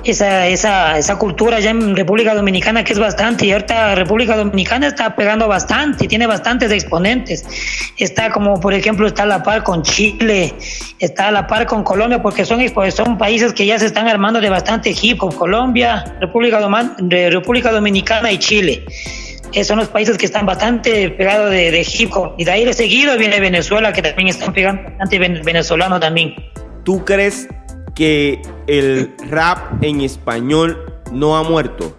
esa, 0.05 0.47
esa, 0.47 0.99
esa 0.99 1.18
cultura 1.18 1.59
ya 1.59 1.70
en 1.70 1.97
República 1.97 2.35
Dominicana 2.35 2.85
que 2.85 2.93
es 2.93 2.99
bastante 2.99 3.47
y 3.47 3.53
ahorita 3.53 3.97
República 3.97 4.37
Dominicana 4.37 4.87
está 4.87 5.16
pegando 5.16 5.49
bastante, 5.49 6.07
tiene 6.07 6.27
bastantes 6.27 6.70
exponentes. 6.70 7.45
Está 7.99 8.31
como 8.31 8.61
por 8.61 8.72
ejemplo 8.72 9.07
está 9.07 9.24
a 9.24 9.27
la 9.27 9.43
par 9.43 9.64
con 9.64 9.83
Chile, 9.83 10.55
está 11.01 11.29
a 11.29 11.31
la 11.33 11.47
par 11.47 11.66
con 11.66 11.83
Colombia 11.83 12.22
porque 12.22 12.45
son, 12.45 12.61
son 12.93 13.18
países 13.18 13.53
que 13.53 13.66
ya 13.66 13.79
se 13.79 13.87
están 13.87 14.07
armando 14.07 14.41
de 14.41 14.49
bastante 14.49 14.95
hip 15.01 15.22
hop, 15.22 15.35
Colombia, 15.35 16.05
República, 16.20 16.61
República 17.31 17.72
Dominicana 17.72 18.31
y 18.31 18.39
Chile. 18.39 18.85
Esos 19.53 19.69
son 19.69 19.79
los 19.79 19.89
países 19.89 20.19
que 20.19 20.27
están 20.27 20.47
bastante 20.47 21.11
pegados 21.11 21.51
de, 21.51 21.71
de 21.71 21.87
hip 21.99 22.11
hop. 22.15 22.35
Y 22.39 22.45
de 22.45 22.51
ahí 22.51 22.65
de 22.65 22.73
seguido 22.73 23.17
viene 23.17 23.41
Venezuela, 23.41 23.93
que 23.93 24.03
también 24.03 24.29
están 24.29 24.53
pegando 24.53 24.83
bastante 24.83 25.19
venezolano 25.19 25.99
también. 26.01 26.35
¿Tú 26.85 27.05
crees 27.05 27.49
que 27.95 28.41
el 28.67 29.13
rap 29.31 29.83
en 29.83 30.03
español 30.03 30.95
no 31.13 31.37
ha 31.37 31.43
muerto? 31.43 31.97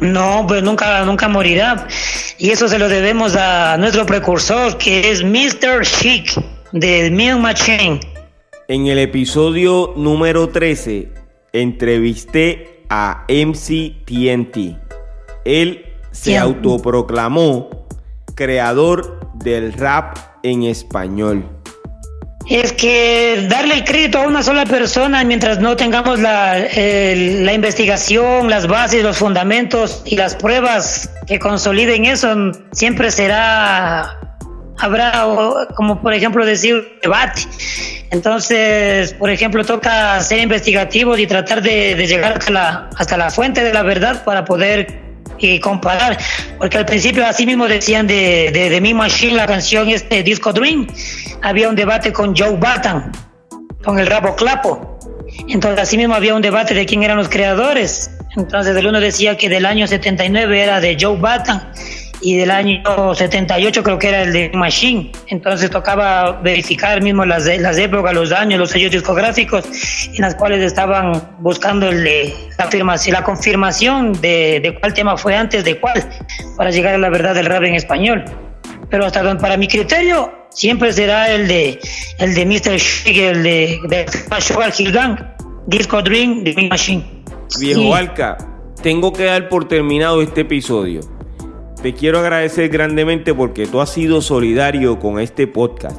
No, 0.00 0.44
pues 0.48 0.62
nunca, 0.62 1.04
nunca 1.04 1.28
morirá. 1.28 1.86
Y 2.38 2.50
eso 2.50 2.68
se 2.68 2.78
lo 2.78 2.88
debemos 2.88 3.36
a 3.36 3.76
nuestro 3.76 4.06
precursor, 4.06 4.78
que 4.78 5.10
es 5.10 5.22
Mr. 5.22 5.82
Chic, 5.82 6.32
de 6.72 7.10
Meal 7.10 7.38
Machine. 7.38 8.00
En 8.68 8.86
el 8.86 8.98
episodio 8.98 9.92
número 9.96 10.48
13, 10.48 11.08
entrevisté 11.52 12.84
a 12.88 13.26
MC 13.28 14.04
TNT. 14.06 14.76
Él 15.44 15.84
se 16.10 16.38
autoproclamó 16.38 17.70
creador 18.34 19.20
del 19.34 19.72
rap 19.72 20.16
en 20.42 20.64
español 20.64 21.44
es 22.50 22.72
que 22.72 23.46
darle 23.48 23.74
el 23.74 23.84
crédito 23.84 24.18
a 24.18 24.26
una 24.26 24.42
sola 24.42 24.66
persona 24.66 25.22
mientras 25.22 25.60
no 25.60 25.76
tengamos 25.76 26.18
la, 26.18 26.58
la, 26.58 27.52
investigación, 27.52 28.50
las 28.50 28.66
bases, 28.66 29.04
los 29.04 29.18
fundamentos 29.18 30.02
y 30.04 30.16
las 30.16 30.34
pruebas 30.34 31.10
que 31.28 31.38
consoliden 31.38 32.06
eso, 32.06 32.34
siempre 32.72 33.12
será, 33.12 34.18
habrá, 34.78 35.26
como 35.76 36.02
por 36.02 36.12
ejemplo 36.12 36.44
decir, 36.44 36.98
debate. 37.02 37.42
Entonces, 38.10 39.14
por 39.14 39.30
ejemplo, 39.30 39.64
toca 39.64 40.18
ser 40.20 40.40
investigativos 40.40 41.20
y 41.20 41.28
tratar 41.28 41.62
de, 41.62 41.94
llegar 41.94 42.32
hasta 42.32 42.50
la, 42.50 42.90
hasta 42.96 43.16
la 43.16 43.30
fuente 43.30 43.62
de 43.62 43.72
la 43.72 43.84
verdad 43.84 44.24
para 44.24 44.44
poder 44.44 45.09
y 45.40 45.60
comparar, 45.60 46.18
porque 46.58 46.78
al 46.78 46.86
principio 46.86 47.26
así 47.26 47.46
mismo 47.46 47.66
decían 47.66 48.06
de, 48.06 48.50
de, 48.52 48.70
de 48.70 48.94
Machine, 48.94 49.34
la 49.34 49.46
canción 49.46 49.88
este 49.88 50.22
Disco 50.22 50.52
Dream, 50.52 50.86
había 51.42 51.68
un 51.68 51.76
debate 51.76 52.12
con 52.12 52.36
Joe 52.36 52.56
Batan, 52.56 53.12
con 53.82 53.98
el 53.98 54.06
rabo 54.06 54.34
clapo. 54.36 54.98
Entonces 55.48 55.80
así 55.80 55.96
mismo 55.96 56.14
había 56.14 56.34
un 56.34 56.42
debate 56.42 56.74
de 56.74 56.86
quién 56.86 57.02
eran 57.02 57.16
los 57.16 57.28
creadores. 57.28 58.10
Entonces 58.36 58.76
el 58.76 58.86
uno 58.86 59.00
decía 59.00 59.36
que 59.36 59.48
del 59.48 59.66
año 59.66 59.86
79 59.86 60.62
era 60.62 60.80
de 60.80 60.96
Joe 61.00 61.16
Batan 61.18 61.72
y 62.20 62.36
del 62.36 62.50
año 62.50 62.82
78 63.14 63.82
creo 63.82 63.98
que 63.98 64.08
era 64.08 64.22
el 64.22 64.32
de 64.32 64.50
Machine. 64.54 65.10
Entonces 65.28 65.70
tocaba 65.70 66.32
verificar 66.42 67.02
mismo 67.02 67.24
las, 67.24 67.46
las 67.46 67.78
épocas, 67.78 68.14
los 68.14 68.32
años, 68.32 68.58
los 68.58 68.70
sellos 68.70 68.92
discográficos 68.92 69.64
en 70.14 70.20
las 70.20 70.34
cuales 70.34 70.62
estaban 70.62 71.36
buscando 71.40 71.88
el, 71.88 72.04
la, 72.58 72.98
la 73.08 73.24
confirmación 73.24 74.12
de, 74.20 74.60
de, 74.62 74.78
cuál 74.78 74.94
tema 74.94 75.16
fue 75.16 75.34
antes 75.34 75.64
de 75.64 75.78
cuál 75.78 76.04
para 76.56 76.70
llegar 76.70 76.94
a 76.94 76.98
la 76.98 77.08
verdad 77.08 77.34
del 77.34 77.46
rap 77.46 77.62
en 77.64 77.74
español. 77.74 78.24
Pero 78.90 79.06
hasta 79.06 79.22
donde, 79.22 79.40
para 79.40 79.56
mi 79.56 79.68
criterio 79.68 80.32
siempre 80.50 80.92
será 80.92 81.32
el 81.32 81.48
de 81.48 81.78
el 82.18 82.34
de 82.34 82.44
Mr. 82.44 82.76
Shig, 82.76 83.18
el 83.18 83.42
de, 83.42 83.78
de 83.88 84.06
Sugar 84.40 84.72
Hill 84.76 84.92
Gang, 84.92 85.18
Disco 85.66 86.02
Dream, 86.02 86.44
The 86.44 86.68
Machine. 86.68 87.04
Viejo 87.58 87.94
Alca, 87.94 88.36
tengo 88.82 89.12
que 89.12 89.24
dar 89.24 89.48
por 89.48 89.66
terminado 89.66 90.22
este 90.22 90.42
episodio 90.42 91.00
te 91.82 91.94
quiero 91.94 92.18
agradecer 92.18 92.68
grandemente 92.68 93.32
porque 93.32 93.66
tú 93.66 93.80
has 93.80 93.90
sido 93.90 94.20
solidario 94.20 94.98
con 94.98 95.18
este 95.18 95.46
podcast 95.46 95.98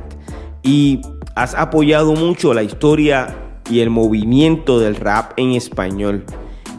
y 0.61 1.01
has 1.35 1.55
apoyado 1.55 2.13
mucho 2.13 2.53
la 2.53 2.61
historia 2.61 3.35
y 3.69 3.79
el 3.79 3.89
movimiento 3.89 4.79
del 4.79 4.95
rap 4.95 5.33
en 5.37 5.53
español. 5.53 6.23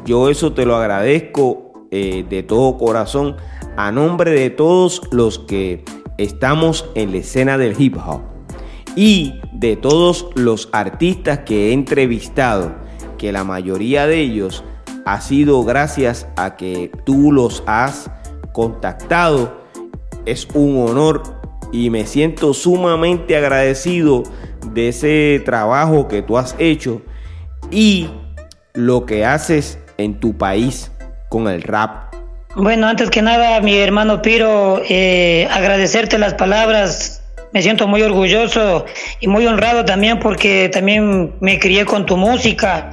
Yo 0.04 0.28
eso 0.28 0.52
te 0.52 0.64
lo 0.64 0.76
agradezco 0.76 1.88
eh, 1.90 2.24
de 2.28 2.44
todo 2.44 2.78
corazón 2.78 3.36
a 3.76 3.90
nombre 3.90 4.30
de 4.30 4.50
todos 4.50 5.02
los 5.10 5.40
que 5.40 5.84
estamos 6.18 6.88
en 6.94 7.10
la 7.10 7.18
escena 7.18 7.58
del 7.58 7.74
hip 7.80 7.96
hop 7.96 8.20
y 8.94 9.34
de 9.52 9.76
todos 9.76 10.28
los 10.36 10.68
artistas 10.72 11.40
que 11.40 11.70
he 11.70 11.72
entrevistado, 11.72 12.74
que 13.18 13.32
la 13.32 13.42
mayoría 13.42 14.06
de 14.06 14.20
ellos 14.20 14.62
ha 15.04 15.20
sido 15.20 15.64
gracias 15.64 16.28
a 16.36 16.56
que 16.56 16.92
tú 17.04 17.32
los 17.32 17.64
has 17.66 18.10
contactado 18.52 19.62
es 20.26 20.46
un 20.54 20.88
honor 20.88 21.22
y 21.72 21.90
me 21.90 22.06
siento 22.06 22.54
sumamente 22.54 23.36
agradecido 23.36 24.22
de 24.66 24.88
ese 24.88 25.42
trabajo 25.44 26.06
que 26.06 26.22
tú 26.22 26.38
has 26.38 26.54
hecho 26.58 27.02
y 27.70 28.08
lo 28.74 29.06
que 29.06 29.24
haces 29.24 29.78
en 29.98 30.20
tu 30.20 30.36
país 30.36 30.92
con 31.28 31.48
el 31.48 31.62
rap. 31.62 32.14
Bueno, 32.54 32.86
antes 32.86 33.08
que 33.08 33.22
nada, 33.22 33.60
mi 33.60 33.78
hermano 33.78 34.20
Piro, 34.20 34.82
eh, 34.86 35.48
agradecerte 35.50 36.18
las 36.18 36.34
palabras. 36.34 37.22
Me 37.52 37.62
siento 37.62 37.86
muy 37.86 38.02
orgulloso 38.02 38.86
y 39.20 39.28
muy 39.28 39.46
honrado 39.46 39.84
también 39.84 40.18
porque 40.18 40.68
también 40.70 41.34
me 41.40 41.58
crié 41.58 41.84
con 41.84 42.06
tu 42.06 42.16
música. 42.16 42.90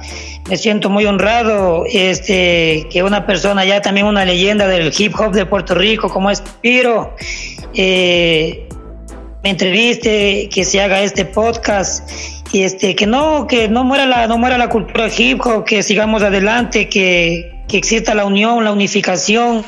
Me 0.50 0.56
siento 0.56 0.90
muy 0.90 1.06
honrado 1.06 1.84
este, 1.86 2.88
que 2.90 3.04
una 3.04 3.24
persona 3.24 3.64
ya 3.64 3.80
también 3.80 4.06
una 4.06 4.24
leyenda 4.24 4.66
del 4.66 4.92
hip 4.98 5.14
hop 5.16 5.30
de 5.30 5.46
Puerto 5.46 5.76
Rico 5.76 6.08
como 6.08 6.28
es 6.28 6.42
Piro 6.60 7.14
eh, 7.72 8.66
me 9.44 9.50
entreviste, 9.50 10.48
que 10.52 10.64
se 10.64 10.80
haga 10.80 11.02
este 11.02 11.24
podcast 11.24 12.10
y 12.52 12.62
este 12.62 12.96
que 12.96 13.06
no 13.06 13.46
que 13.46 13.68
no 13.68 13.84
muera 13.84 14.06
la 14.06 14.26
no 14.26 14.38
muera 14.38 14.58
la 14.58 14.68
cultura 14.68 15.06
hip 15.16 15.40
hop, 15.46 15.64
que 15.64 15.84
sigamos 15.84 16.24
adelante, 16.24 16.88
que, 16.88 17.62
que 17.68 17.78
exista 17.78 18.12
la 18.16 18.24
unión, 18.24 18.64
la 18.64 18.72
unificación, 18.72 19.64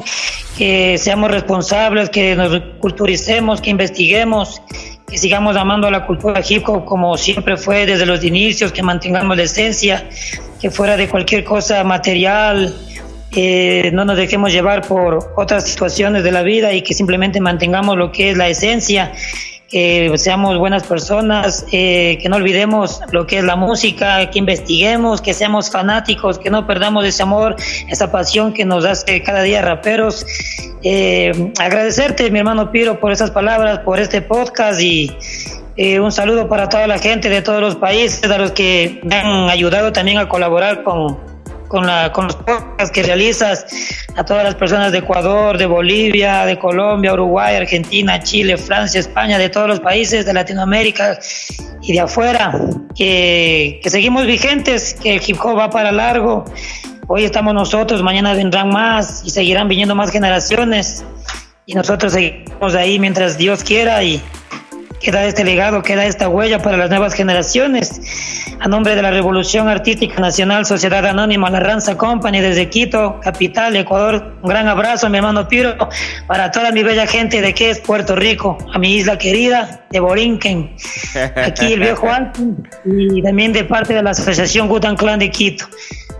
que 0.58 0.98
seamos 0.98 1.30
responsables, 1.30 2.10
que 2.10 2.34
nos 2.34 2.60
culturicemos, 2.80 3.60
que 3.60 3.70
investiguemos, 3.70 4.60
que 5.06 5.16
sigamos 5.16 5.56
amando 5.56 5.86
a 5.86 5.92
la 5.92 6.06
cultura 6.06 6.42
hip 6.46 6.68
hop 6.68 6.84
como 6.84 7.16
siempre 7.16 7.56
fue 7.56 7.86
desde 7.86 8.04
los 8.04 8.24
inicios, 8.24 8.72
que 8.72 8.82
mantengamos 8.82 9.36
la 9.36 9.44
esencia, 9.44 10.08
que 10.62 10.70
fuera 10.70 10.96
de 10.96 11.08
cualquier 11.08 11.42
cosa 11.42 11.82
material, 11.82 12.72
eh, 13.32 13.90
no 13.92 14.04
nos 14.04 14.16
dejemos 14.16 14.52
llevar 14.52 14.86
por 14.86 15.32
otras 15.36 15.68
situaciones 15.68 16.22
de 16.22 16.30
la 16.30 16.42
vida 16.42 16.72
y 16.72 16.82
que 16.82 16.94
simplemente 16.94 17.40
mantengamos 17.40 17.96
lo 17.96 18.12
que 18.12 18.30
es 18.30 18.36
la 18.36 18.48
esencia 18.48 19.12
que 19.68 20.12
seamos 20.18 20.58
buenas 20.58 20.82
personas, 20.82 21.64
eh, 21.72 22.18
que 22.20 22.28
no 22.28 22.36
olvidemos 22.36 23.00
lo 23.10 23.26
que 23.26 23.38
es 23.38 23.44
la 23.44 23.56
música, 23.56 24.30
que 24.30 24.38
investiguemos, 24.38 25.22
que 25.22 25.32
seamos 25.32 25.70
fanáticos, 25.70 26.38
que 26.38 26.50
no 26.50 26.66
perdamos 26.66 27.06
ese 27.06 27.22
amor, 27.22 27.56
esa 27.88 28.12
pasión 28.12 28.52
que 28.52 28.66
nos 28.66 28.84
hace 28.84 29.22
cada 29.22 29.42
día 29.42 29.62
raperos. 29.62 30.26
Eh, 30.82 31.52
agradecerte, 31.58 32.30
mi 32.30 32.40
hermano 32.40 32.70
Piro, 32.70 33.00
por 33.00 33.12
esas 33.12 33.30
palabras, 33.30 33.78
por 33.78 33.98
este 33.98 34.20
podcast 34.20 34.78
y 34.78 35.10
eh, 35.76 36.00
un 36.00 36.12
saludo 36.12 36.48
para 36.48 36.68
toda 36.68 36.86
la 36.86 36.98
gente 36.98 37.28
de 37.28 37.42
todos 37.42 37.60
los 37.60 37.76
países, 37.76 38.30
a 38.30 38.38
los 38.38 38.52
que 38.52 39.00
me 39.04 39.16
han 39.16 39.48
ayudado 39.48 39.92
también 39.92 40.18
a 40.18 40.28
colaborar 40.28 40.82
con, 40.82 41.18
con, 41.68 41.86
la, 41.86 42.12
con 42.12 42.26
los 42.26 42.36
podcasts 42.36 42.90
que 42.90 43.02
realizas, 43.02 43.64
a 44.16 44.24
todas 44.24 44.44
las 44.44 44.54
personas 44.54 44.92
de 44.92 44.98
Ecuador, 44.98 45.56
de 45.56 45.64
Bolivia, 45.64 46.44
de 46.44 46.58
Colombia, 46.58 47.14
Uruguay, 47.14 47.56
Argentina, 47.56 48.22
Chile, 48.22 48.58
Francia, 48.58 49.00
España, 49.00 49.38
de 49.38 49.48
todos 49.48 49.68
los 49.68 49.80
países 49.80 50.26
de 50.26 50.34
Latinoamérica 50.34 51.18
y 51.80 51.94
de 51.94 52.00
afuera, 52.00 52.52
que, 52.94 53.80
que 53.82 53.88
seguimos 53.90 54.26
vigentes, 54.26 54.94
que 55.02 55.14
el 55.16 55.22
hip 55.26 55.38
hop 55.42 55.58
va 55.58 55.70
para 55.70 55.90
largo. 55.90 56.44
Hoy 57.08 57.24
estamos 57.24 57.54
nosotros, 57.54 58.02
mañana 58.02 58.34
vendrán 58.34 58.68
más 58.68 59.22
y 59.24 59.30
seguirán 59.30 59.68
viniendo 59.68 59.94
más 59.94 60.10
generaciones 60.10 61.04
y 61.64 61.74
nosotros 61.74 62.12
seguimos 62.12 62.74
ahí 62.74 62.98
mientras 62.98 63.38
Dios 63.38 63.64
quiera 63.64 64.02
y 64.02 64.20
queda 65.02 65.26
este 65.26 65.44
legado, 65.44 65.82
queda 65.82 66.06
esta 66.06 66.28
huella 66.28 66.60
para 66.60 66.76
las 66.76 66.88
nuevas 66.88 67.14
generaciones. 67.14 68.00
A 68.60 68.68
nombre 68.68 68.94
de 68.94 69.02
la 69.02 69.10
Revolución 69.10 69.68
Artística 69.68 70.20
Nacional 70.20 70.64
Sociedad 70.64 71.04
Anónima 71.04 71.50
La 71.50 71.58
Ranza 71.58 71.98
Company 71.98 72.40
desde 72.40 72.68
Quito, 72.68 73.18
capital, 73.20 73.74
Ecuador, 73.74 74.36
un 74.40 74.48
gran 74.48 74.68
abrazo, 74.68 75.10
mi 75.10 75.18
hermano 75.18 75.48
Piro, 75.48 75.76
para 76.28 76.52
toda 76.52 76.70
mi 76.70 76.84
bella 76.84 77.06
gente 77.06 77.42
de 77.42 77.52
que 77.52 77.70
es 77.70 77.80
Puerto 77.80 78.14
Rico, 78.14 78.56
a 78.72 78.78
mi 78.78 78.94
isla 78.94 79.18
querida 79.18 79.84
de 79.90 79.98
Borinquen, 79.98 80.76
aquí 81.44 81.72
el 81.72 81.80
viejo 81.80 82.08
Alto, 82.12 82.40
y 82.84 83.20
también 83.22 83.52
de 83.52 83.64
parte 83.64 83.94
de 83.94 84.02
la 84.02 84.10
Asociación 84.10 84.68
Gutan 84.68 84.96
Clan 84.96 85.18
de 85.18 85.30
Quito, 85.30 85.66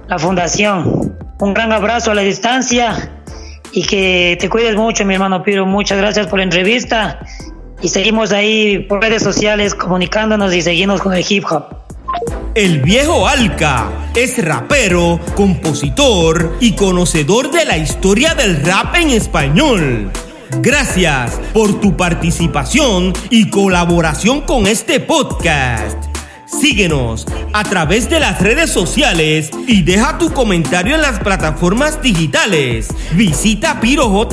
la 0.09 0.19
fundación. 0.19 1.17
Un 1.39 1.55
gran 1.55 1.71
abrazo 1.71 2.11
a 2.11 2.15
la 2.15 2.23
distancia 2.23 3.11
y 3.73 3.85
que 3.85 4.37
te 4.41 4.49
cuides 4.49 4.75
mucho, 4.75 5.05
mi 5.05 5.15
hermano 5.15 5.43
Piro. 5.43 5.65
Muchas 5.67 5.99
gracias 5.99 6.27
por 6.27 6.41
la 6.41 6.45
entrevista 6.45 7.21
y 7.83 7.89
seguimos 7.89 8.33
ahí 8.33 8.79
por 8.79 9.03
redes 9.03 9.23
sociales 9.23 9.75
comunicándonos 9.75 10.55
y 10.55 10.63
seguimos 10.63 11.03
con 11.03 11.15
el 11.15 11.25
hip 11.29 11.45
hop. 11.51 11.65
El 12.55 12.81
viejo 12.81 13.27
Alca 13.27 14.11
es 14.15 14.43
rapero, 14.45 15.19
compositor 15.35 16.57
y 16.61 16.73
conocedor 16.73 17.51
de 17.51 17.65
la 17.65 17.79
historia 17.79 18.35
del 18.35 18.63
rap 18.65 18.95
en 18.95 19.11
español. 19.11 20.11
Gracias 20.61 21.41
por 21.55 21.81
tu 21.81 21.97
participación 21.97 23.15
y 23.31 23.49
colaboración 23.49 24.43
con 24.43 24.67
este 24.67 25.01
podcast. 25.01 26.12
Síguenos 26.61 27.27
a 27.53 27.65
través 27.65 28.09
de 28.09 28.21
las 28.21 28.41
redes 28.41 28.71
sociales 28.71 29.51
y 29.67 29.83
deja 29.83 30.19
tu 30.19 30.33
comentario 30.33 30.95
en 30.95 31.01
las 31.03 31.19
plataformas 31.19 32.01
digitales. 32.03 32.89
Visita 33.13 33.81
pirojm.com 33.81 34.29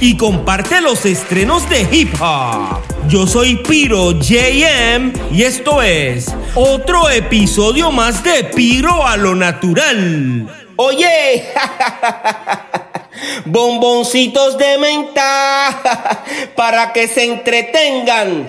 y 0.00 0.16
comparte 0.16 0.80
los 0.80 1.04
estrenos 1.06 1.68
de 1.68 1.88
hip 1.90 2.14
hop. 2.20 2.80
Yo 3.08 3.26
soy 3.26 3.56
Piro 3.56 4.12
JM 4.12 5.12
y 5.32 5.42
esto 5.42 5.82
es 5.82 6.32
otro 6.54 7.10
episodio 7.10 7.90
más 7.90 8.22
de 8.22 8.44
Piro 8.44 9.04
a 9.06 9.16
lo 9.16 9.34
natural. 9.34 10.48
Oye, 10.76 11.44
bomboncitos 13.46 14.56
de 14.58 14.78
menta 14.78 15.82
para 16.56 16.92
que 16.92 17.08
se 17.08 17.24
entretengan. 17.24 18.48